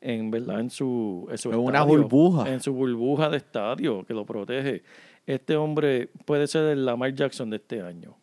en 0.02 0.30
verdad, 0.30 0.60
en 0.60 0.70
su, 0.70 1.26
en 1.28 1.38
su 1.38 1.50
una 1.50 1.82
burbuja. 1.82 2.48
En 2.48 2.60
su 2.60 2.72
burbuja 2.72 3.28
de 3.28 3.38
estadio 3.38 4.04
que 4.04 4.14
lo 4.14 4.24
protege. 4.24 4.84
Este 5.26 5.56
hombre 5.56 6.10
puede 6.24 6.46
ser 6.46 6.66
el 6.66 6.86
Lamar 6.86 7.12
Jackson 7.12 7.50
de 7.50 7.56
este 7.56 7.82
año. 7.82 8.14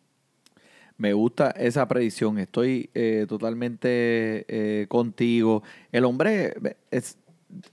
Me 0.98 1.12
gusta 1.12 1.50
esa 1.50 1.86
predicción. 1.86 2.38
Estoy 2.38 2.90
eh, 2.94 3.26
totalmente 3.28 4.46
eh, 4.48 4.86
contigo. 4.88 5.62
El 5.92 6.04
hombre, 6.04 6.54
es, 6.90 7.18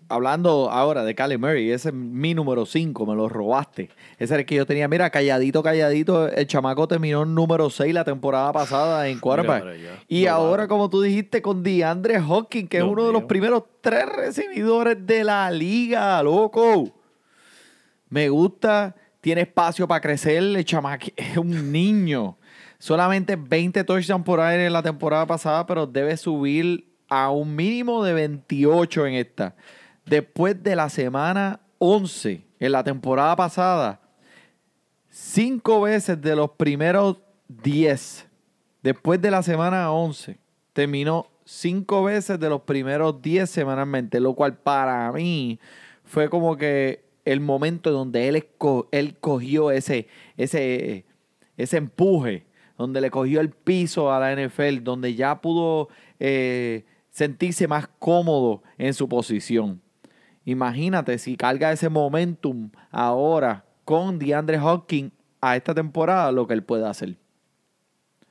hablando 0.10 0.70
ahora 0.70 1.04
de 1.04 1.16
Cali 1.16 1.38
Murray, 1.38 1.72
ese 1.72 1.90
es 1.90 1.96
mi 1.96 2.34
número 2.34 2.66
5, 2.66 3.06
me 3.06 3.16
lo 3.16 3.30
robaste. 3.30 3.90
Ese 4.18 4.34
era 4.34 4.42
el 4.42 4.46
que 4.46 4.56
yo 4.56 4.66
tenía. 4.66 4.88
Mira, 4.88 5.10
calladito, 5.10 5.64
calladito. 5.64 6.28
El 6.28 6.48
chamaco 6.48 6.88
terminó 6.88 7.24
en 7.24 7.34
número 7.34 7.70
6 7.70 7.94
la 7.94 8.04
temporada 8.04 8.52
pasada 8.52 9.08
en 9.08 9.20
quarterback. 9.20 9.66
Y 10.08 10.28
ahora, 10.28 10.68
como 10.68 10.90
tú 10.90 11.02
dijiste, 11.02 11.42
con 11.42 11.64
DeAndre 11.64 12.18
Hawkins, 12.18 12.70
que 12.70 12.78
es 12.78 12.84
uno 12.84 13.06
de 13.06 13.14
los 13.14 13.24
primeros 13.24 13.64
tres 13.82 14.06
recibidores 14.06 15.06
de 15.06 15.24
la 15.24 15.50
liga, 15.50 16.22
loco. 16.24 16.92
Me 18.10 18.30
gusta, 18.30 18.96
tiene 19.22 19.42
espacio 19.42 19.88
para 19.88 20.02
crecer, 20.02 20.44
el 20.44 20.66
chamaco 20.66 21.08
es 21.16 21.38
un 21.38 21.72
niño. 21.72 22.38
Solamente 22.84 23.38
20 23.38 23.82
touchdowns 23.86 24.26
por 24.26 24.42
aire 24.42 24.66
en 24.66 24.74
la 24.74 24.84
temporada 24.84 25.26
pasada, 25.26 25.66
pero 25.66 25.88
debe 25.88 26.18
subir 26.18 26.86
a 27.08 27.30
un 27.30 27.56
mínimo 27.56 28.04
de 28.04 28.12
28 28.12 29.08
en 29.08 29.14
esta. 29.14 29.56
Después 30.06 30.62
de 30.62 30.76
la 30.76 30.90
semana 30.90 31.62
11, 31.78 32.46
en 32.60 32.72
la 32.74 32.84
temporada 32.84 33.38
pasada, 33.38 34.02
cinco 35.10 35.80
veces 35.80 36.22
de 36.22 36.36
los 36.36 36.50
primeros 36.50 37.20
10, 37.48 38.28
después 38.82 39.22
de 39.22 39.32
la 39.32 39.44
semana 39.44 39.90
11, 39.90 40.38
terminó 40.74 41.32
cinco 41.46 42.04
veces 42.04 42.38
de 42.38 42.50
los 42.50 42.64
primeros 42.64 43.22
10 43.22 43.50
semanalmente, 43.50 44.20
lo 44.20 44.34
cual 44.34 44.58
para 44.58 45.10
mí 45.14 45.58
fue 46.04 46.30
como 46.30 46.58
que 46.58 47.06
el 47.24 47.40
momento 47.40 47.92
donde 47.92 48.28
él, 48.28 48.46
él 48.92 49.18
cogió 49.22 49.72
ese, 49.72 50.10
ese, 50.36 51.06
ese 51.56 51.78
empuje, 51.78 52.46
donde 52.84 53.00
le 53.02 53.10
cogió 53.10 53.40
el 53.40 53.50
piso 53.50 54.12
a 54.12 54.20
la 54.20 54.36
NFL, 54.36 54.84
donde 54.84 55.16
ya 55.16 55.40
pudo 55.40 55.88
eh, 56.20 56.86
sentirse 57.10 57.66
más 57.68 57.88
cómodo 57.98 58.62
en 58.78 58.94
su 58.94 59.08
posición. 59.08 59.82
Imagínate 60.46 61.18
si 61.18 61.38
carga 61.38 61.72
ese 61.72 61.88
momentum 61.88 62.70
ahora 62.92 63.64
con 63.86 64.20
DeAndre 64.20 64.60
Hopkins 64.60 65.14
a 65.40 65.56
esta 65.56 65.74
temporada, 65.74 66.32
lo 66.34 66.46
que 66.46 66.54
él 66.54 66.64
puede 66.64 66.86
hacer. 66.86 67.16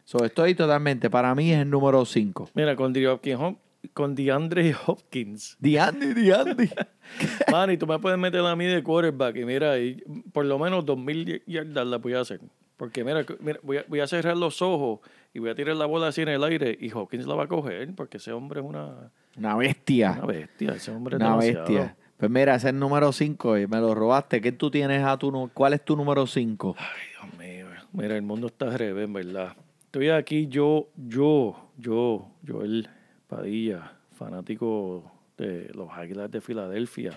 So, 0.05 0.23
estoy 0.25 0.55
totalmente, 0.55 1.09
para 1.09 1.35
mí 1.35 1.51
es 1.53 1.61
el 1.61 1.71
número 1.71 2.05
5. 2.05 2.51
Mira, 2.55 2.77
con, 2.77 2.93
DeAndre 2.93 3.35
Hop- 3.37 3.59
con 3.95 4.15
DeAndre 4.15 4.75
Hopkins. 4.87 5.57
DeAndre, 5.59 6.13
DeAndre. 6.13 6.69
Y 7.73 7.77
tú 7.79 7.87
me 7.87 7.99
puedes 7.99 8.19
meter 8.19 8.41
a 8.45 8.55
mí 8.57 8.65
de 8.67 8.83
quarterback 8.83 9.37
y 9.37 9.45
mira, 9.45 9.79
y 9.79 10.03
por 10.33 10.45
lo 10.45 10.59
menos 10.59 10.85
2.000 10.85 11.43
yardas 11.47 11.87
la 11.87 11.97
voy 11.99 12.15
a 12.15 12.21
hacer. 12.21 12.41
Porque 12.83 13.05
mira, 13.05 13.25
mira, 13.39 13.61
voy, 13.63 13.77
a, 13.77 13.85
voy 13.87 14.01
a 14.01 14.09
cerrar 14.09 14.37
los 14.37 14.61
ojos 14.61 14.99
y 15.33 15.39
voy 15.39 15.51
a 15.51 15.55
tirar 15.55 15.77
la 15.77 15.87
bola 15.87 16.09
así 16.09 16.23
en 16.23 16.31
el 16.31 16.43
aire 16.43 16.77
y 16.81 16.91
Hopkins 16.91 17.29
la 17.29 17.37
va 17.37 17.45
a 17.45 17.47
coger 17.47 17.95
porque 17.95 18.17
ese 18.17 18.33
hombre 18.33 18.59
es 18.61 18.67
una, 18.67 19.13
Una 19.39 19.55
bestia. 19.55 20.15
una 20.19 20.27
bestia. 20.27 20.73
Ese 20.73 20.91
hombre 20.91 21.15
es 21.15 21.21
Una 21.21 21.31
demasiado. 21.31 21.65
bestia. 21.65 21.97
Pues 22.17 22.29
mira, 22.29 22.57
ese 22.57 22.67
es 22.67 22.73
el 22.73 22.81
número 22.81 23.13
5 23.13 23.59
y 23.59 23.67
me 23.69 23.77
lo 23.77 23.95
robaste. 23.95 24.41
¿Qué 24.41 24.51
tú 24.51 24.69
tienes 24.69 25.05
a 25.05 25.17
tu 25.17 25.49
¿Cuál 25.55 25.75
es 25.75 25.85
tu 25.85 25.95
número 25.97 26.27
5? 26.27 26.75
Ay, 26.77 26.87
Dios 27.29 27.39
mío. 27.39 27.67
Mira, 27.93 28.17
el 28.17 28.23
mundo 28.23 28.49
está 28.49 28.65
al 28.65 28.77
revés, 28.77 29.05
en 29.05 29.13
verdad. 29.13 29.55
Estoy 29.85 30.09
aquí 30.09 30.49
yo, 30.49 30.89
yo, 30.97 31.71
yo, 31.79 32.31
Joel 32.45 32.89
Padilla, 33.29 33.93
fanático 34.11 35.09
de 35.39 35.71
los 35.73 35.89
Águilas 35.93 36.33
de 36.33 36.41
Filadelfia, 36.41 37.17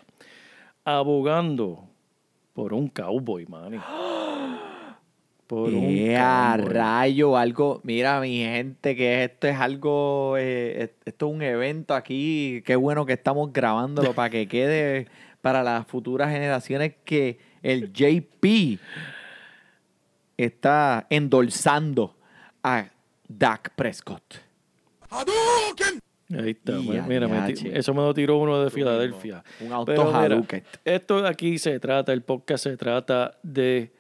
abogando 0.84 1.90
por 2.54 2.72
un 2.72 2.88
cowboy, 2.88 3.48
man. 3.48 3.82
Por 5.48 5.70
un 5.74 5.84
¡Eh, 5.86 6.18
a 6.18 6.58
rayo! 6.58 7.38
Algo, 7.38 7.80
mira, 7.84 8.20
mi 8.20 8.38
gente, 8.40 8.96
que 8.96 9.24
esto 9.26 9.48
es 9.48 9.56
algo, 9.60 10.38
eh, 10.38 10.84
es- 10.86 10.90
esto 11.06 11.28
es 11.28 11.34
un 11.36 11.42
evento 11.44 11.94
aquí. 11.94 12.64
Qué 12.66 12.76
bueno 12.76 13.06
que 13.06 13.14
estamos 13.14 13.54
grabándolo 13.54 14.14
para 14.14 14.30
que 14.32 14.48
quede 14.48 15.08
para 15.42 15.62
las 15.62 15.86
futuras 15.86 16.32
generaciones 16.32 16.96
que 17.06 17.38
el 17.62 17.94
JP 17.94 18.80
está 20.38 21.06
endulzando 21.10 22.16
a 22.64 22.88
Dak 23.28 23.72
Prescott. 23.76 24.24
Ahí 26.36 26.50
está. 26.52 26.74
Mira, 27.08 27.28
me 27.28 27.54
eso 27.78 27.94
me 27.94 28.02
lo 28.02 28.14
tiró 28.14 28.38
uno 28.38 28.64
de 28.64 28.72
Filadelfia. 28.72 29.44
Un 29.62 29.72
auto 29.72 29.86
Pero 29.92 30.06
mira, 30.06 30.20
Hadouken. 30.22 30.64
esto 30.84 31.22
de 31.22 31.30
aquí 31.30 31.60
se 31.60 31.80
trata, 31.80 32.12
el 32.14 32.24
podcast 32.24 32.64
se 32.64 32.76
trata 32.78 33.38
de 33.44 33.92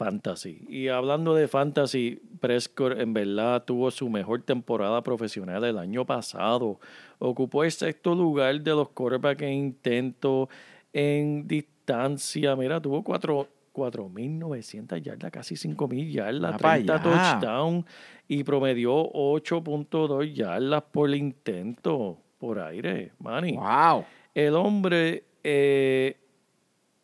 fantasy. 0.00 0.64
Y 0.66 0.88
hablando 0.88 1.34
de 1.34 1.46
fantasy, 1.46 2.22
Prescott 2.40 2.98
en 2.98 3.12
verdad 3.12 3.62
tuvo 3.64 3.90
su 3.90 4.08
mejor 4.08 4.40
temporada 4.42 5.02
profesional 5.02 5.62
el 5.64 5.76
año 5.76 6.06
pasado. 6.06 6.80
Ocupó 7.18 7.64
el 7.64 7.70
sexto 7.70 8.14
lugar 8.14 8.58
de 8.62 8.70
los 8.70 8.88
quarterbacks 8.88 9.42
en 9.42 9.52
intento, 9.52 10.48
en 10.94 11.46
distancia. 11.46 12.56
Mira, 12.56 12.80
tuvo 12.80 13.04
cuatro 13.04 13.46
4.900 13.72 15.00
yardas, 15.00 15.30
casi 15.30 15.54
5.000 15.54 16.10
yardas, 16.10 16.54
Ah, 16.54 16.58
pa' 16.58 16.74
30 16.74 16.94
allá. 16.94 17.02
touchdowns 17.38 17.84
y 18.26 18.42
promedió 18.42 18.92
8.2 19.12 20.32
yardas 20.34 20.82
por 20.90 21.14
intento 21.14 22.18
por 22.38 22.58
aire, 22.58 23.12
Manny. 23.20 23.52
Wow. 23.56 24.04
El 24.34 24.54
hombre 24.56 25.24
eh, 25.44 26.16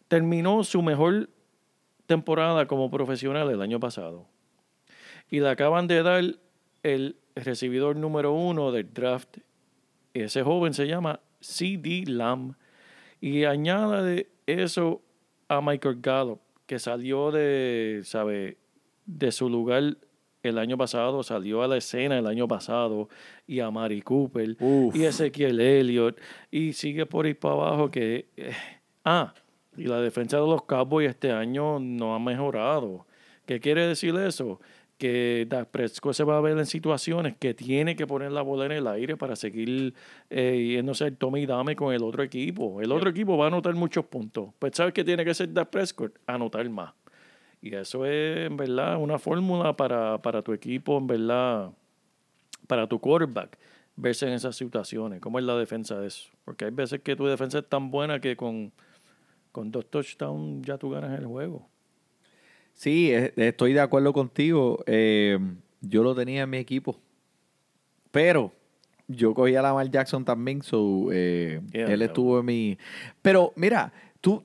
terminó 0.08 0.64
su 0.64 0.82
mejor 0.82 1.28
temporada 2.06 2.66
como 2.66 2.90
profesional 2.90 3.50
el 3.50 3.60
año 3.62 3.80
pasado. 3.80 4.26
Y 5.30 5.40
le 5.40 5.48
acaban 5.48 5.86
de 5.86 6.02
dar 6.02 6.24
el 6.82 7.16
recibidor 7.34 7.96
número 7.96 8.32
uno 8.32 8.72
del 8.72 8.92
draft. 8.92 9.38
Ese 10.14 10.42
joven 10.42 10.72
se 10.72 10.86
llama 10.86 11.20
CD 11.40 12.04
Lamb. 12.06 12.54
Y 13.20 13.44
añade 13.44 14.28
eso 14.46 15.02
a 15.48 15.60
Michael 15.60 15.98
Gallup, 16.00 16.40
que 16.66 16.78
salió 16.78 17.30
de, 17.30 18.02
¿sabe? 18.04 18.58
de 19.06 19.32
su 19.32 19.48
lugar 19.48 19.96
el 20.42 20.58
año 20.58 20.76
pasado, 20.76 21.22
salió 21.22 21.62
a 21.62 21.68
la 21.68 21.76
escena 21.76 22.18
el 22.18 22.26
año 22.26 22.46
pasado, 22.46 23.08
y 23.46 23.60
a 23.60 23.70
Mari 23.70 24.02
Cooper, 24.02 24.56
Uf. 24.60 24.94
y 24.94 25.04
Ezequiel 25.04 25.60
Elliott, 25.60 26.20
y 26.50 26.72
sigue 26.72 27.06
por 27.06 27.26
ahí 27.26 27.34
para 27.34 27.54
abajo 27.54 27.90
que... 27.90 28.28
eh, 28.36 28.52
ah, 29.04 29.34
y 29.76 29.84
la 29.84 30.00
defensa 30.00 30.38
de 30.38 30.46
los 30.46 30.62
Cowboys 30.64 31.10
este 31.10 31.32
año 31.32 31.78
no 31.78 32.14
ha 32.14 32.18
mejorado. 32.18 33.06
¿Qué 33.46 33.60
quiere 33.60 33.86
decir 33.86 34.14
eso? 34.16 34.60
Que 34.98 35.46
Dak 35.48 35.68
Prescott 35.68 36.14
se 36.14 36.24
va 36.24 36.38
a 36.38 36.40
ver 36.40 36.56
en 36.58 36.66
situaciones 36.66 37.36
que 37.38 37.54
tiene 37.54 37.96
que 37.96 38.06
poner 38.06 38.32
la 38.32 38.42
bola 38.42 38.66
en 38.66 38.72
el 38.72 38.86
aire 38.86 39.16
para 39.16 39.36
seguir 39.36 39.94
eh, 40.30 40.74
yéndose 40.74 41.06
el 41.06 41.16
tome 41.16 41.40
y 41.40 41.46
dame 41.46 41.76
con 41.76 41.92
el 41.94 42.02
otro 42.02 42.22
equipo. 42.22 42.80
El 42.80 42.90
otro 42.92 43.10
equipo 43.10 43.36
va 43.36 43.44
a 43.44 43.48
anotar 43.48 43.74
muchos 43.74 44.06
puntos. 44.06 44.48
Pues 44.58 44.72
¿sabes 44.74 44.94
qué 44.94 45.04
tiene 45.04 45.24
que 45.24 45.30
hacer 45.30 45.52
Dak 45.52 45.68
Prescott? 45.68 46.18
Anotar 46.26 46.68
más. 46.70 46.92
Y 47.60 47.74
eso 47.74 48.04
es, 48.06 48.46
en 48.46 48.56
verdad, 48.56 48.96
una 48.96 49.18
fórmula 49.18 49.76
para, 49.76 50.20
para 50.22 50.42
tu 50.42 50.52
equipo, 50.52 50.98
en 50.98 51.06
verdad, 51.06 51.70
para 52.66 52.86
tu 52.86 52.98
quarterback, 52.98 53.58
verse 53.96 54.26
en 54.26 54.34
esas 54.34 54.56
situaciones. 54.56 55.20
¿Cómo 55.20 55.38
es 55.38 55.44
la 55.44 55.56
defensa 55.56 55.98
de 55.98 56.08
eso? 56.08 56.30
Porque 56.44 56.66
hay 56.66 56.70
veces 56.70 57.00
que 57.00 57.16
tu 57.16 57.26
defensa 57.26 57.58
es 57.58 57.68
tan 57.68 57.90
buena 57.90 58.20
que 58.20 58.36
con, 58.36 58.72
con 59.56 59.70
dos 59.70 59.86
touchdowns 59.88 60.66
ya 60.66 60.76
tú 60.76 60.90
ganas 60.90 61.18
el 61.18 61.24
juego. 61.24 61.66
Sí, 62.74 63.10
eh, 63.10 63.32
estoy 63.36 63.72
de 63.72 63.80
acuerdo 63.80 64.12
contigo. 64.12 64.84
Eh, 64.86 65.38
yo 65.80 66.02
lo 66.02 66.14
tenía 66.14 66.42
en 66.42 66.50
mi 66.50 66.58
equipo. 66.58 67.00
Pero 68.10 68.52
yo 69.08 69.32
cogí 69.32 69.56
a 69.56 69.62
Lamar 69.62 69.90
Jackson 69.90 70.26
también, 70.26 70.60
so, 70.60 71.08
eh, 71.10 71.62
Yeah, 71.72 71.90
él 71.90 72.02
estuvo 72.02 72.38
en 72.40 72.44
mi... 72.44 72.78
Pero 73.22 73.54
mira, 73.56 73.94
tú, 74.20 74.44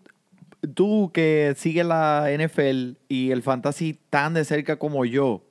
tú 0.74 1.12
que 1.14 1.56
sigues 1.58 1.86
la 1.86 2.30
NFL 2.34 2.94
y 3.10 3.32
el 3.32 3.44
fantasy 3.44 4.00
tan 4.10 4.34
de 4.34 4.46
cerca 4.46 4.80
como 4.80 5.04
yo, 5.04 5.44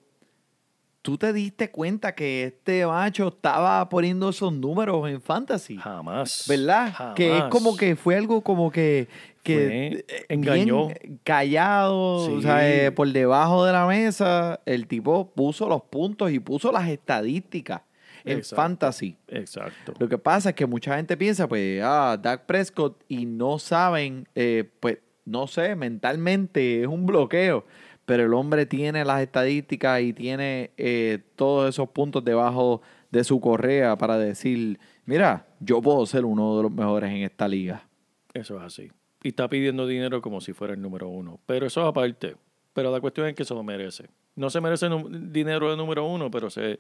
¿tú 1.03 1.19
te 1.19 1.33
diste 1.33 1.71
cuenta 1.71 2.15
que 2.15 2.45
este 2.45 2.87
macho 2.87 3.29
estaba 3.29 3.89
poniendo 3.89 4.29
esos 4.29 4.53
números 4.53 5.09
en 5.09 5.21
fantasy? 5.21 5.77
Jamás. 5.77 6.45
¿Verdad? 6.49 7.15
Que 7.15 7.39
es 7.39 7.45
como 7.45 7.77
que 7.77 7.97
fue 7.97 8.17
algo 8.17 8.43
como 8.43 8.71
que, 8.71 9.09
que 9.43 10.05
Fue- 10.07 10.17
eh, 10.19 10.25
engañó. 10.29 10.89
callado, 11.25 12.17
o 12.33 12.41
sea, 12.43 12.69
eh, 12.69 12.91
por 12.93 13.09
debajo 13.13 13.65
de 13.65 13.73
la 13.73 13.87
mesa, 13.87 14.61
el 14.67 14.87
tipo 14.87 15.31
puso 15.33 15.69
los 15.69 15.83
puntos 15.83 16.31
y 16.31 16.39
puso 16.41 16.71
las 16.73 16.89
estadísticas 16.89 17.83
en 18.25 18.39
Exacto. 18.39 18.57
fantasy. 18.63 19.17
Exacto. 19.29 19.95
Lo 19.99 20.09
que 20.09 20.19
pasa 20.19 20.51
es 20.51 20.55
que 20.55 20.67
mucha 20.67 20.97
gente 20.97 21.17
piensa, 21.17 21.49
pues, 21.49 21.81
ah, 21.83 22.19
Dak 22.21 22.45
Prescott 22.47 23.03
y 23.09 23.25
no 23.27 23.59
saben, 23.59 24.29
eh, 24.35 24.69
pues, 24.81 24.99
no 25.25 25.47
sé, 25.47 25.75
mentalmente 25.77 26.83
es 26.83 26.87
un 26.87 27.07
bloqueo, 27.07 27.65
pero 28.05 28.25
el 28.25 28.35
hombre 28.35 28.67
tiene 28.67 29.05
las 29.05 29.23
estadísticas 29.23 30.03
y 30.03 30.13
tiene 30.13 30.71
eh, 30.77 31.21
todos 31.37 31.69
esos 31.69 31.89
puntos 31.91 32.25
debajo 32.25 32.83
de 33.11 33.25
su 33.25 33.41
correa 33.41 33.97
para 33.97 34.19
decir, 34.19 34.79
mira, 35.07 35.47
yo 35.61 35.81
puedo 35.81 36.05
ser 36.07 36.25
uno 36.25 36.57
de 36.57 36.63
los 36.65 36.73
mejores 36.73 37.11
en 37.11 37.19
esta 37.23 37.49
liga. 37.49 37.87
Eso 38.35 38.57
es 38.59 38.63
así. 38.65 38.91
Y 39.23 39.29
está 39.29 39.49
pidiendo 39.49 39.87
dinero 39.87 40.23
como 40.23 40.41
si 40.41 40.53
fuera 40.53 40.75
el 40.75 40.81
número 40.81 41.09
uno. 41.09 41.41
Pero 41.47 41.67
eso 41.67 41.81
es 41.83 41.87
aparte. 41.87 42.37
Pero 42.73 42.91
la 42.91 43.01
cuestión 43.01 43.27
es 43.27 43.35
que 43.35 43.45
se 43.45 43.55
lo 43.55 43.63
merece. 43.63 44.07
No 44.37 44.49
se 44.49 44.61
merece 44.61 44.89
dinero 45.11 45.71
de 45.71 45.77
número 45.77 46.07
uno, 46.07 46.31
pero 46.31 46.49
se 46.49 46.79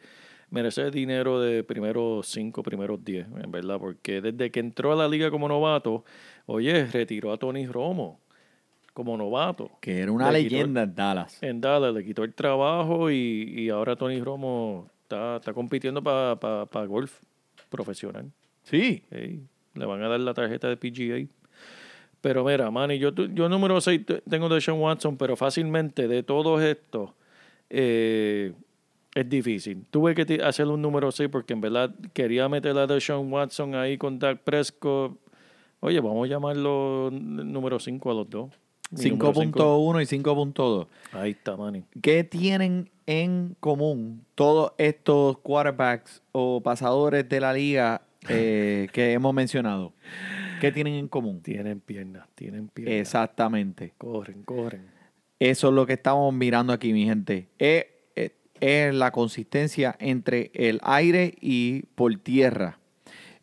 merece 0.50 0.90
dinero 0.90 1.40
de 1.40 1.62
primeros 1.64 2.26
cinco, 2.28 2.62
primeros 2.62 3.04
diez, 3.04 3.26
en 3.42 3.50
verdad. 3.50 3.78
Porque 3.78 4.20
desde 4.20 4.50
que 4.50 4.60
entró 4.60 4.92
a 4.92 4.96
la 4.96 5.08
liga 5.08 5.30
como 5.30 5.48
novato, 5.48 6.04
oye, 6.46 6.86
retiró 6.86 7.32
a 7.32 7.36
Tony 7.36 7.66
Romo 7.66 8.20
como 8.94 9.16
novato. 9.16 9.70
Que 9.80 10.00
era 10.00 10.12
una 10.12 10.30
Le 10.30 10.42
leyenda 10.42 10.82
en 10.82 10.94
Dallas. 10.94 11.42
En 11.42 11.60
Dallas 11.60 11.94
le 11.94 12.04
quitó 12.04 12.24
el 12.24 12.34
trabajo 12.34 13.10
y, 13.10 13.52
y 13.56 13.68
ahora 13.68 13.96
Tony 13.96 14.20
Romo 14.20 14.88
está, 15.02 15.36
está 15.36 15.52
compitiendo 15.52 16.02
para 16.02 16.86
golf 16.86 17.20
profesional. 17.68 18.30
Sí. 18.62 19.02
Le 19.10 19.86
van 19.86 20.02
a 20.02 20.08
dar 20.08 20.20
la 20.20 20.34
tarjeta 20.34 20.68
de 20.68 20.76
PGA. 20.76 21.28
Pero 22.20 22.44
mira, 22.44 22.70
Manny, 22.70 22.98
yo, 22.98 23.12
yo 23.14 23.48
número 23.48 23.80
6 23.80 24.02
tengo 24.28 24.48
de 24.48 24.60
Sean 24.60 24.78
Watson, 24.78 25.16
pero 25.16 25.36
fácilmente 25.36 26.06
de 26.06 26.22
todos 26.22 26.62
estos 26.62 27.10
eh, 27.70 28.52
es 29.14 29.28
difícil. 29.28 29.84
Tuve 29.90 30.14
que 30.14 30.42
hacer 30.42 30.66
un 30.66 30.82
número 30.82 31.10
6 31.10 31.30
porque 31.30 31.54
en 31.54 31.60
verdad 31.60 31.94
quería 32.12 32.48
meter 32.48 32.76
a 32.76 33.00
Sean 33.00 33.32
Watson 33.32 33.74
ahí 33.74 33.96
con 33.96 34.18
Dak 34.18 34.40
Prescott. 34.40 35.16
Oye, 35.80 35.98
vamos 36.00 36.26
a 36.26 36.28
llamarlo 36.28 37.10
número 37.10 37.78
5 37.78 38.10
a 38.10 38.14
los 38.14 38.28
dos. 38.28 38.50
Mi 38.90 39.10
número 39.10 39.34
cinco. 39.34 39.94
5.1 39.94 40.02
y 40.02 40.22
5.2. 40.22 40.86
Ahí 41.12 41.30
está, 41.30 41.56
Manny. 41.56 41.84
¿Qué 42.02 42.24
tienen 42.24 42.90
en 43.06 43.56
común 43.60 44.24
todos 44.34 44.72
estos 44.78 45.38
quarterbacks 45.38 46.22
o 46.32 46.60
pasadores 46.60 47.28
de 47.28 47.40
la 47.40 47.52
liga 47.52 48.02
eh, 48.28 48.88
que 48.92 49.12
hemos 49.12 49.32
mencionado? 49.32 49.92
¿Qué 50.60 50.72
tienen 50.72 50.94
en 50.94 51.08
común? 51.08 51.40
Tienen 51.42 51.80
piernas, 51.80 52.28
tienen 52.34 52.68
piernas. 52.68 52.94
Exactamente. 53.00 53.94
Corren, 53.98 54.42
corren. 54.42 54.86
Eso 55.38 55.68
es 55.68 55.74
lo 55.74 55.86
que 55.86 55.94
estamos 55.94 56.32
mirando 56.34 56.72
aquí, 56.72 56.92
mi 56.92 57.04
gente. 57.06 57.48
Es, 57.58 57.86
es- 58.14 58.32
es 58.60 58.94
la 58.94 59.10
consistencia 59.10 59.96
entre 59.98 60.50
el 60.54 60.80
aire 60.82 61.34
y 61.40 61.82
por 61.94 62.14
tierra. 62.16 62.78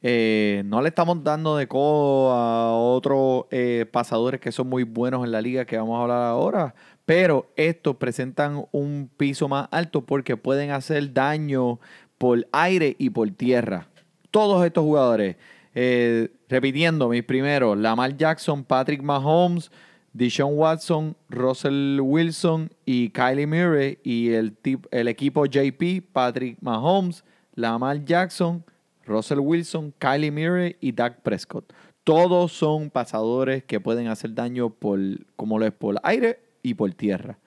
Eh, 0.03 0.61
no 0.65 0.82
le 0.84 0.89
estamos 0.89 1.24
dando 1.24 1.57
de 1.57 1.68
codo 1.68 2.32
a 2.32 2.72
otros 2.78 3.45
eh, 3.49 3.88
pasadores 3.91 4.39
que 4.39 4.51
son 4.51 4.70
muy 4.70 4.84
buenos 4.84 5.26
en 5.26 5.32
la 5.32 5.41
liga 5.41 5.65
que 5.65 5.76
vamos 5.76 5.97
a 5.97 6.03
hablar 6.03 6.22
ahora, 6.22 6.76
pero 7.05 7.51
estos 7.55 7.95
presentan 7.95 8.65
un 8.72 9.09
piso 9.18 9.47
más 9.47 9.68
alto 9.72 10.05
porque 10.05 10.38
pueden 10.38 10.70
hacer 10.70 11.13
daño 11.13 11.80
por 12.20 12.47
aire 12.51 12.95
y 12.99 13.09
por 13.09 13.32
tierra. 13.32 13.88
Todos 14.30 14.63
estos 14.68 14.84
jugadores, 14.84 15.36
eh, 15.80 16.32
repitiendo 16.49 17.07
mis 17.07 17.23
primeros, 17.23 17.78
Lamar 17.78 18.17
Jackson, 18.17 18.63
Patrick 18.63 19.03
Mahomes, 19.03 19.69
Deshaun 20.11 20.57
Watson, 20.57 21.15
Russell 21.30 21.99
Wilson 22.01 22.71
y 22.84 23.09
Kylie 23.09 23.45
Murray 23.45 23.99
y 24.03 24.32
el, 24.32 24.57
el 24.89 25.07
equipo 25.07 25.45
JP, 25.45 26.01
Patrick 26.11 26.57
Mahomes, 26.61 27.23
Lamar 27.53 28.03
Jackson, 28.03 28.63
Russell 29.05 29.38
Wilson, 29.38 29.93
Kylie 29.99 30.32
Murray 30.32 30.75
y 30.82 30.93
Dak 30.93 31.21
Prescott. 31.21 31.71
Todos 32.03 32.53
son 32.53 32.89
pasadores 32.89 33.63
que 33.63 33.80
pueden 33.80 34.07
hacer 34.07 34.34
daño 34.34 34.71
por, 34.71 34.97
como 35.36 35.59
lo 35.59 35.67
es 35.67 35.73
por 35.73 35.97
aire 36.01 36.39
y 36.63 36.73
por 36.73 36.91
tierra. 36.95 37.38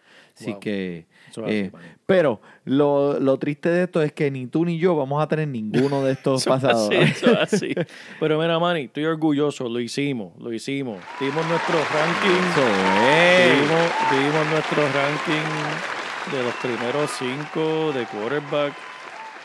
Así 0.41 0.53
Wow. 0.53 0.61
que, 0.61 1.07
eh, 1.47 1.71
pero 2.07 2.41
lo, 2.65 3.21
lo 3.21 3.39
triste 3.39 3.69
de 3.69 3.83
esto 3.85 4.03
es 4.03 4.13
que 4.13 4.31
ni 4.31 4.47
tú 4.47 4.65
ni 4.65 4.79
yo 4.79 4.97
vamos 4.97 5.23
a 5.23 5.29
tener 5.29 5.47
ninguno 5.49 6.03
de 6.03 6.13
estos 6.15 6.47
es 6.47 6.47
así, 6.51 6.67
pasadores. 6.67 7.11
eso 7.23 7.27
es 7.31 7.53
así. 7.53 7.75
Pero 8.21 8.39
mira, 8.41 8.59
Manny, 8.59 8.85
estoy 8.85 9.05
orgulloso, 9.05 9.69
lo 9.69 9.81
hicimos, 9.81 10.33
lo 10.41 10.53
hicimos. 10.53 10.99
Dimos 11.21 11.47
nuestro 11.47 11.75
ranking, 11.75 12.43
Eso 12.51 12.67
es. 13.07 13.61
dimos, 13.61 13.91
dimos 14.11 14.47
nuestro 14.51 14.83
ranking 14.83 16.37
de 16.37 16.43
los 16.43 16.55
primeros 16.57 17.11
cinco 17.19 17.93
de 17.93 18.07
quarterback 18.07 18.73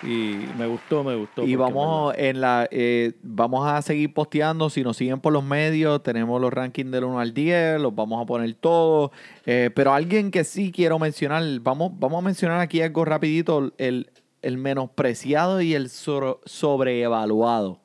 y 0.05 0.45
me 0.57 0.67
gustó, 0.67 1.03
me 1.03 1.15
gustó. 1.15 1.43
Y 1.43 1.55
vamos 1.55 2.13
en 2.17 2.39
la 2.41 2.67
eh, 2.71 3.13
vamos 3.23 3.67
a 3.67 3.81
seguir 3.81 4.13
posteando. 4.13 4.69
Si 4.69 4.83
nos 4.83 4.97
siguen 4.97 5.19
por 5.19 5.33
los 5.33 5.43
medios, 5.43 6.01
tenemos 6.03 6.39
los 6.39 6.53
rankings 6.53 6.91
del 6.91 7.03
1 7.05 7.19
al 7.19 7.33
10, 7.33 7.81
los 7.81 7.93
vamos 7.95 8.21
a 8.21 8.25
poner 8.25 8.53
todos. 8.53 9.11
Eh, 9.45 9.71
pero 9.75 9.93
alguien 9.93 10.31
que 10.31 10.43
sí 10.43 10.71
quiero 10.71 10.99
mencionar, 10.99 11.43
vamos, 11.61 11.91
vamos 11.97 12.19
a 12.19 12.25
mencionar 12.25 12.59
aquí 12.61 12.81
algo 12.81 13.03
rapidito, 13.05 13.71
el, 13.77 14.09
el 14.41 14.57
menospreciado 14.57 15.61
y 15.61 15.73
el 15.73 15.89
sobre- 15.89 16.37
sobreevaluado. 16.45 17.79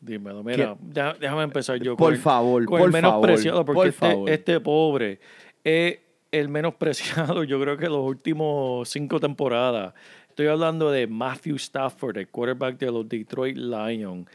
Dímelo, 0.00 0.42
mira, 0.42 0.76
déjame 1.20 1.44
empezar 1.44 1.78
yo. 1.78 1.96
Por 1.96 2.06
con 2.08 2.14
el- 2.14 2.20
favor, 2.20 2.64
con 2.64 2.78
por 2.78 2.86
el 2.88 2.92
menospreciado, 2.92 3.58
favor, 3.58 3.66
porque 3.66 3.76
por 3.78 3.86
este, 3.88 4.06
favor. 4.10 4.30
este 4.30 4.60
pobre 4.60 5.20
es 5.62 5.98
el 6.32 6.48
menospreciado, 6.48 7.44
yo 7.44 7.60
creo 7.60 7.76
que 7.76 7.86
los 7.88 8.00
últimos 8.04 8.88
cinco 8.88 9.20
temporadas. 9.20 9.94
Estoy 10.32 10.46
hablando 10.46 10.90
de 10.90 11.06
Matthew 11.06 11.56
Stafford, 11.56 12.16
el 12.16 12.26
quarterback 12.26 12.78
de 12.78 12.90
los 12.90 13.06
Detroit 13.06 13.54
Lions. 13.54 14.26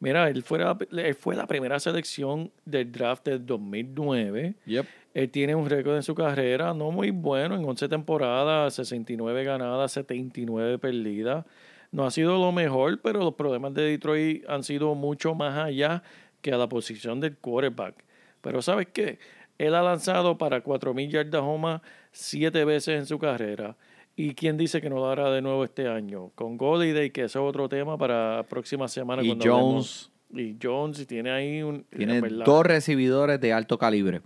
Mira, 0.00 0.28
él 0.28 0.42
fue, 0.42 0.58
la, 0.58 0.76
él 0.90 1.14
fue 1.14 1.34
la 1.34 1.46
primera 1.46 1.80
selección 1.80 2.52
del 2.66 2.92
draft 2.92 3.24
del 3.24 3.46
2009. 3.46 4.54
Yep. 4.66 4.86
Él 5.14 5.30
tiene 5.30 5.54
un 5.54 5.70
récord 5.70 5.96
en 5.96 6.02
su 6.02 6.14
carrera 6.14 6.74
no 6.74 6.90
muy 6.90 7.10
bueno, 7.10 7.56
en 7.56 7.64
11 7.64 7.88
temporadas, 7.88 8.74
69 8.74 9.44
ganadas, 9.44 9.92
79 9.92 10.78
perdidas. 10.78 11.46
No 11.90 12.04
ha 12.04 12.10
sido 12.10 12.38
lo 12.38 12.52
mejor, 12.52 13.00
pero 13.00 13.20
los 13.20 13.32
problemas 13.32 13.72
de 13.72 13.80
Detroit 13.84 14.44
han 14.50 14.62
sido 14.62 14.94
mucho 14.94 15.34
más 15.34 15.56
allá 15.56 16.02
que 16.42 16.52
a 16.52 16.58
la 16.58 16.68
posición 16.68 17.18
del 17.18 17.34
quarterback. 17.38 17.94
Pero 18.42 18.60
¿sabes 18.60 18.88
qué? 18.92 19.18
Él 19.56 19.74
ha 19.74 19.80
lanzado 19.80 20.36
para 20.36 20.62
4.000 20.62 21.08
yardas 21.08 21.40
o 21.42 21.56
más 21.56 21.80
siete 22.12 22.66
veces 22.66 22.98
en 22.98 23.06
su 23.06 23.18
carrera. 23.18 23.74
¿Y 24.16 24.34
quién 24.34 24.56
dice 24.56 24.80
que 24.80 24.88
no 24.88 24.96
lo 24.96 25.10
hará 25.10 25.30
de 25.30 25.42
nuevo 25.42 25.62
este 25.62 25.88
año? 25.88 26.30
Con 26.34 26.56
Golladay, 26.56 27.10
que 27.10 27.24
eso 27.24 27.40
es 27.40 27.48
otro 27.48 27.68
tema 27.68 27.98
para 27.98 28.36
la 28.36 28.42
próxima 28.44 28.88
semana. 28.88 29.22
Y 29.22 29.26
cuando 29.26 29.44
Jones. 29.44 30.10
hablemos. 30.30 30.56
Y 30.56 30.56
Jones, 30.60 31.00
y 31.00 31.06
tiene 31.06 31.30
ahí 31.30 31.62
un... 31.62 31.84
Tiene 31.84 32.20
dos 32.22 32.64
recibidores 32.64 33.38
de 33.40 33.52
alto 33.52 33.76
calibre. 33.76 34.22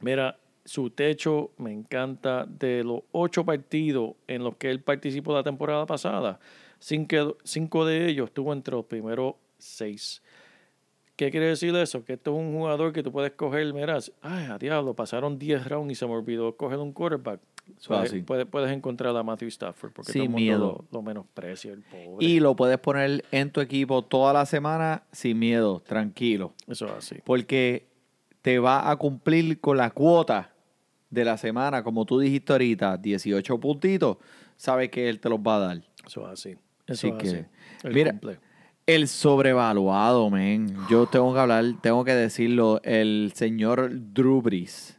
Mira, 0.00 0.38
su 0.64 0.88
techo 0.88 1.52
me 1.58 1.70
encanta. 1.70 2.46
De 2.46 2.82
los 2.82 3.02
ocho 3.12 3.44
partidos 3.44 4.14
en 4.26 4.42
los 4.42 4.56
que 4.56 4.70
él 4.70 4.80
participó 4.80 5.34
la 5.34 5.42
temporada 5.42 5.84
pasada, 5.84 6.40
cinco, 6.78 7.36
cinco 7.44 7.84
de 7.84 8.08
ellos 8.08 8.28
estuvo 8.28 8.54
entre 8.54 8.74
los 8.74 8.86
primeros 8.86 9.34
seis. 9.58 10.22
¿Qué 11.14 11.30
quiere 11.30 11.46
decir 11.46 11.74
eso? 11.76 12.04
Que 12.04 12.14
esto 12.14 12.32
es 12.32 12.38
un 12.38 12.52
jugador 12.52 12.92
que 12.92 13.02
tú 13.02 13.12
puedes 13.12 13.32
coger, 13.32 13.72
mira, 13.72 13.98
ay, 14.20 14.46
a 14.46 14.58
diablo, 14.58 14.94
pasaron 14.94 15.38
10 15.38 15.66
rounds 15.66 15.92
y 15.92 15.94
se 15.94 16.06
me 16.06 16.12
olvidó 16.12 16.56
coger 16.56 16.78
un 16.78 16.92
quarterback. 16.92 17.40
Puedes, 17.66 17.86
Fácil. 17.86 18.24
puedes, 18.24 18.46
puedes 18.46 18.70
encontrar 18.70 19.16
a 19.16 19.22
Matthew 19.22 19.48
Stafford 19.48 19.92
porque 19.92 20.12
Sin 20.12 20.22
todo 20.22 20.24
el 20.24 20.30
mundo 20.30 20.44
miedo. 20.44 20.86
Lo, 20.90 20.98
lo 20.98 21.02
menosprecia, 21.02 21.72
el 21.72 21.82
pobre. 21.82 22.24
Y 22.24 22.40
lo 22.40 22.54
puedes 22.54 22.78
poner 22.78 23.24
en 23.32 23.50
tu 23.50 23.60
equipo 23.60 24.02
toda 24.02 24.32
la 24.32 24.46
semana 24.46 25.02
sin 25.12 25.38
miedo, 25.38 25.80
tranquilo. 25.80 26.54
Eso 26.68 26.86
es 26.86 26.92
así. 26.92 27.16
Porque 27.24 27.88
te 28.42 28.58
va 28.60 28.90
a 28.90 28.96
cumplir 28.96 29.60
con 29.60 29.76
la 29.76 29.90
cuota 29.90 30.52
de 31.10 31.24
la 31.24 31.36
semana, 31.36 31.82
como 31.82 32.04
tú 32.04 32.20
dijiste 32.20 32.52
ahorita, 32.52 32.96
18 32.96 33.58
puntitos, 33.58 34.18
sabes 34.56 34.90
que 34.90 35.08
él 35.08 35.20
te 35.20 35.28
los 35.28 35.40
va 35.40 35.56
a 35.56 35.58
dar. 35.58 35.82
Eso 36.06 36.24
es 36.26 36.32
así. 36.32 36.56
Así 36.88 37.08
es 37.08 37.14
que, 37.14 37.28
así. 37.28 37.36
Él 37.84 37.92
mira. 37.92 38.20
El 38.86 39.08
sobrevaluado, 39.08 40.30
men. 40.30 40.76
Yo 40.88 41.06
tengo 41.10 41.34
que 41.34 41.40
hablar, 41.40 41.64
tengo 41.80 42.04
que 42.04 42.14
decirlo, 42.14 42.80
el 42.84 43.32
señor 43.34 43.90
Drew 44.12 44.40
Brees, 44.40 44.95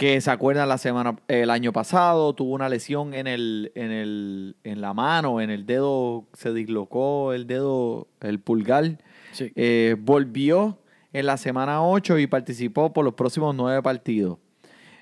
que 0.00 0.18
se 0.22 0.30
acuerdan 0.30 0.66
la 0.66 0.78
semana, 0.78 1.16
el 1.28 1.50
año 1.50 1.74
pasado, 1.74 2.32
tuvo 2.32 2.54
una 2.54 2.70
lesión 2.70 3.12
en 3.12 3.26
el, 3.26 3.70
en 3.74 3.90
el, 3.90 4.56
en 4.64 4.80
la 4.80 4.94
mano, 4.94 5.42
en 5.42 5.50
el 5.50 5.66
dedo, 5.66 6.24
se 6.32 6.54
dislocó 6.54 7.34
el 7.34 7.46
dedo, 7.46 8.08
el 8.22 8.40
pulgar. 8.40 8.96
Sí. 9.32 9.52
Eh, 9.56 9.96
volvió 10.00 10.78
en 11.12 11.26
la 11.26 11.36
semana 11.36 11.84
8 11.84 12.18
y 12.18 12.26
participó 12.26 12.94
por 12.94 13.04
los 13.04 13.12
próximos 13.12 13.54
nueve 13.54 13.82
partidos. 13.82 14.38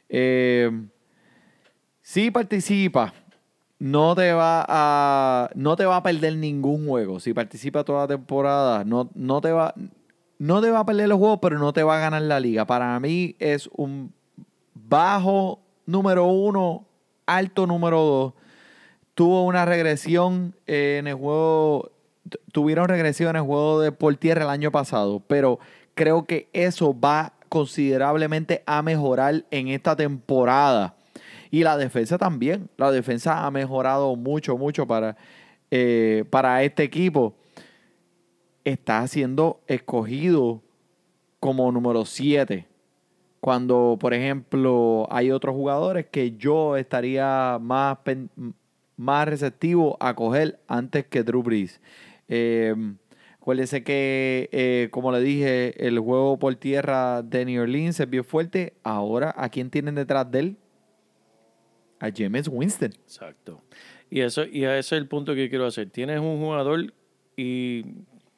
Eh, 0.09 0.69
si 2.01 2.33
participa, 2.33 3.15
no 3.79 4.17
te 4.17 4.33
va 4.33 4.67
a 4.67 5.49
no 5.55 5.77
te 5.77 5.85
va 5.85 5.99
a 5.99 6.03
perder 6.03 6.39
ningún 6.39 6.89
juego. 6.89 7.21
Si 7.21 7.33
participa 7.33 7.85
toda 7.85 8.01
la 8.01 8.09
temporada, 8.09 8.83
no, 8.83 9.11
no 9.15 9.41
te 9.41 9.53
va 9.53 9.77
no 10.41 10.61
te 10.61 10.73
va 10.73 10.81
a 10.81 10.87
perder 10.87 11.09
los 11.09 11.19
juegos, 11.19 11.39
pero 11.41 11.57
no 11.61 11.73
te 11.73 11.85
va 11.85 11.99
a 11.99 12.01
ganar 12.01 12.23
la 12.23 12.41
liga. 12.41 12.67
Para 12.67 12.99
mí 12.99 13.37
es 13.39 13.71
un 13.77 14.18
bajo 14.87 15.61
número 15.87 16.27
uno, 16.27 16.87
alto 17.27 17.67
número 17.67 18.01
dos. 18.01 18.35
Tuvo 19.15 19.45
una 19.45 19.65
regresión 19.65 20.55
en 20.67 21.07
el 21.07 21.15
juego, 21.15 21.91
tuvieron 22.53 22.89
regresión 22.89 23.31
en 23.31 23.37
el 23.37 23.43
juego 23.43 23.81
de 23.81 23.93
por 23.93 24.17
el 24.23 24.49
año 24.49 24.71
pasado, 24.71 25.21
pero 25.27 25.59
creo 25.95 26.25
que 26.25 26.49
eso 26.53 26.99
va 26.99 27.33
considerablemente 27.49 28.63
a 28.67 28.83
mejorar 28.83 29.45
en 29.51 29.69
esta 29.69 29.97
temporada. 29.97 30.95
Y 31.51 31.63
la 31.63 31.77
defensa 31.77 32.19
también. 32.19 32.69
La 32.77 32.93
defensa 32.93 33.47
ha 33.47 33.51
mejorado 33.51 34.15
mucho, 34.17 34.57
mucho 34.59 34.87
para, 34.87 35.17
eh, 35.71 36.25
para 36.31 36.63
este 36.63 36.83
equipo. 36.83 37.35
Está 38.65 39.07
siendo 39.09 39.61
escogido 39.67 40.63
como 41.41 41.73
número 41.73 42.05
7. 42.05 42.67
Cuando, 43.41 43.97
por 44.01 44.15
ejemplo, 44.15 45.07
hay 45.11 45.31
otros 45.31 45.55
jugadores 45.55 46.07
que 46.07 46.37
yo 46.37 46.77
estaría 46.77 47.59
más, 47.61 47.99
más 48.97 49.29
receptivo 49.29 49.97
a 50.01 50.15
coger 50.15 50.59
antes 50.67 51.07
que 51.07 51.23
Drew 51.23 51.43
Brees. 51.43 51.81
Eh, 52.29 52.75
acuérdense 53.41 53.85
que, 53.85 54.89
como 54.91 55.13
le 55.13 55.21
dije, 55.21 55.87
el 55.87 55.99
juego 56.01 56.39
por 56.39 56.55
tierra 56.57 57.23
de 57.23 57.45
New 57.45 57.63
Orleans 57.63 57.97
se 57.97 58.07
vio 58.07 58.25
fuerte. 58.25 58.75
Ahora, 58.83 59.33
¿a 59.37 59.49
quién 59.49 59.71
tienen 59.71 59.95
detrás 59.95 60.31
de 60.31 60.39
él? 60.41 60.57
A 62.01 62.11
James 62.15 62.49
Winston. 62.49 62.93
Exacto. 62.93 63.63
Y 64.11 64.21
eso 64.21 64.45
y 64.45 64.65
ese 64.65 64.79
es 64.79 64.93
el 64.93 65.07
punto 65.07 65.35
que 65.35 65.49
quiero 65.49 65.67
hacer. 65.67 65.91
Tienes 65.91 66.19
un 66.21 66.41
jugador 66.41 66.93
y 67.37 67.85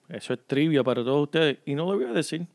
eso 0.09 0.35
es 0.35 0.41
trivia 0.47 0.83
para 0.83 1.05
todos 1.05 1.23
ustedes 1.23 1.59
y 1.65 1.75
no 1.75 1.87
lo 1.87 1.97
voy 1.97 2.05
a 2.05 2.13
decir. 2.13 2.47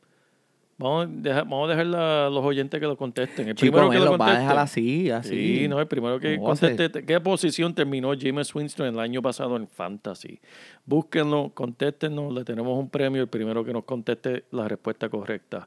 Vamos 0.77 1.05
a 1.05 1.09
dejar, 1.09 1.43
vamos 1.45 1.69
a 1.69 1.75
dejar 1.75 1.95
a 1.95 2.29
los 2.29 2.43
oyentes 2.43 2.79
que 2.79 2.85
lo 2.85 2.97
contesten. 2.97 3.47
El 3.47 3.55
Chico, 3.55 3.71
primero 3.71 3.89
que 3.89 3.99
lo 3.99 4.05
los 4.11 4.19
va 4.19 4.31
a 4.31 4.39
dejar 4.39 4.57
así, 4.57 5.09
así. 5.09 5.59
Sí, 5.59 5.67
no, 5.69 5.79
el 5.79 5.87
primero 5.87 6.19
que 6.19 6.37
conteste. 6.37 7.05
¿Qué 7.05 7.21
posición 7.21 7.73
terminó 7.73 8.11
James 8.19 8.53
Winston 8.53 8.87
el 8.87 8.99
año 8.99 9.21
pasado 9.21 9.55
en 9.55 9.69
Fantasy? 9.69 10.39
Búsquenlo, 10.85 11.51
contéstenos, 11.53 12.33
le 12.33 12.43
tenemos 12.43 12.77
un 12.77 12.89
premio. 12.89 13.21
El 13.21 13.29
primero 13.29 13.63
que 13.63 13.71
nos 13.71 13.85
conteste 13.85 14.43
la 14.51 14.67
respuesta 14.67 15.07
correcta. 15.07 15.65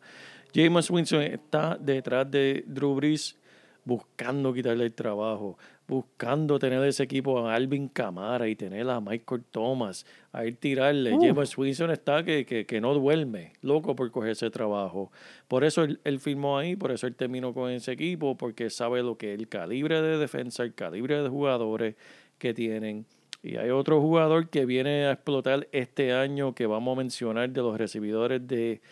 James 0.54 0.90
Winston 0.90 1.22
está 1.22 1.78
detrás 1.80 2.30
de 2.30 2.64
Drew 2.66 2.94
Brees 2.94 3.38
buscando 3.84 4.52
quitarle 4.52 4.84
el 4.84 4.92
trabajo, 4.92 5.56
buscando 5.89 6.59
tener 6.59 6.84
ese 6.84 7.03
equipo 7.03 7.39
a 7.39 7.55
Alvin 7.55 7.89
Camara 7.89 8.47
y 8.47 8.55
tener 8.55 8.89
a 8.91 9.01
Michael 9.01 9.43
Thomas, 9.51 10.05
a 10.32 10.45
ir 10.45 10.57
tirarle. 10.57 11.14
Uh. 11.14 11.20
James 11.20 11.57
Winston 11.57 11.91
está 11.91 12.22
que, 12.22 12.45
que, 12.45 12.66
que 12.66 12.80
no 12.80 12.93
duerme, 12.93 13.55
loco 13.62 13.97
por 13.97 14.11
coger 14.11 14.32
ese 14.32 14.51
trabajo. 14.51 15.11
Por 15.49 15.64
eso 15.64 15.82
él, 15.84 15.99
él 16.05 16.20
firmó 16.20 16.59
ahí, 16.59 16.76
por 16.76 16.93
eso 16.93 17.07
él 17.07 17.16
terminó 17.16 17.55
con 17.55 17.70
ese 17.70 17.93
equipo, 17.93 18.36
porque 18.36 18.68
sabe 18.68 19.03
lo 19.03 19.16
que 19.16 19.32
el 19.32 19.49
calibre 19.49 20.03
de 20.03 20.18
defensa, 20.18 20.62
el 20.62 20.74
calibre 20.74 21.22
de 21.22 21.28
jugadores 21.30 21.97
que 22.36 22.53
tienen. 22.53 23.07
Y 23.43 23.57
hay 23.57 23.70
otro 23.70 24.01
jugador 24.01 24.51
que 24.51 24.66
viene 24.66 25.07
a 25.07 25.12
explotar 25.12 25.68
este 25.72 26.12
año 26.12 26.55
que 26.55 26.66
vamos 26.66 26.97
a 26.97 26.99
mencionar 26.99 27.49
de 27.51 27.62
los 27.62 27.78
recibidores 27.78 28.47
de, 28.47 28.82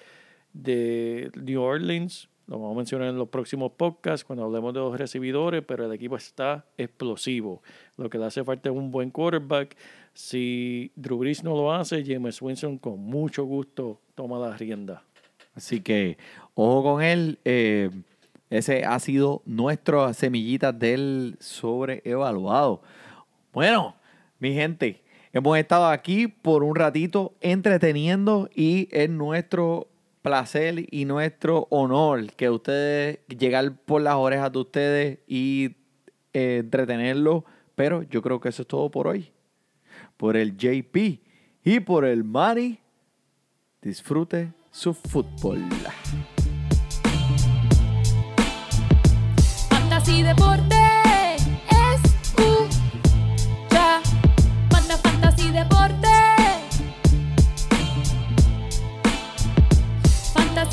de 0.55 1.30
New 1.34 1.61
Orleans. 1.61 2.30
Lo 2.47 2.59
vamos 2.59 2.74
a 2.74 2.76
mencionar 2.76 3.09
en 3.09 3.18
los 3.18 3.28
próximos 3.28 3.72
podcasts 3.72 4.24
cuando 4.24 4.44
hablemos 4.44 4.72
de 4.72 4.80
los 4.80 4.97
recibidores, 4.97 5.64
pero 5.66 5.86
el 5.86 5.92
equipo 5.92 6.16
está 6.16 6.64
explosivo. 6.78 7.62
Lo 7.97 8.09
que 8.09 8.18
le 8.18 8.26
hace 8.26 8.44
falta 8.44 8.68
es 8.68 8.76
un 8.76 8.90
buen 8.90 9.11
quarterback. 9.11 9.76
Si 10.14 10.92
Drew 10.94 11.18
Brees 11.18 11.42
no 11.42 11.57
lo 11.57 11.72
hace, 11.72 12.05
James 12.05 12.40
Winston 12.40 12.78
con 12.78 13.01
mucho 13.01 13.44
gusto 13.44 14.01
toma 14.14 14.38
la 14.38 14.57
rienda. 14.57 15.03
Así 15.55 15.80
que, 15.80 16.18
ojo 16.55 16.82
con 16.82 17.03
él. 17.03 17.38
eh, 17.44 17.90
ese 18.49 18.84
ha 18.84 18.99
sido 19.01 19.42
nuestra 19.44 20.14
semillita 20.14 20.72
del 20.72 21.36
sobreevaluado. 21.40 22.80
Bueno, 23.53 23.97
mi 24.38 24.55
gente, 24.55 25.03
hemos 25.32 25.59
estado 25.59 25.86
aquí 25.88 26.28
por 26.28 26.62
un 26.62 26.76
ratito 26.76 27.34
entreteniendo 27.40 28.49
y 28.55 28.88
es 28.92 29.11
nuestro 29.11 29.88
placer 30.26 30.88
y 30.90 31.04
nuestro 31.04 31.68
honor 31.70 32.32
que 32.32 32.50
ustedes 32.50 33.20
llegar 33.28 33.76
por 33.76 34.02
las 34.02 34.16
orejas 34.16 34.50
de 34.50 34.58
ustedes 34.58 35.18
y 35.28 35.76
eh, 36.32 36.56
entretenerlos. 36.62 37.44
Pero 37.76 38.02
yo 38.02 38.22
creo 38.22 38.40
que 38.40 38.48
eso 38.48 38.62
es 38.62 38.68
todo 38.68 38.90
por 38.90 39.06
hoy. 39.06 39.30
Por 40.16 40.36
el 40.36 40.56
JP 40.56 40.96
y 41.62 41.78
por 41.78 42.04
el 42.04 42.24
Manny, 42.24 42.80
disfrute 43.80 44.52
su 44.72 44.94
fútbol. 44.94 45.62